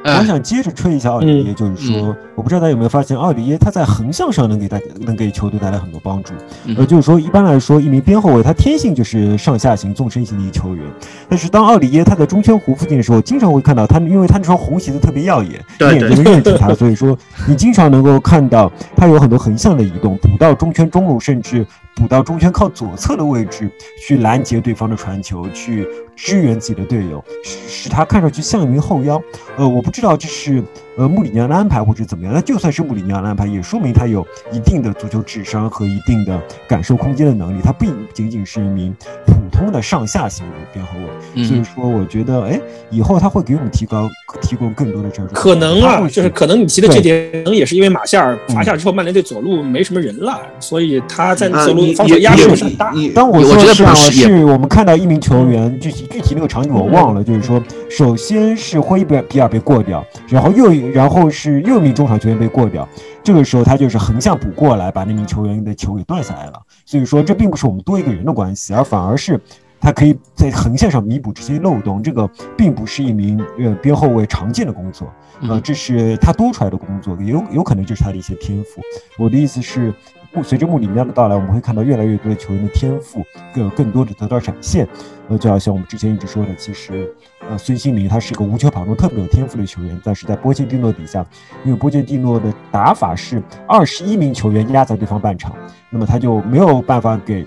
[0.04, 6.32] 我想接着吹一下奥里耶，就是说，我不知道大家有没有发现，奥里耶他在横向上能给大家能给球队带来很多帮助。
[6.76, 10.84] 呃，就是说，一般来说，一名边后卫他天性就是上下型纵深型的一个球员，
[11.28, 17.16] 但是当奥里耶他在中圈弧附近的时候，经常会看到他，因为他那双红鞋子特别耀眼，你眼睛认出他，所以说
[17.46, 23.70] 你经常能够看到他有很多横向的移动，补到中圈中路，甚至补到中圈靠左侧的位置
[24.06, 25.86] 去拦截对方的传球，去。
[26.14, 29.20] 支援自己的队友，使使他看上去像一名后腰。
[29.56, 30.62] 呃，我不知道这是
[30.96, 32.34] 呃穆里尼奥的安排或者怎么样。
[32.34, 37.62] 那就算是穆里尼奥的安排，也说明他有一定的足球智商和一定的感受空间的能力。
[37.62, 38.94] 他并不仅仅是一名
[39.26, 41.44] 普通的上下型的边后卫。
[41.44, 42.60] 所以说，我觉得，哎，
[42.90, 44.08] 以后他会给我们提高
[44.42, 45.32] 提供更多的战术。
[45.34, 52.92] 可能啊，就是可能你提的这点，可能也是因为马夏尔罚下之后，曼联队左路没什么人了，所以他在左路防守压力很大。
[53.14, 56.02] 当我说的是，我们看到一名球员具体。
[56.12, 62.88] 具体那个场景我忘了，就是说，首先是灰比比尔被过掉，然后又然后是又一名中场球员被过掉，
[63.22, 66.62] 这个时候他就是横向补过来，把那名球员的球给断下来了。
[66.84, 69.40] 所以说，这并不是我们多一个人的关系，而反而是
[69.80, 78.80] 他可以在横线上弥补这些漏洞，这个并不是一名呃边后卫常见的工作，呃，这是他多出来的工作，有有可能就是他的一些天赋。
[79.18, 79.92] 我的意思是。
[80.40, 84.86] 随着穆里尼奥的到来，我们会看到越来越多的球员的天赋更更多的得到展现。
[85.28, 87.12] 呃，就好像我们之前一直说的，其实，
[87.48, 91.26] 呃，孙兴慜他是一个无球跑动特别有天赋的球员，但是在波切蒂诺底下，
[91.64, 95.54] 因为波切蒂诺的打法是二十一名球员压在对方半场，
[95.90, 97.46] 那么他就没有办法给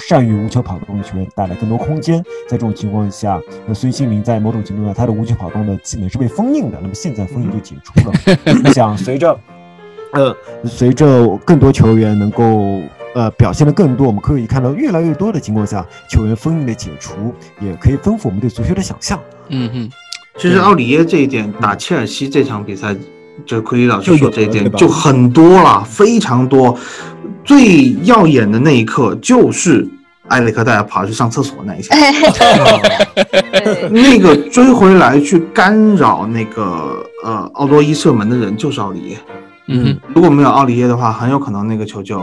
[0.00, 2.22] 善于无球跑动的球员带来更多空间。
[2.48, 6.78] 在这种情况下，那孙兴慜在某种程度上，他的无球跑动的技能是被封印的。
[6.80, 8.12] 那么现在封印就解除了。
[8.64, 9.38] 我想随着。
[10.14, 12.80] 呃，随着更多球员能够
[13.14, 19.20] 呃表现的更多，我们可以看到越来越多的情况下，球员封印的解除，也可以丰富我们对足球的想象。
[19.48, 19.90] 嗯哼，
[20.38, 22.96] 其实奥里耶这一点打切尔西这场比赛，
[23.44, 26.78] 就奎里老师说这一点就很多了，非常多。
[27.44, 29.86] 最耀眼的那一刻就是
[30.28, 31.94] 埃里克戴尔跑去上厕所那一下，
[33.90, 39.18] 那个追回来去干扰那个呃奥多伊射门的人就是奥里耶。
[39.66, 42.22] 嗯，如果没有奥里耶的话，很有可能那个球就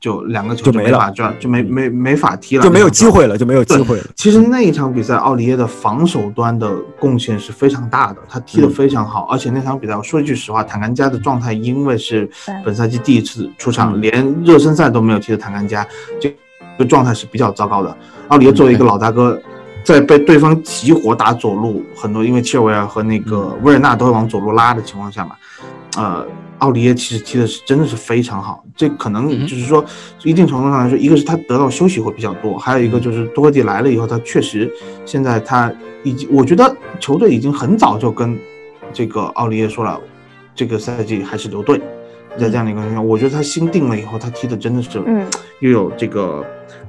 [0.00, 4.04] 就两个球就没法转，就没没没法踢了，就没有机会了，就没有机会了。
[4.14, 9.26] 其实那一场比赛，奥里耶的防守端的贡献是非常大的，他踢得非常好。
[9.30, 12.30] 而且那场比赛，我说一句实话，坦甘加的状态，因为是
[12.64, 15.86] 本赛季第一次出场，连热身赛都没有踢的坦甘加，
[16.20, 16.34] 这
[16.78, 17.94] 个状态是比较糟糕的。
[18.28, 19.38] 奥里耶作为一个老大哥，
[19.82, 25.32] 在被对方急火打左路，很多因为切尔维尔和那个维尔纳都会往左路拉的情况下嘛，
[25.96, 26.24] 呃。
[26.58, 29.84] 奥利耶其实踢的是真的是非常好，这可能就是说，
[30.24, 34.70] 一定程度上来说，一个是他得到休息会比较多，还有一个就是多克蒂来了以后，他确实
[35.04, 35.72] 现在他
[36.02, 38.38] 已经，我觉得球队已经很早就跟
[38.92, 40.00] 这个奥利耶说了，
[40.54, 41.80] 这个赛季还是留队，
[42.38, 45.26] 在这样的一个情况，我觉得他心定了以后，他踢的真的是，嗯，
[45.60, 46.44] 又有这个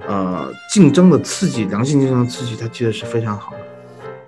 [0.08, 3.58] 呃竞争的刺激，良性竞争的刺激，他踢的是非常好的。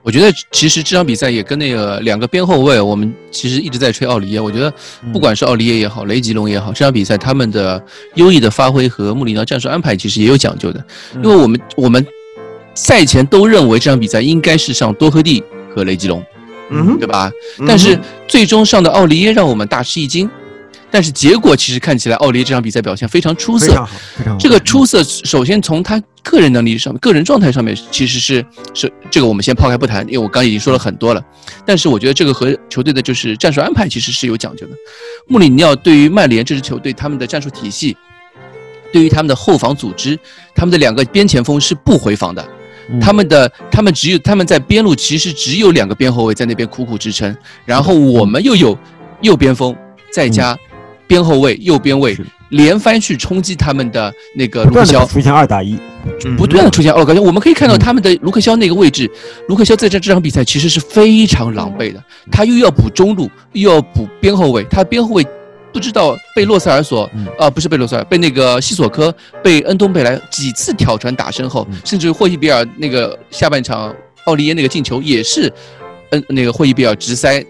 [0.03, 4.39] 我觉得其实这场比赛也跟那个两个边后卫，我们其实一直在吹奥利耶。
[4.39, 4.73] 我觉得
[5.13, 7.83] 不管是奥利耶也好，雷吉隆也好，这场比赛他们的
[8.15, 10.83] 优异的发挥和穆里尼奥战术安排其实也有讲究的。
[11.15, 12.05] 因为我们我们
[12.73, 15.43] 赛前都认为这场比赛应该是上多赫蒂
[15.75, 16.23] 和雷吉隆，
[16.71, 17.31] 嗯，对吧？
[17.67, 20.29] 但是最终上的奥利耶让我们大吃一惊。
[20.91, 23.67] 但是结果其实看起来，奥利这场比赛表现非常出色。
[23.67, 24.39] 非常好，非常好。
[24.39, 31.23] 这个出色，首先从他个人能力上、个人状态上面，其实是是这个我们先抛开不谈，因为我刚已经说了很多了。
[31.65, 34.73] 但是我觉得这个和球队的就是战术安排其实是有讲究的。
[35.27, 37.95] 穆里尼奥对于曼联这支球队，他们的战术体系，
[38.91, 40.19] 对于他们的后防组织，
[40.53, 42.45] 他们的两个边前锋是不回防的。
[42.99, 48.77] 他们的他们只有他们在边路其实只有两个边后卫在那边苦苦支撑，然后我们又有
[49.21, 49.73] 右边锋
[50.11, 50.57] 再加。
[51.11, 52.17] 边后卫、右边卫
[52.51, 55.77] 连番去冲击他们的那个卢克肖，出现二打一，
[56.37, 57.19] 不断的出现二打一。
[57.19, 59.11] 我们可以看到他们的卢克肖那个位置，
[59.49, 62.01] 卢克肖在这这场比赛其实是非常狼狈的。
[62.31, 65.27] 他又要补中路，又要补边后卫，他边后卫
[65.73, 69.13] 不知道被洛塞尔所，呃，不是被洛塞尔，被那个西索科、
[69.43, 73.93] 被恩东贝莱几次挑传打身后，甚至霍伊比尔那个下半场
[74.27, 75.51] 奥利耶那个进球也是，
[76.11, 77.45] 恩那个霍伊比尔直塞。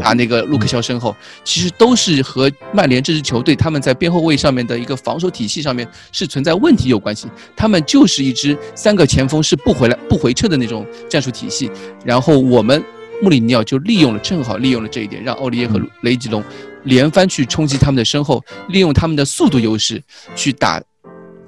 [0.00, 1.14] 打那个卢克肖身后，
[1.44, 7.28] 其实都是和曼联这支球队他们在边后卫上面的一个防守体系上面是存在问题有关系。
[7.54, 11.70] 他们就是一支三个前锋是不回来不回撤的那种战术体系。
[12.04, 12.82] 然后我们
[13.20, 16.42] 穆里尼奥就利用了，正好利用了这一点，让奥利耶和雷吉隆
[16.84, 20.02] 连番去冲击他们的身后，利用他们的速度优势
[20.34, 20.82] 去打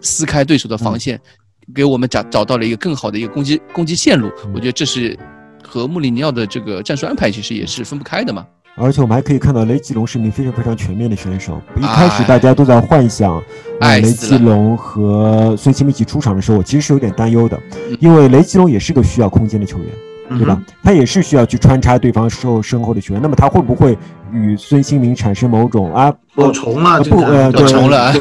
[0.01, 1.19] 撕开对手的防线，
[1.75, 4.31] 给我们找找到了一个更好的一个攻击攻击线路。
[4.53, 5.19] 我觉得这是。
[5.77, 8.47] 和穆里尼奥的这个战术安排其实也是分不开的嘛。
[8.77, 11.61] 而且我们还可以看到雷吉隆是一名非常非常全面的选手。
[11.77, 13.43] 一开始大家都在幻想，
[13.81, 17.59] 雷吉隆和孙兴民一起出场的时候，我其实是有点担忧的，
[18.01, 20.59] 因为雷吉隆也是个需要空间的球员，对吧？
[20.83, 23.23] 他也是需要去穿插对方身身后的球员。
[23.23, 23.97] 那么他会不会
[24.33, 27.03] 与孙兴民产生某种啊有重了？
[27.05, 28.13] 不呃，对重了，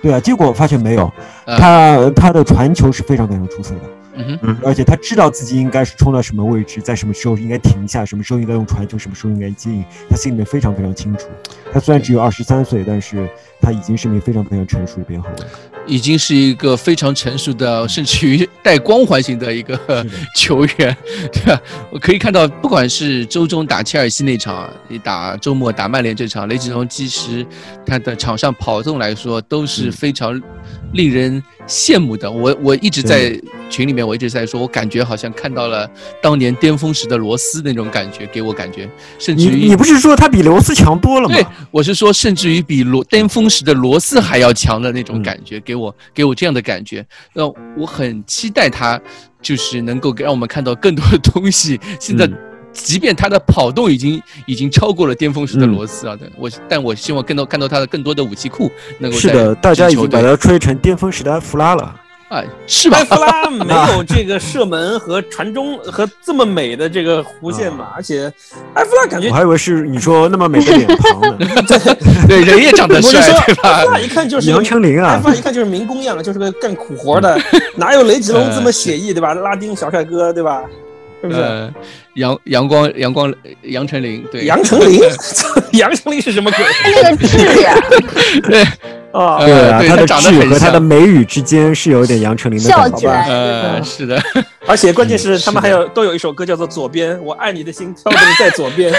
[0.00, 0.20] 对啊。
[0.20, 1.12] 结果发现没有，
[1.46, 3.82] 他他的传球是非常非常出色的。
[4.14, 11.28] 嗯哼，而且他知道自己应该是冲到什么位置，在什么时候应该停下，什么时候应该用传球，什么时候应该接应，他心里面非常非常清楚。
[11.72, 13.28] 他虽然只有二十三岁，但是
[13.60, 15.44] 他已经是名非常非常成熟的边后卫，
[15.86, 19.78] 已经是一个非常成熟的，甚至于带光环型的一个
[20.36, 20.96] 球员，
[21.32, 21.60] 对吧？
[21.90, 27.46] 我可以看到，不管是周中打切尔西那场，你打周末打曼联这场，雷吉隆其实
[27.86, 30.40] 他的场上跑动来说都是非常。
[30.92, 32.30] 令人羡慕的。
[32.30, 35.88] 我我一直在群里面，我一直在说，我感觉好像看到了
[36.22, 38.88] 当年巅峰时的罗斯那种感觉，给我感觉，
[39.18, 47.04] 甚至于你你不是说他比罗斯强多了吗对？，我是说，甚至于比罗巅峰时的罗斯还要强的那种感觉，给我给我这样的感觉。
[47.34, 47.46] 那
[47.76, 49.00] 我很期待他，
[49.40, 51.80] 就是能够让我们看到更多的东西。
[51.98, 52.38] 现在嗯，
[52.72, 61.96] 即便他的跑动已经已经超过了巅峰时的嗯罗斯啊，对我，但我希望更多看到他的更多的武器库能够在是的，大家已经把他吹成巅峰时代弗拉了。
[62.28, 63.04] 啊，是吧埃？
[63.04, 68.32] 弗拉 没有这个射门和传中和这么美的这个弧线嘛，而且
[68.72, 71.36] 埃弗拉感觉我还以为是你说那么美的脸庞呢。
[72.26, 73.84] 对，人也长得帅说，对吧埃？
[73.84, 77.38] 弗拉一看就是杨丞琳啊埃弗拉一看就是民工样，就是个干苦活的，
[77.76, 79.34] 哪有雷吉隆这么写意，对吧？
[79.34, 80.62] 拉丁小帅哥，对吧？
[81.22, 81.40] 是不是？
[81.40, 81.72] 呃，
[82.14, 83.32] 阳阳光阳光
[83.62, 85.00] 杨丞琳，对， 杨丞琳，
[85.72, 87.74] 杨丞琳是什么鬼那个痣呀，
[88.44, 88.62] 对，
[89.12, 89.36] 啊？
[89.38, 92.98] 呃对啊，他的痣和他的眉宇之间是有点杨丞琳的笑感觉。
[92.98, 94.20] 起来，呃，是的，
[94.66, 98.92] 而且关键是嗯他们还有都有一首歌叫做《左边》，我爱你的心跳动在左边。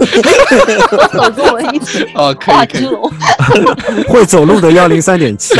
[0.00, 5.54] 我走跟我一起哦，可以可以，会走路的幺零三点七，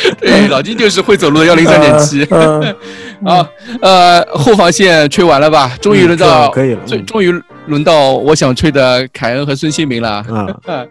[0.20, 2.26] 对，老金就是会走路的幺零三点七。
[2.30, 2.60] 嗯，
[3.24, 3.48] 啊，
[3.80, 5.76] 呃，后防线吹完了吧？
[5.80, 10.08] 终于轮到，嗯可以了嗯终终于轮到我想吹的凯恩和孙兴民了。
[10.08, 10.88] 啊，嗯，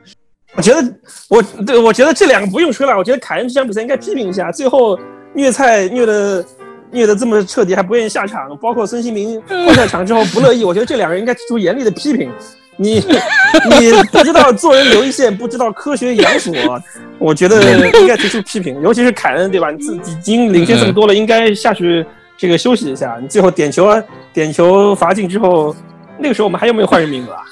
[0.56, 0.84] 我觉得
[1.30, 5.00] 我对我觉得这两个不用吹了，我觉得凯恩这场比赛应该批评一下，最后
[5.34, 6.46] 虐菜虐的
[6.92, 12.30] 虐的这么彻底，还不愿意下场，包括孙兴民换下场之后不乐意，我觉得这两个人应该提出严厉的批评。
[12.82, 12.96] 你
[13.80, 16.52] 你不知道做人留一线，不知道科学养鼠，
[17.20, 17.62] 我觉得
[18.00, 19.70] 应该提出批评，尤其是凯恩，对吧？
[19.70, 22.06] 你自己已经领先这么多了，应该下去
[22.38, 23.18] 这个休息一下。
[23.22, 24.02] 你最后点球啊，
[24.34, 25.76] 点球罚进之后，
[26.18, 27.44] 那个时候我们还有没有换人名额啊？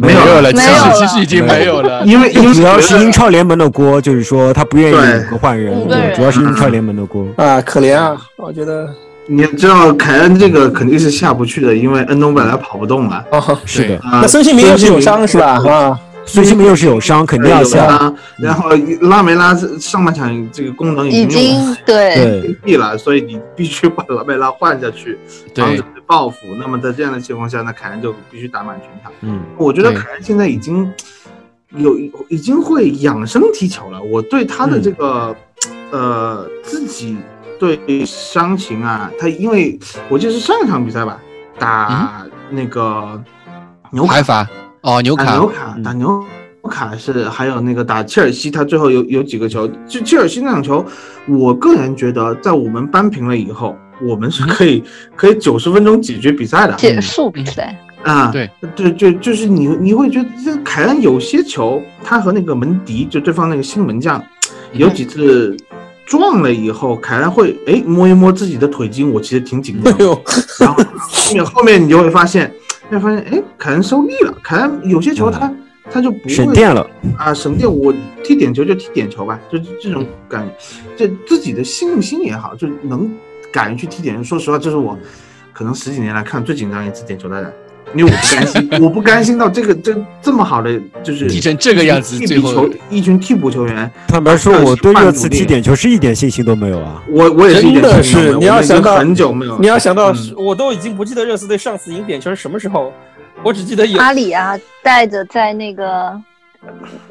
[0.00, 2.04] 没有有了，其没有了实其实已经没有了。
[2.04, 4.96] 因为因为主要是英超联盟的锅，就是说他不愿意
[5.40, 5.74] 换人
[6.14, 7.26] 主要是英超联盟的锅。
[7.36, 8.16] 啊，可怜啊！
[8.36, 8.88] 我觉得
[9.26, 13.24] 你知道凯恩这个肯定是下不去的，因为恩东本来跑不动了。
[13.30, 15.62] 哦，是的，啊那孙兴民又是有伤是吧？
[15.66, 17.88] 啊，孙兴民又是有伤，肯定要有下。
[17.88, 18.68] 伤，然后
[19.02, 25.18] 拉梅拉上半场这个功能已经对对，屏蔽了，所以你必须把拉梅拉换下去，
[25.54, 26.36] 防止，被报复。
[26.60, 29.10] 那么在这样的情况下，那凯恩就必须打满全场。
[29.22, 30.90] 嗯，我觉得凯恩现在已经
[31.76, 31.98] 有
[32.28, 33.98] 已经会养生踢球了。
[34.02, 35.34] 我对他的这个、
[35.90, 37.16] 呃自己
[37.58, 39.78] 对伤情啊，他因为
[40.08, 41.20] 我记得是上一场比赛吧，
[41.58, 43.22] 打那个
[43.90, 44.22] 纽卡。
[44.22, 44.48] 法？
[44.82, 45.24] 哦，牛卡。
[45.24, 45.82] 打纽，卡嗯。
[45.82, 46.24] 打牛
[46.70, 50.84] 卡是还有那个打切尔西，他最后有有几个球，就切尔西那场球，
[51.26, 54.82] 我个人觉得在我们扳平了以后，我们是可以
[55.14, 56.74] 可以九十分钟解决比赛的。
[56.74, 64.22] 结束比赛，啊，对，对，就就是你你会觉得这凯恩有些球，他和那个门迪就对方那个新门将，
[64.72, 65.56] 有几次
[66.06, 69.96] 撞了以后，凯恩会哎摸一摸自己的腿筋，我其实挺紧张
[70.58, 72.52] 然后后面后面你就会发现，
[72.90, 75.52] 会发现哎凯恩收力了，凯恩有些球他
[75.90, 76.86] 他就不会省电了。
[77.16, 80.54] 啊，省电，我踢点球就踢点球吧，就这种感觉，
[80.96, 83.10] 这自己的信心也好，就能
[83.52, 84.22] 敢于去踢点球。
[84.22, 84.98] 说实话，这是我
[85.52, 87.52] 可能十几年来看最紧张一次点球大战，
[87.94, 97.02] 因为我不甘心，我不甘心到这个这这么好的就是踢成这个样子替最后补球一群替补球员，坦白说，我对热刺踢点球是一点信心都没有啊。
[97.08, 102.92] 我我也是一点真的信心都没有是你要想到很久没有，你要想到嗯，我都已经不记得热刺队上次赢点球是什么时候，
[103.42, 106.20] 我只记得有阿里啊带着在那个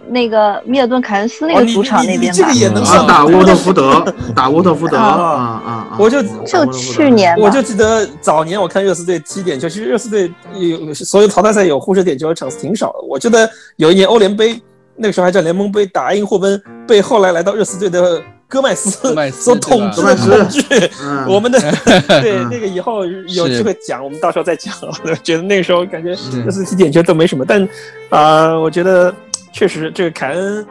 [0.07, 4.05] 那个密尔顿凯恩斯那个主场那边这个，也能啊上打沃特福德，
[4.35, 5.97] 打沃特福德啊啊啊啊！
[5.97, 12.99] 我就就去年我就记得早年我看热刺队踢点球，其实热刺队有所有淘汰赛有互射点球的场次挺少的。
[13.07, 14.61] 我记得有一年欧联杯，
[14.95, 18.91] 那个时候还叫联盟杯，打埃因霍温，被后来来到热刺队的戈麦斯
[19.31, 20.91] 所统治的对吧统治。
[21.01, 21.59] 嗯我们的
[22.21, 24.73] 对嗯那个以后有机会讲，我们到时候再讲。
[24.81, 27.67] 我 觉得那个时候感觉是热刺踢点球都没什么，但
[28.09, 29.11] 啊、我觉得
[29.53, 30.67] 确实这个凯恩，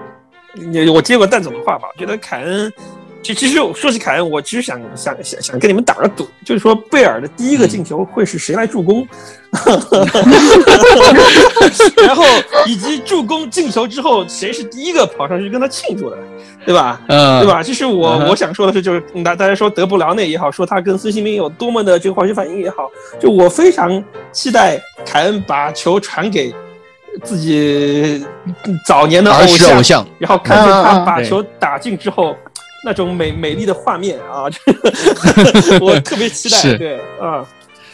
[0.73, 2.71] 也我接过蛋总的话吧，我觉得凯恩。
[3.23, 9.07] 其其实说起凯恩，我其实想想想想跟你们打个赌，就是说贝尔的第一个进球会是谁来助攻
[12.05, 12.25] 然后
[12.67, 16.19] 以及助攻进球之后谁是第一个跑上去跟他庆祝的，
[16.67, 17.01] 对吧？
[17.07, 17.47] 嗯，对？
[17.47, 17.63] 吧？
[17.63, 22.91] 其实我嗯我想说的是，就是大大家说德布劳内也好，说他跟孙兴民有多么的这个化学反应也好，
[23.21, 24.03] 就我非常
[24.33, 26.53] 期待凯恩把球传给
[27.23, 28.25] 自己
[28.87, 32.37] 早年的偶像，偶像，然后看着嗯嗯他把球打进之后。
[32.85, 34.51] 那种美美丽的画面啊，
[35.81, 36.77] 我特别期待。
[36.77, 37.47] 对，啊，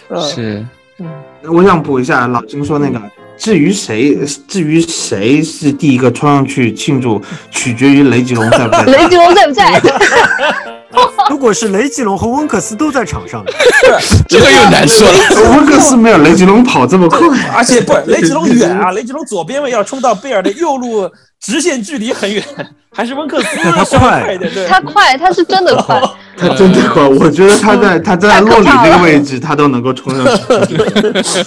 [0.08, 0.66] 嗯，是
[0.96, 1.06] 嗯
[1.42, 2.98] 我想补一下老金说那个
[3.36, 4.16] 至于谁，
[4.48, 7.20] 至于谁是第一个冲上去庆祝，
[7.50, 8.82] 取决于雷吉隆在不在。
[8.90, 9.78] 雷吉隆在不在？
[11.28, 13.44] 如果是雷吉隆和温克斯都在场上，
[14.28, 15.18] 这个又难说了。
[15.52, 21.10] 温克斯没有雷吉隆跑这么快，而且不雷吉隆远啊，雷吉隆左边位要冲到贝尔的右路，
[21.40, 22.42] 直线距离很远，
[22.90, 24.66] 还是温克斯他快快一点，对。
[24.66, 26.00] 他快，他是真的快。
[26.36, 27.06] 他真的快。
[27.06, 30.24] 我觉得他在他在洛里那个位置，他都能够冲上
[30.66, 30.74] 去。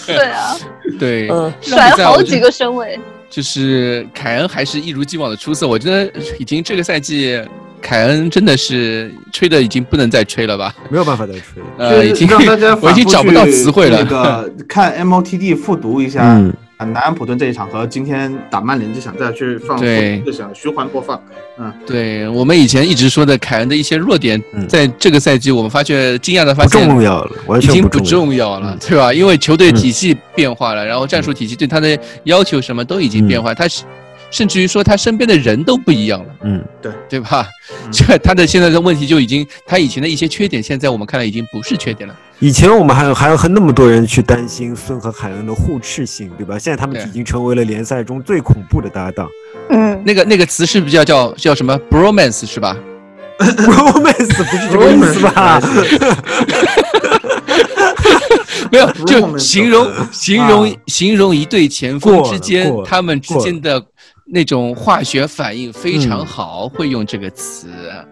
[0.05, 0.55] 对啊，
[0.99, 1.29] 对，
[1.61, 2.99] 甩好几个身位。
[3.29, 7.41] 就是凯恩还是一如既往的出色，我觉得已经这个赛季
[7.81, 10.73] 凯恩真的是吹的已经不能再吹了吧？
[10.89, 11.61] 没有办法再吹。
[11.77, 13.97] 呃，已经让大家 我已经找不到词汇了。
[14.01, 21.21] 那个看 MOTD 复读一下嗯南安普顿这一场和今天打曼联这场，再去放对就想循环播放。
[21.59, 28.59] 嗯，对我们以前一直说的凯恩的一些弱点，嗯在这个赛季我们发觉惊讶的发不现重要了，完已经不重要。
[28.59, 29.13] 了嗯，对吧？
[29.13, 33.83] 因为球队体系变化了，然后战术体系对他的要求什么都已经变化，他是
[34.31, 37.45] 甚至于说他身边的人都不一样了，嗯，对对吧？
[37.83, 42.15] 嗯这他的现在的问题就已经，他以前的一些缺点，现在我们看来已经不是缺点了。
[42.39, 46.57] 以前我们还有还有和那么多人去担心孙和海恩的互斥性，对吧？
[46.57, 49.27] 现在他们已经成为了联赛中最恐怖的搭档。
[49.69, 52.75] 嗯，那个那个词是不是叫叫叫什么 bromance 是吧？？
[53.39, 55.61] bromance 不是这个意思吧？
[58.71, 63.83] 没有，就形容形容形容一对前锋之间他们之间的
[64.33, 67.67] 那种化学反应非常好，会用这个词。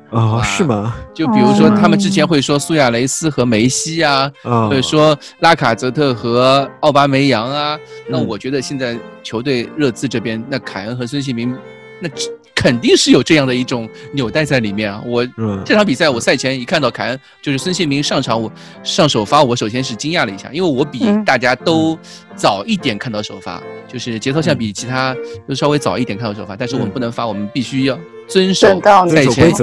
[0.09, 0.93] 哦，哇是吗？
[1.13, 7.79] 就比如说，哦他们之前会说苏亚雷斯和梅西啊，啊，或者说拉卡泽特和奥巴梅扬啊。
[8.09, 11.55] 那嗯我觉得现在球队热刺这边，那凯恩和孙兴民，
[12.01, 12.29] 那只
[12.59, 15.01] 肯定是有这样的一种纽带在里面啊。
[15.05, 18.51] 我嗯这场比赛我赛前一看到凯恩就是孙兴民上场，我
[18.83, 21.97] 上首发，我首先是惊讶了一下，因为我比嗯大家都
[22.35, 25.15] 早一点看到首发，就是节奏上比其他
[25.47, 29.53] 都稍微早一点看到首发，但是我们嗯不能发，我们必须要遵守等到赛前。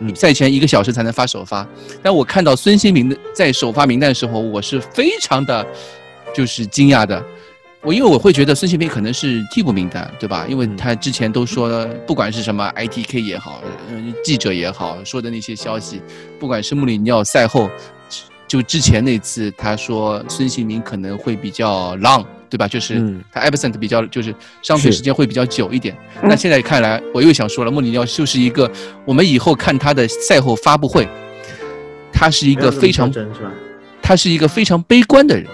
[0.00, 1.66] 嗯赛前一个小时才能发首发。
[2.02, 5.66] 但我看到孙兴民的在首发名单的时候，我是非常的，
[6.34, 7.24] 就是惊讶的。
[7.84, 10.46] 我因为我会觉得孙兴民可能是替补名单，对吧？
[10.48, 16.00] 因为嗯他之前都说，不管是什么 ITK 也好，嗯，记者也好，说的那些消息，
[16.40, 17.70] 不管是穆里尼奥赛后，
[18.48, 22.66] 就之前那次他说孙兴民可能会比较 long，对吧？
[22.66, 25.94] 就是嗯他 absent 比较就是伤退时间会比较久一点。
[26.22, 28.70] 嗯那现在看来，我又想说了，穆里尼奥就是一个
[29.04, 31.06] 我们以后看他的赛后发布会，
[32.10, 33.12] 他是一一个非常？
[34.00, 35.46] 他是一个非常悲观的人，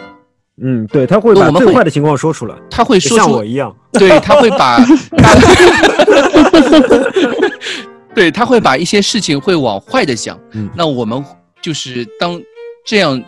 [0.63, 3.75] 嗯，对，他会把我们会最坏的情况说出来，他会说出像我一样。
[3.93, 4.79] 对，他会把，
[8.15, 10.39] 对，他会把一些事情会往坏的想。
[10.53, 11.25] 嗯那我们
[11.63, 12.41] 就是当
[12.85, 13.21] 这样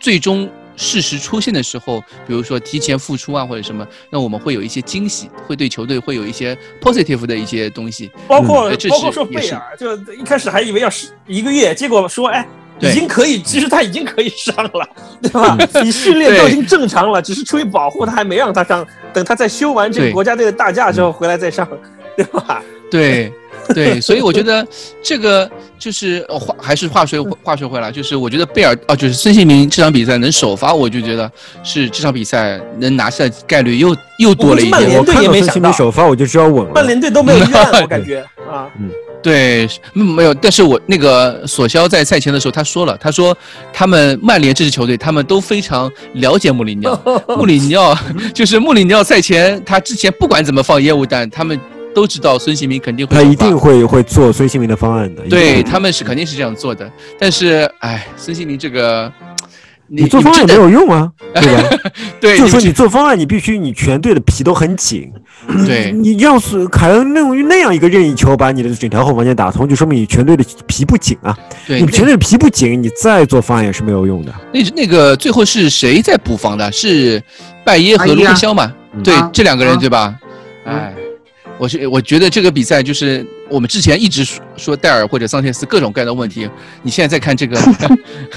[0.00, 8.10] 最终事实出现的时候，比如说提前复出啊或者什么，那我们会有一些惊喜，会对球队会有一些 positive 的一些东西。
[8.26, 12.46] 包括嗯这是包括说贝尔，就一开始还以为要是一个月，结果说哎。
[12.80, 14.88] 对已经可以，其实他已经可以上了，
[15.20, 15.56] 对吧？
[15.82, 21.68] 你训练都已经正常了，只是出于保护他还没让他上，等他在休完这个国家队的大假之后回来再上，
[22.16, 22.62] 对吧？
[22.90, 23.32] 对，
[23.72, 24.66] 对，所以我觉得
[25.02, 25.48] 这个
[25.78, 31.30] 就是呃话还是话说话说回来，就是我觉得贝尔啊，就是孙兴民这场比赛能首发，我就觉得
[31.62, 34.72] 是这场比赛能拿下的概率又又多了一点。
[34.72, 36.72] 曼联队我看到孙也没想到兴民首发，我就知道稳了。
[36.74, 38.66] 曼联队都没有预案，我感觉 啊，
[39.22, 43.36] 对，嗯没有，但是我那个索肖在赛前的时候他说了，他说
[43.72, 47.96] 他们曼联这支球队，他们都非常了解穆里尼奥， 穆里尼奥
[48.34, 51.58] 就是穆里尼奥赛前他之前不管怎么放烟雾弹，他们
[51.94, 55.22] 都知道孙兴民肯定会他一定会会做孙兴民的方案的。
[55.28, 59.12] 对他们是肯定是这样做的，但是哎，孙兴民这个，
[59.86, 61.78] 你你做方案也没有用啊，对吧？
[62.20, 65.12] 对，就是说你你做方案，你必须你全队的皮都很紧。
[65.66, 71.36] 对你要是凯恩那种那样一个任意球把你的整条后防线打通，就说明你全队的皮不紧啊。
[71.66, 74.32] 对你全队的皮不紧，你再做方案也是没有用的。
[74.52, 76.70] 那那个最后是谁在补防的？
[76.72, 77.22] 是
[77.64, 78.72] 拜耶和卢克肖嘛？
[79.04, 80.14] 对啊，这两个人啊对吧？
[80.64, 80.94] 嗯哎，
[81.58, 86.48] 我是我觉得这个比赛就是我们之前一直说说戴尔或者桑切斯各种各样的问题，
[86.82, 87.58] 你现在再看这个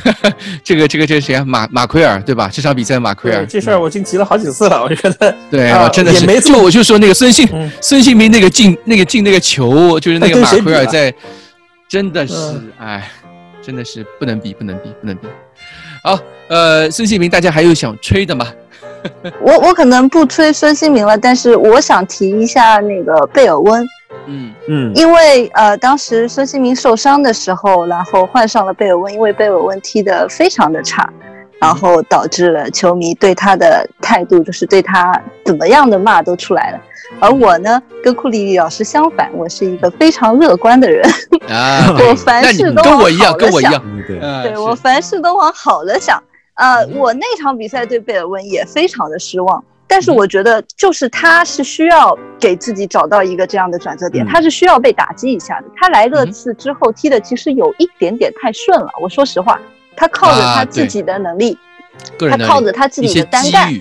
[0.63, 1.45] 这个这个这个谁啊？
[1.45, 2.49] 马马奎尔对吧？
[2.51, 11.13] 这场比赛马奎尔这事儿我已经提了好几次了，我觉得 对，啊我真的是也没，这么就我就说那个孙兴嗯孙兴民那个进那个进那个球，就是那个 马奎尔在，
[11.87, 13.11] 真的是嗯哎，
[13.61, 15.27] 真的是不能比，不能比，不能比。
[16.03, 18.47] 好，呃，孙兴民，大家还有想吹的吗？
[19.41, 23.85] 我我可能不吹孙兴民了，但是我想提一下那个贝尔温，
[24.25, 24.53] 嗯。
[24.67, 31.07] 嗯，因为呃当时孙兴民受伤的时候，然后换上了贝尔温，因为贝尔温踢得非常的差，
[31.59, 36.79] 然后导致了球迷对他的态度就是对他怎么样的骂都出来了。
[37.19, 41.07] 而我呢，跟库里里老师相反，我是一个非常乐观的人。
[41.47, 46.21] 啊， 我凡事都往跟我一样，好了想跟我一样，嗯对，对我凡事都往好了想。
[46.55, 49.63] 呃，我那场比赛对贝尔温也非常的失望，
[49.93, 54.27] 但是我觉得就是他是需要给自己找到一个这样的转折点，嗯。
[54.27, 55.67] 他是需要被打击一下的。
[55.77, 59.61] 他来热刺之后踢的其实有一点点太顺了，我说实话，
[59.95, 61.55] 他靠着他自己的能力，
[62.17, 63.71] 他靠着他自己的单干，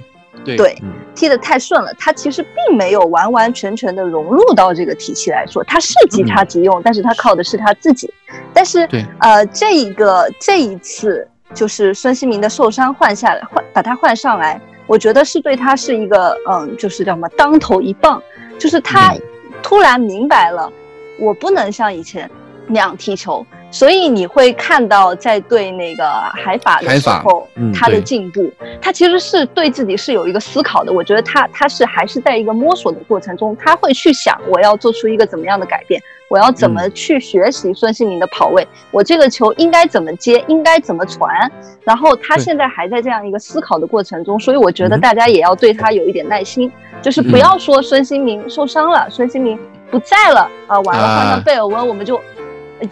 [0.45, 8.13] 对对嗯，踢得太顺了，他其实并没有完完全全的融入到这个体系来说，他是即插即用，但是他靠的是他自己。
[8.53, 9.03] 但是对。
[9.21, 18.23] 呃，这一个这一次就是孙兴民的受伤换下来，换把他换上来，我觉得是对他是一个嗯，就是叫什么当头一棒，
[18.59, 19.15] 就是他
[19.63, 20.71] 突然明白了，
[21.19, 22.31] 我不能像以前
[22.67, 23.47] 那样踢球。
[23.73, 26.05] 所以你会看到，在对那个
[26.35, 30.93] 海法的时候，嗯他的进步，他其实是对自己是有一个思考的。
[30.93, 41.51] 我觉得他他是还是在一个摸索的过程中，他会去想我要做出一个怎么样的改变，我要怎么去学习孙兴民的跑位，我这个球应该怎么接，应该怎么传。
[41.83, 46.71] 然后他现在还在这样一个思考的过程中，所以我觉得嗯大家也要对他有一点耐心，
[47.01, 49.59] 就是不要说孙兴民受伤了，孙兴民
[49.91, 52.32] 不在了啊，完了换啊上贝尔温，我们就呃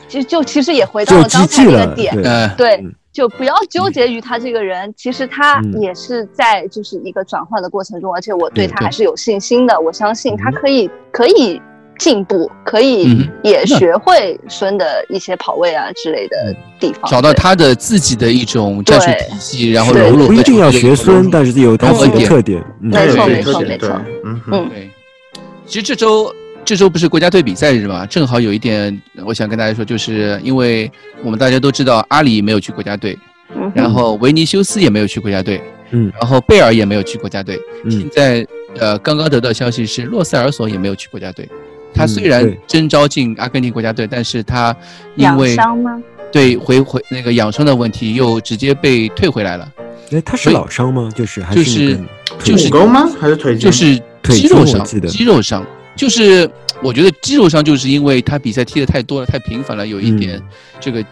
[0.09, 2.15] 就就其实也回到了刚才那个点，
[2.57, 11.61] 对，就不要纠结于他这个人，其实他嗯也是在就是一个转换的过程中，而且我对对对他还是有信心的，我相信他嗯可以可以
[11.99, 22.63] 进步，可以嗯也学会孙的一些跑位啊之类的地方，对找到他的自己的一种战术体系，然后对融入不一定要学孙，但是有他自己的特点。
[22.81, 24.91] 嗯没错对没错没错嗯对，
[25.67, 26.33] 其实这周
[26.71, 30.89] 这周不是国家队比赛日嘛，正好有一点，我想跟大家说，就是因为
[31.21, 33.19] 我们大家都知道阿里没有去国家队，
[33.57, 35.61] 嗯然后维尼修斯也没有去国家队，
[35.91, 37.59] 嗯然后贝尔也没有去国家队。
[37.91, 38.47] 现嗯在
[38.79, 41.49] 呃，刚刚得到消息是洛塞尔索也没有去国家队。
[41.93, 44.73] 他嗯虽然征召进阿根廷国家队，但是他
[45.17, 45.57] 因养为？
[46.31, 49.69] 对回回那个养伤的问题，又直接被退回来了。
[50.13, 51.11] 哎，他是老伤吗？
[51.17, 51.99] 就是还就是
[52.29, 53.11] 那个就是骨吗？
[53.21, 53.59] 还是腿？
[53.59, 55.67] 就是肌肉伤肌肉伤，
[56.01, 56.49] 就是
[56.83, 60.43] 我觉得肌肉伤就是因为他比赛踢的太多了，太频繁了，有一点嗯
[60.81, 61.05] 这个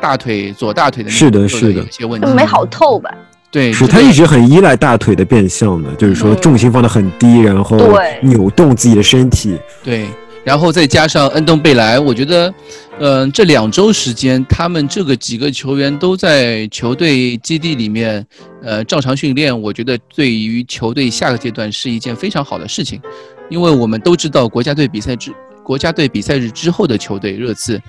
[0.00, 3.08] 大腿左大腿的那是的个是的有一些问题就，没好透吧？
[3.52, 9.56] 对，是他一直很依赖大腿的变向的，就是说嗯重心放得很低，然后对扭动自己的身体。
[9.84, 10.08] 对，
[10.42, 12.52] 然后再加上恩东贝莱，我觉得，
[12.98, 18.26] 嗯、这两周时间，他们这个几个球员都在球队基地里面，
[18.62, 23.00] 呃，照常训练，我觉得对于球队下个阶段是一件非常好的事情，
[23.48, 25.32] 因为我们都知道国家队比赛之
[25.62, 27.80] 国家队比赛日之后的球队热刺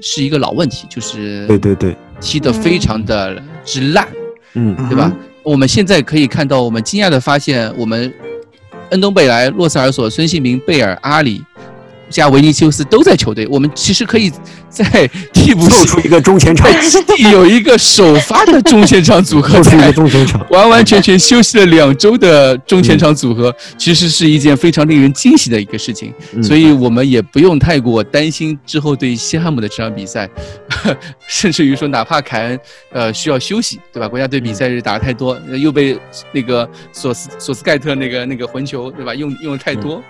[0.00, 4.08] 是一个老问题，就是对对对，踢得非常的之烂。
[4.54, 5.12] 嗯对吧？
[5.42, 8.12] 我们现在可以看到，我们惊讶的发现，我们
[8.90, 11.44] 恩东贝莱、洛塞尔索、孙兴民、贝尔、阿里
[12.10, 13.46] 加维尼修斯都在球队。
[13.48, 14.30] 我们其实可以
[14.68, 14.84] 在
[15.32, 16.68] 替补席凑出一个中前场，
[17.32, 19.92] 有一个首发的中前场组合凑出一个在。
[19.92, 20.44] 中前场。
[20.50, 30.28] 完完全全休息了两周的中前场组合，其实是一件非常令人惊喜的一个事情，嗯所以我们也不用太过担心之后对西汉姆的这场比赛，
[31.28, 32.60] 甚至于说哪怕凯恩
[32.92, 34.08] 呃需要休息，对吧？
[34.08, 35.98] 国家队比赛日打的太多，呃又被
[36.32, 39.14] 那个索斯索斯盖特那个那个混球，对吧？
[39.14, 40.02] 用用的太多，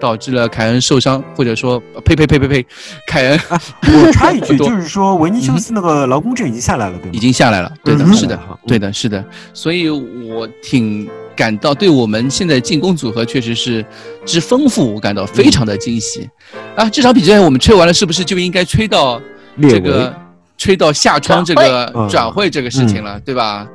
[0.00, 2.66] 导致了凯恩受伤，或者说呃呸呸呸呸呸，
[3.06, 7.10] 凯恩我插一句， 就是说维尼修斯那个劳工证已经下来了，对吗？
[7.12, 13.84] 已经下来了，对的，嗯是的，好对的，是的，所以我挺感到对我们现在进攻组合确实是
[14.24, 16.28] 之丰富，我感到非常的惊喜。
[16.74, 19.20] 啊，这场比赛我们吹完了，是不是就应该吹到
[19.62, 20.14] 这个
[20.58, 22.08] 吹到夏窗这个转会。
[22.10, 23.66] 转会这个事情了，对吧？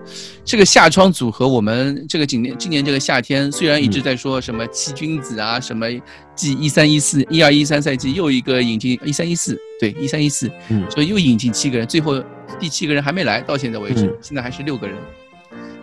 [0.44, 5.88] 这个夏窗组合，我们这个今年今年这个夏天，虽然一直在说什么七君子啊，什么
[6.36, 10.84] 继一三一四一二一三赛季又一个引进一三一四，对一三一四，嗯。
[10.90, 12.22] 所以又引进七个人，最后
[12.60, 14.18] 第七个人还没来，到现在为止，嗯。
[14.22, 14.98] 现在还是六个人，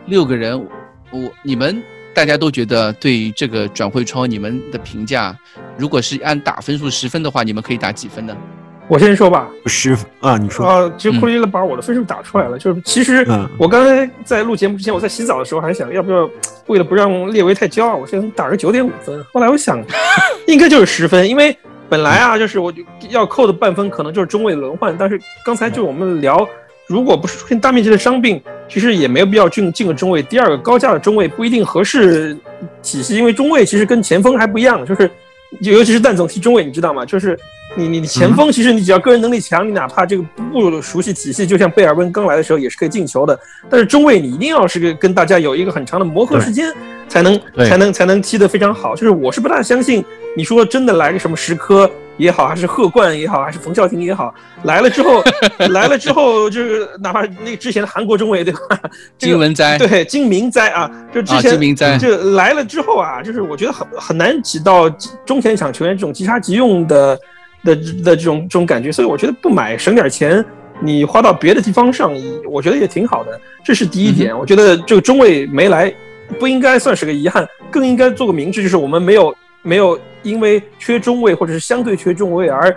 [0.06, 0.58] 六个人，
[1.12, 1.80] 我你们
[2.12, 5.38] 大家都觉得对于这个转会窗，你们的评价，
[5.78, 8.36] 如果是按打分数十分的话，你们可以打几分呢？
[8.88, 16.28] 我先说吧，师傅啊，你说，啊，其实库里了把我的分数打出来了，就是其实嗯我刚才在录节目之前，我在洗澡的时候还想要不要
[16.68, 19.22] 为了不让列维太骄傲，我先打个九点五分。
[19.32, 19.78] 后来我想，
[20.48, 21.54] 应该就是十分，因为
[21.86, 26.48] 本来啊，就是我就要扣的半分可能就是中卫轮换，但是刚才就我们聊，
[26.86, 30.22] 如果不是出现大面积的伤病，其实也没有必要进进个中卫。
[30.22, 32.34] 第二个高价的中卫不一定合适
[32.82, 35.10] 体系，因为中卫其实跟前锋还不一样，就是
[35.60, 37.04] 尤其是蛋总踢中卫，你知道吗？
[37.04, 37.38] 就是
[37.76, 40.22] 你你你前锋，其实你只要个人能力强，你哪怕这个
[40.52, 43.38] 不熟悉体系，就像贝尔温刚来的时候也是可以进球的。
[43.68, 46.72] 但是中卫你一定要是个跟大家有一个很长的磨合时间，
[47.08, 48.94] 才能才能才能踢得非常好。
[48.94, 50.04] 就是我是不大相信
[50.36, 51.90] 你说真的来个什么石科。
[52.18, 54.34] 也好，还是贺冠也好，还是冯孝庭也好，
[54.64, 55.22] 来了之后，
[55.70, 58.80] 来了之后，就是哪怕那之前的韩国中卫对吧？
[59.16, 64.90] 金文哉对金明哉啊，就之前金明哉就来了之后啊，就是我觉得很很难起到
[65.24, 67.16] 中前场球员这种即插即用的
[67.74, 70.44] 的的这种这种感觉，所以我觉得不买省点钱，
[70.80, 72.12] 你花到别的地方上，
[72.50, 73.40] 我觉得也挺好的。
[73.64, 75.92] 这是第一点，我觉得这个中卫没来，
[76.38, 79.98] 不应该算是个遗憾，更应该做个明智，就是我们没有没有。
[80.24, 82.76] 因为缺中卫或者是相对缺中卫而，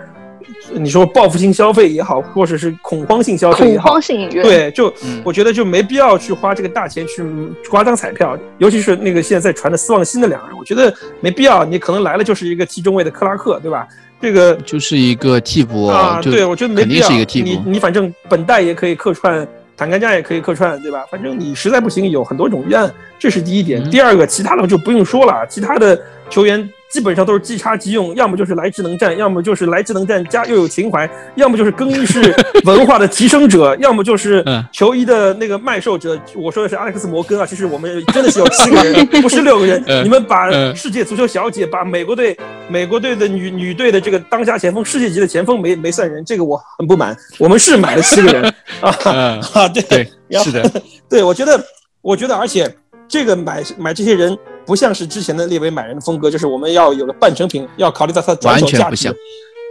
[0.74, 4.92] 你说报复性消费也好，或者是恐慌性消费也好，恐慌性引对，就
[5.24, 7.22] 我觉得就没必要去花这个大钱去
[7.70, 11.64] 刮张彩票，尤其是那个现在在传的斯旺新的两人，我觉得没必要。
[11.64, 13.86] 你可能来了就是一个踢中卫的克拉克，对吧？
[14.20, 17.08] 这个就是一个替补啊，对，我觉得没必要。
[17.08, 17.48] 是一个替补。
[17.48, 19.46] 你你反正本代也可以客串，
[19.76, 21.04] 坦甘加也可以客串，对吧？
[21.10, 23.82] 反正你实在不行，有很多种预案，这是第一点。
[23.90, 26.00] 第二个，其他的就不用说了，其他的
[26.30, 26.68] 球员。
[26.92, 36.20] 基本上都是即插即用，要么就是来智能战，要么就是来智能战加又有情怀，要么就是更衣室文化的提升者， 要么就是球衣的那个卖售者。
[36.36, 39.82] 我说的是阿莱克斯摩根啊，其实我们真的是有七个人， 不是六个人。
[40.04, 42.36] 你们把世界足球小姐，把美国队、
[42.68, 47.16] 美国队的女女队的这个当家前锋、世界级的前锋没没算人，这个我很不满。
[47.38, 50.06] 我们是买了七个人 啊啊，对，
[50.44, 50.70] 是的，
[51.08, 51.64] 对我觉得，
[52.02, 52.70] 我觉得，而且
[53.08, 54.36] 这个买买这些人。
[54.64, 59.14] 不像是之前的列维买人的风格，就是我们要有个半成品，要考虑到它的转手价值。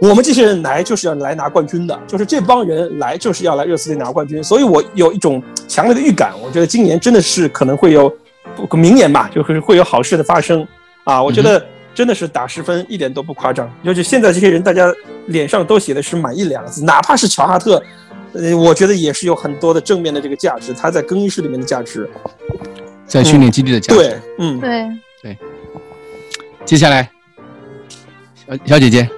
[0.00, 4.42] 我们这些人来就是要来拿冠军的，就是这帮人来就是要来热刺队拿冠军。
[4.42, 8.12] 所以我有一种强烈的预感，我觉得今年真的是可能会有，
[8.72, 10.66] 明年吧，就是会有好事的发生
[11.04, 11.22] 啊！
[11.22, 11.64] 我觉得
[11.94, 13.72] 真的是打十分一点都不夸张。
[13.82, 14.92] 尤其现在这些人，大家
[15.26, 17.80] 脸上都写的是满意两个字，哪怕是乔哈特，
[18.32, 22.10] 呃，我觉得也是有很多的正面的这个价值，他在更衣室里面的价值。
[23.06, 24.88] 在训练基地的价值，对，嗯，对，
[25.22, 25.38] 对。
[26.64, 27.08] 接下来，
[28.34, 29.08] 小小姐姐，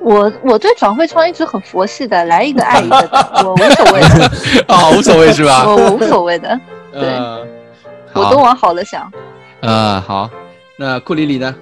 [0.00, 2.96] 我我对转会窗一直很佛系的，来一个爱一个，
[3.44, 4.30] 我无所谓的。
[4.74, 5.64] 啊，无所谓是吧？
[5.66, 6.60] 我 我无所谓的，
[6.92, 7.18] 对，
[8.14, 9.10] 我都往好了想。
[9.60, 10.30] 啊，好，
[10.78, 11.54] 那库里里呢？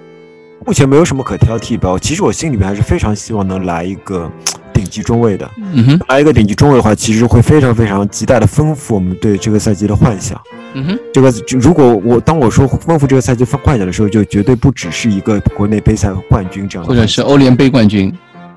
[0.65, 4.31] 目前没有什么可挑剔的，其实我心里面还是非常希望能来一个。
[4.75, 10.39] 顶级中卫的，嗯哼，来一个顶级中卫的话，其实会非常非常极大的丰富我们对这个赛季的幻想。
[10.79, 18.13] 嗯哼，这个就如果我当我说丰富这个赛季幻想的时候，就绝对不只是一个国内杯赛冠军这样，或者是欧联杯冠军，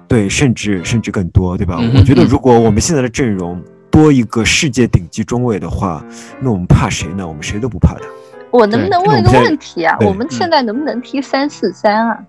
[0.05, 1.79] 对，甚至甚至更多，对吧？
[1.95, 6.05] 我觉得如果我们现在的阵容多一个世界顶级中卫的话，
[6.41, 7.25] 那我们怕谁呢？
[7.25, 8.01] 我们谁都不怕的。
[8.51, 9.97] 我能不能问一个问题啊？
[10.01, 12.19] 我们现在能不能踢三四三啊？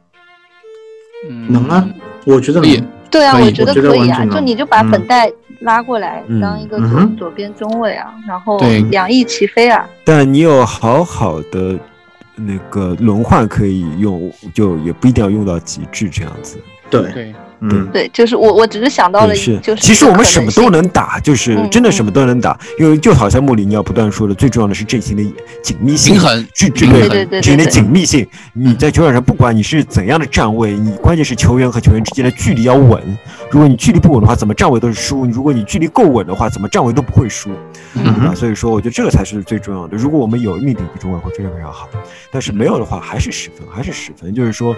[1.48, 1.84] 能啊，
[2.24, 2.86] 我觉得能。
[3.10, 5.30] 对啊，我觉得可以啊，就你就把本代
[5.60, 8.58] 拉过来当一个左左边中卫啊，然后
[8.90, 9.88] 两翼齐飞啊。
[10.04, 11.78] 但你有好好的
[12.36, 16.58] 那个轮换可以用，就也不一定要用到极致这样子。
[16.88, 17.34] 对对。
[17.62, 25.22] 嗯，对，就是我，我只是想到了，就是其实我们什么都能打，就是真的什么都能打，因为就好像穆里尼奥不断说的，最重要的是阵型的
[25.62, 28.26] 紧密性、平衡、距对对对，阵型的紧密性。
[28.54, 33.02] 你在球场上，不管你是怎样的站位，你关键是球员和球员之间的距离要稳。
[33.50, 37.50] 如果你距离不稳的话，怎么站位都是输；如果你距离够稳的话，怎么站位都不会输，
[37.92, 38.34] 对吧？
[38.34, 39.96] 所以说，我觉得这个才是最重要的。
[39.96, 41.86] 如果我们有一名顶级中卫，会非常非常好；
[42.32, 44.34] 但是没有的话，还是十分，还是十分。
[44.34, 44.74] 就是说。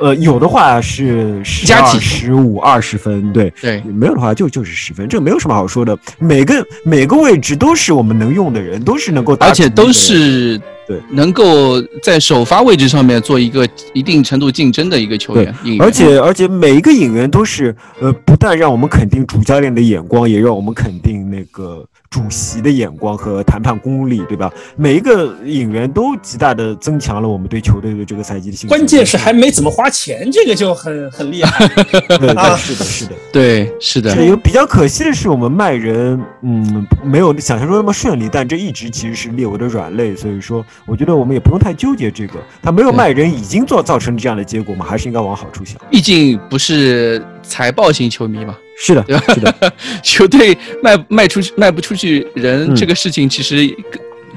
[0.00, 5.98] 呃，有的话是加起、十五、二十分，对对，没有的话就就是十分，这个没有什么好说的。
[6.18, 15.54] 每个每个位置都是我们能用的人，都是能够，而且都是对，能够在首发位置上面做一个一定程度竞争的一个球员。
[15.78, 21.86] 而且而且每一个引援都是呃，不但让我们肯定主教练的眼光，也让我们肯定那个。
[22.10, 24.50] 主席的眼光和谈判功力，对吧？
[24.76, 28.68] 每一个引援都极大的增强了我们对球队的这个赛季的信心。
[28.70, 31.68] 关键是还没怎么花钱，这个就很很厉害。
[32.18, 34.24] 对，是的，是的，对，是的。
[34.24, 38.26] 有比较可惜的是，我们卖人，嗯，没有想象中那么顺利。
[38.32, 42.34] 但这一直其实是列维的软肋，所以说，我觉得我们也不用太纠结这个。
[42.62, 45.76] 他没有卖人，已经做造成这样的结果嘛，还是应该往好处想。
[45.90, 48.56] 毕竟不是财报型球迷嘛。
[48.80, 49.34] 是的，对吧？
[49.34, 49.72] 是的，
[50.02, 53.66] 球队卖卖出去卖不出去人这个事情，其实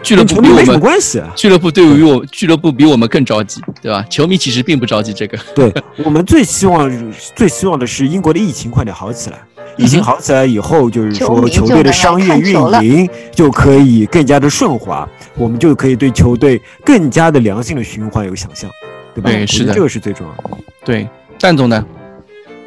[0.01, 1.19] 俱乐部比我们关系。
[1.19, 4.03] 啊俱乐部对于我俱乐部比我们更着急，对吧？
[4.09, 5.37] 球迷其实并不着急这个。
[5.53, 5.71] 对
[6.03, 9.37] 我们最希望最希望的是英国的疫情快点好起来。
[9.77, 18.69] 疫情好起来以后，就是说球队的商业运营就可以更加的顺滑，我们就可以对球队更加的良性的循环有想象。
[19.13, 19.29] 对吧？
[19.29, 20.57] 对这个是最重要的。
[20.85, 21.05] 对，
[21.37, 21.85] 蛋总呢？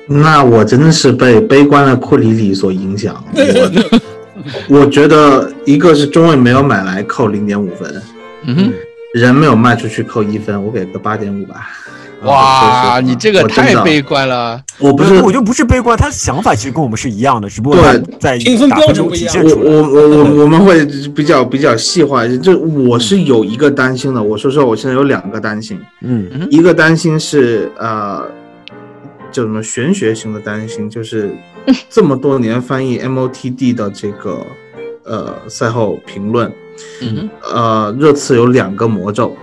[0.07, 3.25] 那我真的是被悲观的库里里所影响。
[4.69, 8.03] 我我觉得一个是中卫没有买来扣零点五分，
[8.43, 8.73] 嗯哼，
[9.15, 11.67] 人没有卖出去扣一分，我给个八点五吧。
[12.25, 14.61] 哇，啊你这个太悲观了。
[14.79, 17.79] 我不是我就不是悲观，他的想法其实跟我们是一样的，只不过
[18.19, 19.71] 在评分标准不一样中体现我出来。
[19.71, 20.85] 我我我我们会
[21.15, 24.23] 比较比较细化，就我是有一个担心的。
[24.23, 28.27] 我说实话，我现在有两个担心，嗯一个担心是呃，
[29.31, 31.35] 叫什么玄学型的担心，就是
[31.89, 34.45] 这么多年翻译 MOTD 的这个
[35.05, 36.53] 呃赛后评论，
[37.03, 39.37] 嗯呃，热刺有两个魔咒，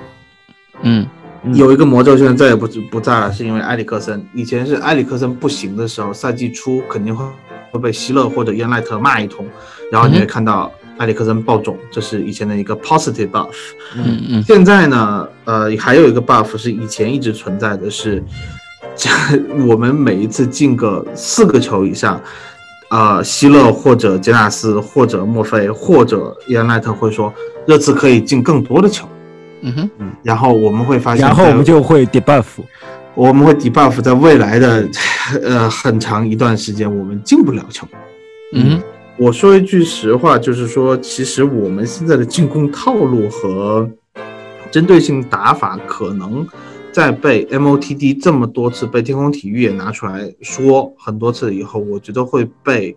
[0.84, 1.08] 嗯嗯
[1.54, 4.24] 有一个魔咒现在再也不不在了，是因为埃里克森。
[4.34, 7.26] 以前是埃里克森不行的时候，赛季初肯定会
[7.72, 9.46] 会被希勒或者伊恩赖特骂一通，
[9.92, 13.50] 然后你会看到埃里克森爆种，这是以前的一个 positive buff。
[13.96, 18.24] 嗯嗯现在呢，呃，还有一个 buff 是以前一直存在的是，
[18.96, 19.10] 这
[19.66, 22.22] 我们每一次进个四个球以上，
[22.92, 27.34] 呃，希勒或者杰纳斯或者墨菲或者伊恩赖特会说，
[27.66, 29.08] 热刺可以进更多的球。
[29.62, 29.90] 嗯哼，
[30.24, 32.46] 然后我们会发现，然后我们就会 debuff。
[33.14, 34.88] 我们会 debuff 在未来的
[35.44, 37.86] 呃很长一段时间，我们进不了球。
[38.54, 38.82] 嗯，
[39.18, 43.90] 我说一句实话，就是说，其实我们现在的进攻套路和
[44.72, 46.48] 针对性打法，可能
[46.94, 52.96] 在被 MOTD 这么多次，被天空体育也拿出来说很多次以后，我觉得会被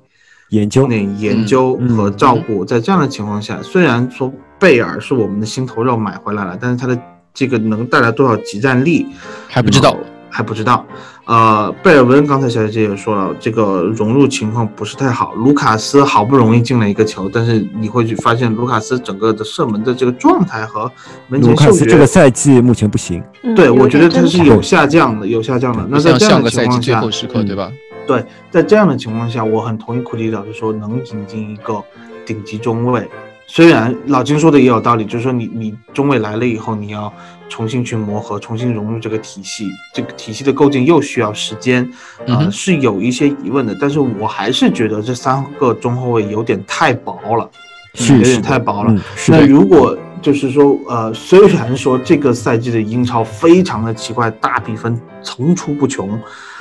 [0.51, 0.89] 研究
[1.19, 2.65] 研究嗯和照顾。
[2.65, 6.99] 在这样的情况下，虽然说贝尔是我们的心头肉买回来了，但是他的
[7.33, 9.07] 这个能带来多少集战力，
[9.49, 9.97] 还不知道。
[10.37, 10.85] 还不知道。
[11.27, 15.33] 呃，贝尔文刚才小姐姐也说了，这个融入情况不是太好。
[15.35, 20.91] 卢卡斯好不容易进了一个球，但是你会去发现卢卡斯整个的射门的这个状态和
[21.29, 23.23] 门卢前嗅觉，卡斯这个赛季目前不行。
[23.45, 25.87] 嗯对有我觉得他是有下降的，有下降的。
[25.89, 27.71] 那在这样上个赛季的情况下，最后时刻，嗯对吧？
[28.05, 31.81] 对，在这样的情况下，我很同意库里老师说，能引进一个
[32.27, 33.09] 顶级中卫。
[33.47, 37.13] 虽然老金说的也有道理，就是说你你中卫来了以后，你要
[37.49, 41.89] 重新去磨合，重新融入这个体系，这个体系的构建又需要时间，
[42.27, 43.77] 呃，嗯是有一些疑问的。
[43.81, 47.49] 但是我还是觉得这三个中后卫有点太薄了，
[47.95, 48.95] 有点是是太薄了。
[49.29, 56.19] 那，如果就是说，呃，虽然说这个赛季的英超非常的奇怪，大比分层出不穷，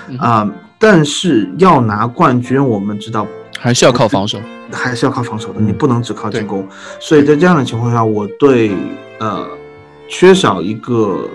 [0.10, 3.26] 嗯啊、但是要拿冠军，我们知道
[3.64, 4.38] 还是要靠防守。
[4.74, 6.68] 还是要靠防守的，嗯你不能只靠进攻。
[7.00, 8.72] 所以在这样的情况下，我对
[9.20, 9.48] 呃
[10.10, 11.30] 缺少一个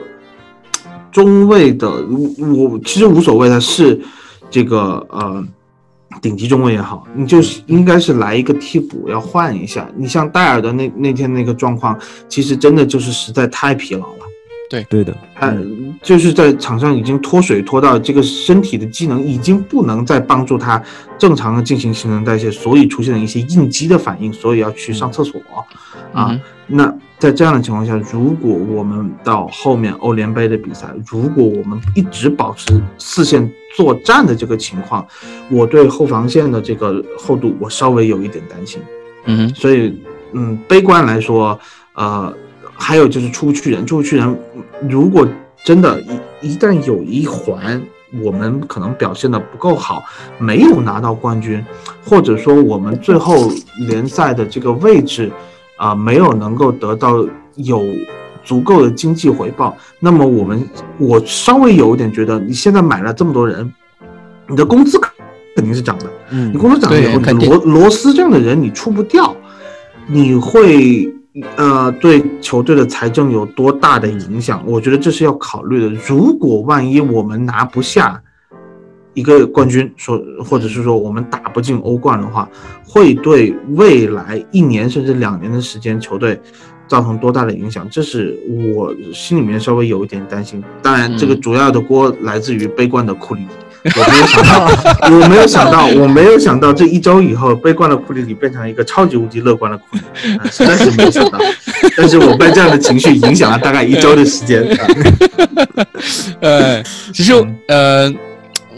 [1.11, 3.99] 中卫的，我我其实无所谓的是
[4.51, 5.43] 这个呃
[6.21, 9.89] 顶级中卫也好，你就是应该是来一个替补，要换一下。
[9.97, 11.99] 你像戴尔的那那天那个状况，
[12.29, 14.28] 其实真的就是实在太疲劳了。
[14.69, 15.55] 对对的，他
[16.03, 20.83] 就是在场上已经脱水脱到这个身体的机能已经不能再帮助他
[21.17, 25.41] 正常的进行新陈代谢，所以出现了一些应激的反应，所以要去上厕所
[26.13, 26.29] 啊。
[26.31, 26.41] 嗯
[26.71, 35.07] 那在这样的情况下，如果我们到后面欧联杯的比赛，如果我们一直保持四线作战的这个情况，
[35.51, 38.83] 我对后防线的这个厚度我稍微有一点担心。
[39.25, 39.99] 嗯，所以，
[40.35, 41.59] 嗯，悲观来说，
[41.95, 42.31] 呃，
[42.79, 44.39] 还有就是出不去人，出不去人，
[44.89, 45.27] 如果
[45.65, 46.01] 真的
[46.41, 47.83] 一一旦有一环
[48.23, 50.03] 我们可能表现的不够好，
[50.39, 51.63] 没有拿到冠军，
[52.03, 53.51] 或者说我们最后
[53.89, 55.31] 联赛的这个位置
[55.77, 57.25] 啊、没有能够得到
[57.55, 57.85] 有
[58.43, 63.71] 足够的经济回报，那么我们我稍微有一点觉得，你现在买了这么多人，
[64.49, 64.99] 你的工资
[65.55, 66.07] 肯定是涨的。
[66.31, 69.37] 嗯你工资涨了以后，罗罗斯这样的人你出不掉，
[70.07, 71.13] 你会
[71.57, 74.63] 呃对球队的财政有多大的影响？
[74.67, 75.89] 我觉得这是要考虑的。
[76.07, 78.23] 如果万一我们拿不下
[79.15, 82.49] 一个冠军，说或者是说我们打不进欧冠的话，
[82.87, 86.41] 会对未来一年甚至两年的时间球队。
[86.89, 87.87] 造成多大的影响？
[87.91, 88.35] 这是
[88.75, 90.65] 我心里面稍微有一点担心。
[90.81, 93.43] 当然，这个嗯主要的锅来自于悲观的库里。
[93.85, 94.67] 我没有想到，
[95.09, 101.39] 我没有想到，我没有想到这一周以后，悲观的库里里变成一个超级无敌乐观的库里，啊实在是没有想到。
[101.97, 104.63] 但是我被这样的情绪影响了大概一周的时间。
[104.79, 104.87] 啊
[106.41, 106.83] 呃，
[107.13, 107.33] 其实
[107.69, 108.13] 呃，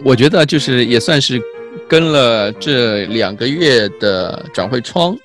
[0.05, 1.41] 我觉得就是也算是
[1.89, 5.17] 跟了这两个月的转会窗，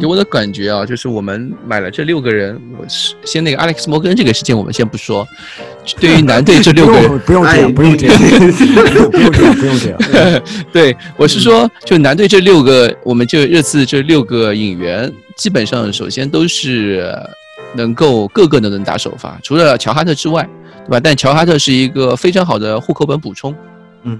[0.00, 5.26] 给我的感觉啊，就是我们买了这六个人，我是先那个 Alex 摩根这个事情我们先不说，
[6.00, 10.42] 对于男队这六个人， 不用这样，哎不用这样，不用这样，不用这样。
[10.72, 17.14] 对 我是说，就男队这六个，我们就热刺这六个引援，基本上首先都是
[17.74, 20.48] 能够个个都能打首发，除了乔哈特之外，
[20.86, 21.00] 对吧？
[21.00, 23.54] 但乔哈特是一个非常好的户口本补充。
[24.04, 24.18] 嗯，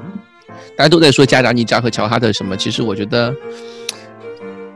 [0.77, 3.35] 大家都在说加达尼加和乔哈特什么，其实我觉得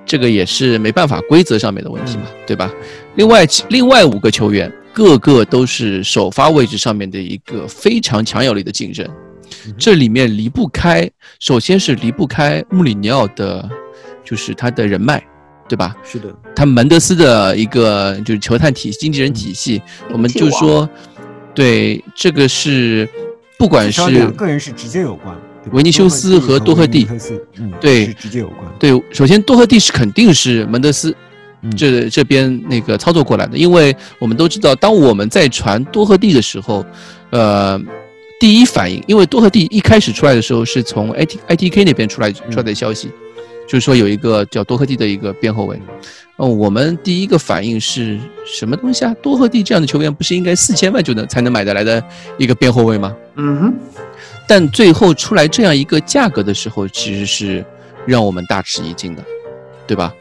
[0.04, 2.72] 这个也是没办法，规则上面的问题嘛，对吧？
[3.16, 9.08] 另外，另外五个球员个个都是首发位置上面的一个非常强有力的竞争，
[9.78, 13.68] 这里面离不开，首先是离不开穆里尼奥的，
[14.24, 15.22] 就是他的人脉。
[15.68, 15.96] 对吧？
[16.04, 19.80] 是的，他门德斯的一个就是球探体经纪人体系，
[20.12, 20.86] 我们就说，
[21.54, 23.08] 对这个是，
[23.58, 25.34] 不管是两个人是直接有关，
[25.70, 27.06] 维尼修斯和多赫蒂，
[27.56, 28.60] 嗯，对，是直接有关。
[28.78, 31.14] 对，首先多赫蒂是肯定是门德斯
[31.76, 36.84] 这这边那个操作过来的，因为我们都知道，当我们在传多赫蒂的时候，
[37.30, 37.80] 呃，
[38.40, 43.10] 第一反应，因为多赫蒂一开始出来的时候是从 I T I T K 那边出来出来的消息。
[43.68, 45.80] 就是说有一个叫多赫蒂的一个边后卫，
[46.36, 49.14] 哦，我们第一个反应是什么东西啊？
[49.22, 52.02] 多赫蒂这样的球员不是应该四千万就能才能买得来的
[52.36, 53.14] 一个边后卫吗？
[53.36, 53.74] 嗯哼。
[54.54, 57.64] 但最后出来这样一个价格的时候，其实是
[58.04, 59.24] 让我们大吃一惊的，
[59.86, 60.12] 对吧？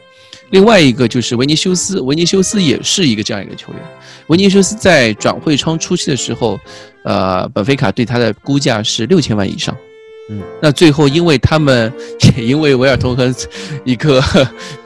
[0.48, 3.82] 另外一个就是维尼修斯，维尼修斯也是一个这样一个球员。
[4.28, 6.58] 维尼修斯在转会窗初期的时候，
[7.04, 9.76] 呃，本菲卡对他的估价是六千万以上。
[10.30, 11.92] 嗯，那最后因为他们
[12.38, 13.30] 也因为维尔通和
[13.84, 14.18] 一个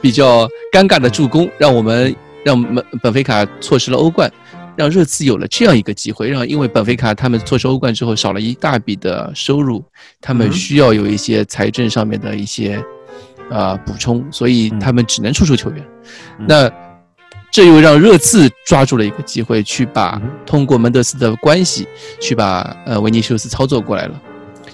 [0.01, 2.13] 比较尴尬的助攻，让我们
[2.43, 4.29] 让本本菲卡错失了欧冠，
[4.77, 9.83] 让热刺有了这样一个机会，让因为本菲卡他们错失欧冠之后少了一大笔的收入，
[10.21, 12.81] 他们需要有一些财政上面的一些
[13.49, 15.83] 啊补充，所以他们只能出售球员。
[16.47, 16.71] 那
[17.51, 21.87] 这又让热刺抓住了一个机会，去把通过门德斯的关系
[22.21, 24.21] 去把呃维尼修斯操作过来了。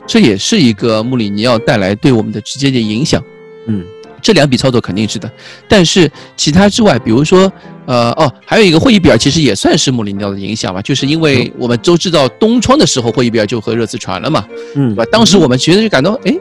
[0.06, 3.24] 这也是一个穆里尼奥带来对我们的直接的影响，
[3.68, 3.86] 嗯，
[4.24, 5.30] 这两笔操作肯定是的，
[5.68, 7.52] 但是其他之外，比如说，
[7.86, 15.06] 呃，哦，还有一个会议比尔，其实也算是穆里尼奥的影响吧，就是因为我们都知道东窗的时候，会议比尔就和热刺传了嘛，嗯，对吧？
[15.12, 16.34] 当时我们觉得就感到，哎，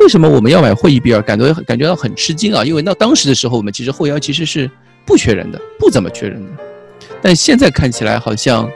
[0.00, 1.22] 为什么我们要买会议比尔？
[1.22, 4.68] 感觉感觉到很吃惊啊，因为那当时的时候，我们其实后腰其实是
[5.06, 6.50] 不缺人的，不怎么缺人的，
[7.22, 8.68] 但现在看起来好像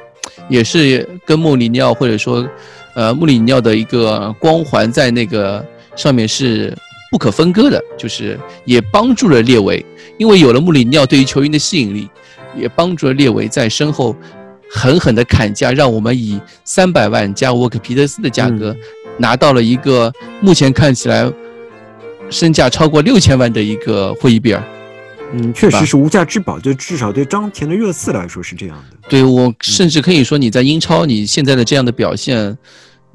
[0.49, 2.49] 也是跟穆里尼奥或者说。
[2.95, 6.77] 呃，穆里尼奥的一个光环在那个上面是
[7.11, 9.85] 不可分割的，就是也帮助了列维，
[10.19, 12.09] 因为有了穆里尼奥对于球员的吸引力，
[12.57, 14.15] 也帮助了列维在身后
[14.71, 18.77] 狠狠的砍价，让我们以三百万加沃克皮特斯的价格
[19.17, 21.31] 拿到了一个目前看起来
[22.29, 24.63] 身价超过六千万的一个霍伊比尔。
[25.33, 28.97] 嗯，确实是无价之宝，就至少对张田的热刺来说是这样的。
[29.09, 32.57] 对我甚至可以说，你在英超你现在的这样的表现。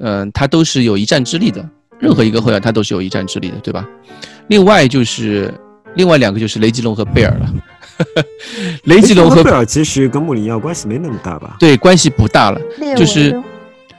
[0.00, 1.66] 嗯，他都是有一战之力的，
[2.04, 3.88] 任何一个后腰他都是有一战之力的，对吧？
[4.48, 5.52] 另外就是
[5.94, 7.54] 另外两个就是雷吉隆和贝尔了。
[8.84, 11.56] 雷吉隆和贝尔其实跟穆里尼奥关系没那么大吧？
[11.58, 12.60] 对，关系不大了，
[12.94, 13.34] 就是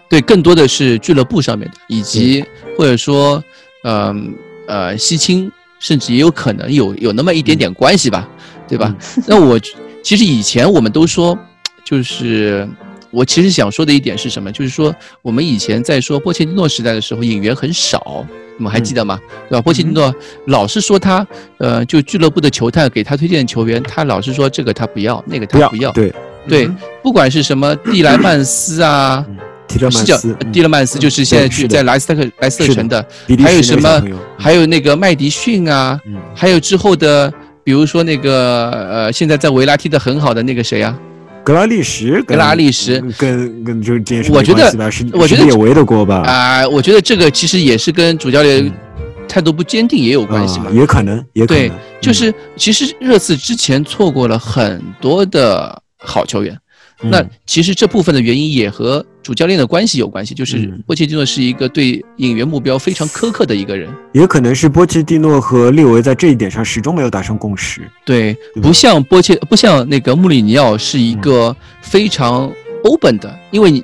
[0.07, 2.45] 对，更多的是俱乐部上面的，以及
[2.77, 3.43] 或者说，
[3.83, 4.35] 嗯
[4.67, 8.29] 呃，西青，甚至也有可能有有那么一点点关系吧，
[8.67, 8.93] 对吧？
[9.25, 9.59] 那我
[10.03, 11.35] 其实以前我们都说，
[11.83, 12.69] 就是。
[13.11, 14.51] 我其实想说的一点是什么？
[14.51, 18.25] 就是说，我们以前在说波切蒂诺时代的时候，引援很少，
[18.57, 19.19] 你们还记得吗？
[19.49, 19.61] 对吧？
[19.61, 20.13] 波切蒂诺
[20.47, 21.25] 老是说他，
[21.59, 25.91] 呃，就俱乐部的球探给他推荐球员，他老是说这个他不要，那个他不要。
[25.91, 26.13] 对
[26.47, 26.69] 对，
[27.01, 29.25] 不管是什么 蒂莱曼斯啊，
[29.67, 33.03] 蒂勒曼斯，蒂勒曼斯就是现在去在莱斯特克莱斯特城的，
[33.39, 34.03] 还有什么？
[34.37, 35.99] 还有那个麦迪逊啊，
[36.35, 37.33] 还有之后的，
[37.63, 40.95] 比如说那个呃，现在在维拉踢得很好的那个谁啊？
[41.45, 44.65] 格拉利什，格拉利什跟跟就这件事我觉得
[45.13, 46.23] 我觉得列维的锅吧？
[46.25, 48.73] 啊，我觉得这个其实也是跟主教练
[49.29, 50.71] 态度不坚定也有关系嘛。
[50.71, 51.67] 也可能，也可能。
[51.67, 56.57] 对，就是其实热刺之前错过了很多的好球员。
[57.09, 67.81] 那其实这部分的原因也和主教练的关系有关系，就是波切蒂诺是一个对引援目标非常苛刻的一个人，也可能是波切蒂诺和列维在这一点上始终没有达成共识。
[68.05, 72.51] 对，不像波切，不像那个穆里尼奥是一个非常
[72.83, 73.83] open 的，因为你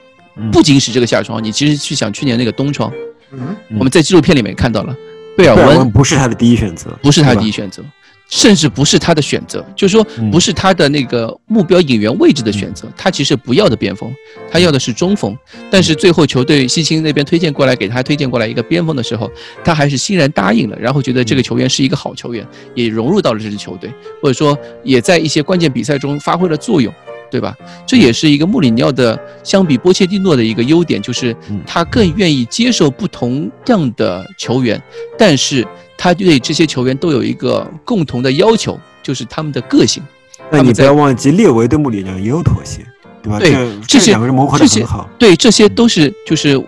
[0.51, 2.91] 不仅是这个夏窗，你其实去想去年那个冬窗，
[3.31, 3.55] 嗯。
[3.77, 4.95] 我们在纪录片里面看到了，
[5.35, 7.83] 贝尔温不是他的第一选择，不是他的第一选择。
[8.31, 12.87] 甚至不是他的选择，就是说不是他的那个目标引援位置的选择。
[12.95, 14.09] 他其实不要的边锋，
[14.49, 15.37] 他要的是中锋。
[15.69, 19.29] 但是最后球队西青那边推荐过来给他推荐过来一个边锋的时候，
[19.65, 26.93] 他还是欣然答应了，然后觉得这个球员是一个好球员，也融入到了这支球队，或者说也在一些关键比赛中发挥了作用，
[27.31, 27.55] 对吧？
[27.87, 31.35] 这也是一个穆里尼奥的相比波切蒂诺的一个优点，就是
[31.65, 34.79] 他更愿意接受不同样的球员，
[35.17, 35.65] 但是。
[36.03, 40.01] 他对这些球员都有一个共同的要求，就是他们的个性。
[40.49, 42.83] 那你不要忘记，列维对穆里尼奥也有妥协。
[43.21, 43.37] 对吧？
[43.37, 45.07] 对这这些两个人磨合的很好。
[45.19, 46.59] 对，这些都是就是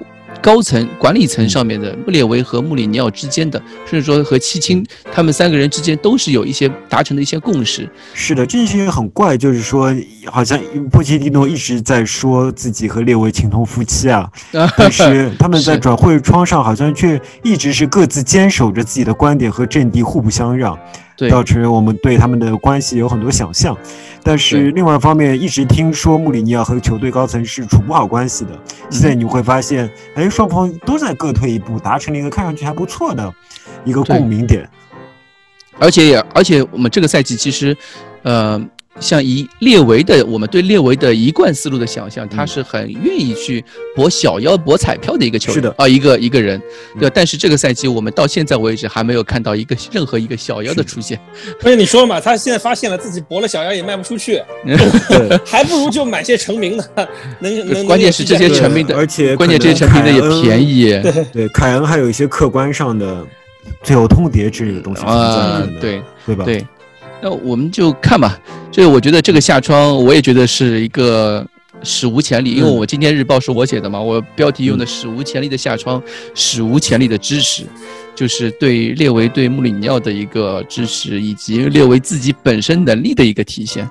[0.44, 3.58] 高层管理层上面的穆列维和穆里尼奥之间的，
[3.90, 7.90] 甚至说和七青他们三个人之间都是有一些达成的一些共识。
[8.14, 9.96] 是的，这件事情很怪，就是说，
[10.26, 10.60] 好像
[10.92, 14.30] 波切蒂诺一直在说自己和列维情同夫妻啊，
[14.76, 20.78] 但是他们在转会窗上好像却一直是各自坚守着自己的观点和阵地，互不相让。
[21.24, 23.78] 对，造成我们对他们的关系有很多想象，
[24.22, 28.52] 但是另外一方面，一直听说穆里尼奥和球队高层是处不好关系的。
[28.90, 33.34] 现在你会发现，哎，双方都在各退一步，达成了一个看上去还不错的
[33.86, 34.70] 一个共鸣点。
[35.80, 37.76] 而且也而且我们这个赛季其实，
[38.24, 38.62] 呃，
[39.00, 43.64] 像以列维的我们对列维的一贯思路的想象，他是很愿意去
[43.96, 46.62] 博小妖、博彩票的一个球员，是的啊、一个一个人，
[47.00, 47.12] 对吧？
[47.14, 51.20] 但是这个赛季我们到现在为止还没有看到一个任何一个小妖的出现。
[51.60, 57.10] 所以你说嘛，他现在发现了自己博了小妖也卖不出去，对， 还不如就买些成名的，
[57.40, 57.86] 能能。
[57.86, 60.64] 关键是这些成名的，而且关键这些成名的也便。
[60.68, 60.90] 宜。
[61.02, 63.26] 对对，凯恩还有一些客观上的
[63.82, 66.46] 最后通牒之类的东西存在啊，对对吧？
[66.46, 66.66] 对，
[67.24, 68.38] 那我们就看吧。
[68.70, 71.46] 这我觉得这个下窗，我也觉得是一个
[71.82, 76.04] 史无前例，因为嗯我今天日报是我写的嘛，我标题用的“史无前例的下窗，
[76.36, 77.64] 史无前例的支持”，
[78.14, 83.90] 就是对列维对穆里尼奥的一个支持，以及列维自己本身能力的一个体现。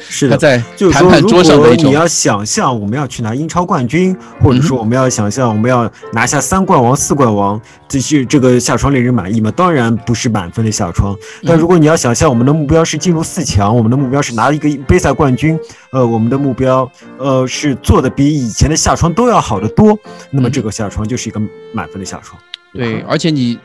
[0.00, 0.32] 是的。
[0.34, 9.50] 他在就是说，谈判桌上的一种，如果你要想象我们要去拿英超冠军，或者说我们要想象我们要拿下三冠王、四冠王，这是这个下窗令人满意吗？
[9.52, 11.16] 当然不是满分的下窗。
[11.44, 15.58] 但如果你要想象我们的目标是进入四强，我们的目标是拿一个杯赛冠军，
[15.92, 19.96] 呃，我们的目标呃是做的比以前的下窗都要好得多，
[20.30, 21.40] 那么嗯这个下窗就是一个
[21.72, 22.40] 满分的下窗。
[22.72, 23.58] 对，而且你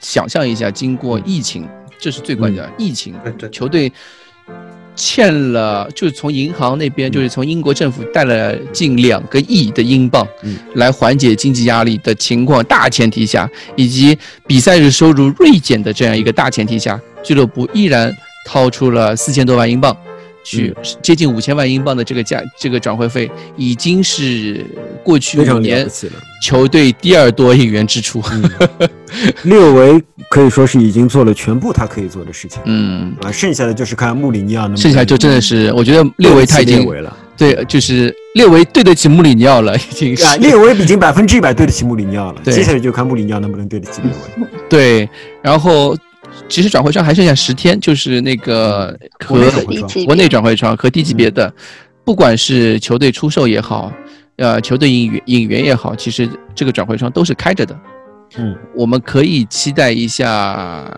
[0.00, 1.68] 想象一下，经过疫情，
[1.98, 3.14] 这是最关键的，疫情
[3.50, 3.92] 球队
[4.96, 14.16] 欠了，就是从银行那边，就是从英国政府贷了近两个亿的英镑嗯，来缓解经济压力的情况大前提下，以及
[14.46, 18.12] 比赛日收入锐减的这样一个大前提下，俱乐部依然
[18.46, 19.96] 掏出了四千多万英镑。
[20.44, 20.72] 去
[21.02, 24.64] 接近五千万英镑的这个价，这个转会费已经是
[25.02, 25.88] 过去五年。
[26.42, 28.22] 球队第二多引援支出。
[29.44, 37.16] 列维可以说是已经做了全部他可以做的事情，嗯，啊，剩下的就是看穆里尼奥能剩下就真的是，我觉得列维他已经了。
[37.36, 44.46] 对，就是列维对得起穆里尼奥了，已经是啊，列维已经百分之一百对得起穆里尼奥了，对接下来就看穆里尼奥能不能对得起列维。
[44.68, 45.08] 对。
[45.40, 45.96] 然后
[46.48, 48.96] 其实转会窗还剩下十天，就是那个
[49.26, 50.04] 国内和转会窗。
[50.04, 51.52] 国内转会窗和低级别的，
[52.04, 53.92] 不管是球队出售也好，
[54.36, 57.78] 呃，球队引援引援也好，其实这个转会窗都是开着的。
[58.36, 60.90] 嗯，我们可以期待一下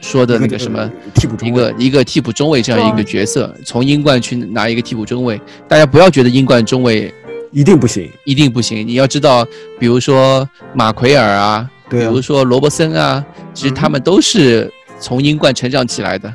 [0.00, 0.90] 说的那个什么。
[1.14, 1.52] 替补中卫。
[1.52, 7.12] 一个一个替补中卫这样一个角色，从英冠去拿一个替补中卫，大家不要觉得英冠中卫
[7.52, 9.46] 一定不行，一定不行，你要知道，
[9.78, 13.24] 比如说马奎尔啊，比对啊如说罗伯森啊，
[13.54, 14.70] 其实他们都是
[15.00, 16.32] 从英冠成长起来的，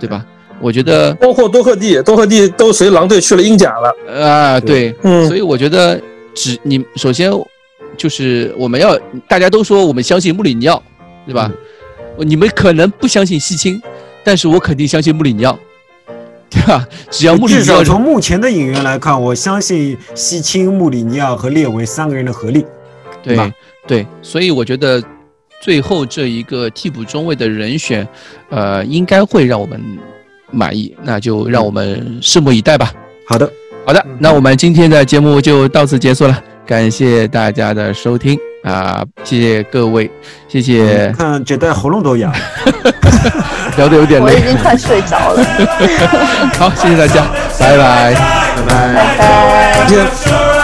[0.00, 0.24] 对吧？
[0.58, 4.24] 我觉得包括多赫蒂，多赫蒂都随狼队去了英甲了。
[4.24, 6.00] 啊，对，嗯所以我觉得
[6.34, 7.30] 只你首先
[7.96, 8.98] 就是我们要
[9.28, 10.82] 大家都说我们相信穆里尼奥，
[11.26, 11.50] 对吧？
[12.18, 13.78] 你们可能不相信西青，
[14.24, 15.58] 但是我肯定相信穆里尼奥，
[16.48, 16.88] 对吧？
[17.10, 22.64] 只要穆里至尼奥少从目前的引援来看，我相信西青、穆里尼奥和列维三个人的合力。
[23.22, 23.52] 对吧
[23.86, 25.02] 对对，所以我觉得
[25.60, 28.06] 最后这一个替补中卫的人选，
[28.50, 29.80] 呃，应该会让我们
[30.50, 32.92] 满意，那就让我们拭目以待吧。
[33.28, 33.50] 好的，
[33.86, 40.10] 好的，那我们今天的节目就到此结束了，感谢大家的收听啊、谢谢各位，
[40.48, 42.38] 谢谢，看觉得喉咙都哑了。
[43.76, 45.44] 聊得有点累我已，经快睡着了，
[46.58, 47.26] 好，谢谢大家，
[47.58, 48.14] 拜拜。
[48.56, 48.94] 拜拜。
[48.94, 49.86] 拜拜。
[49.86, 50.55] 见。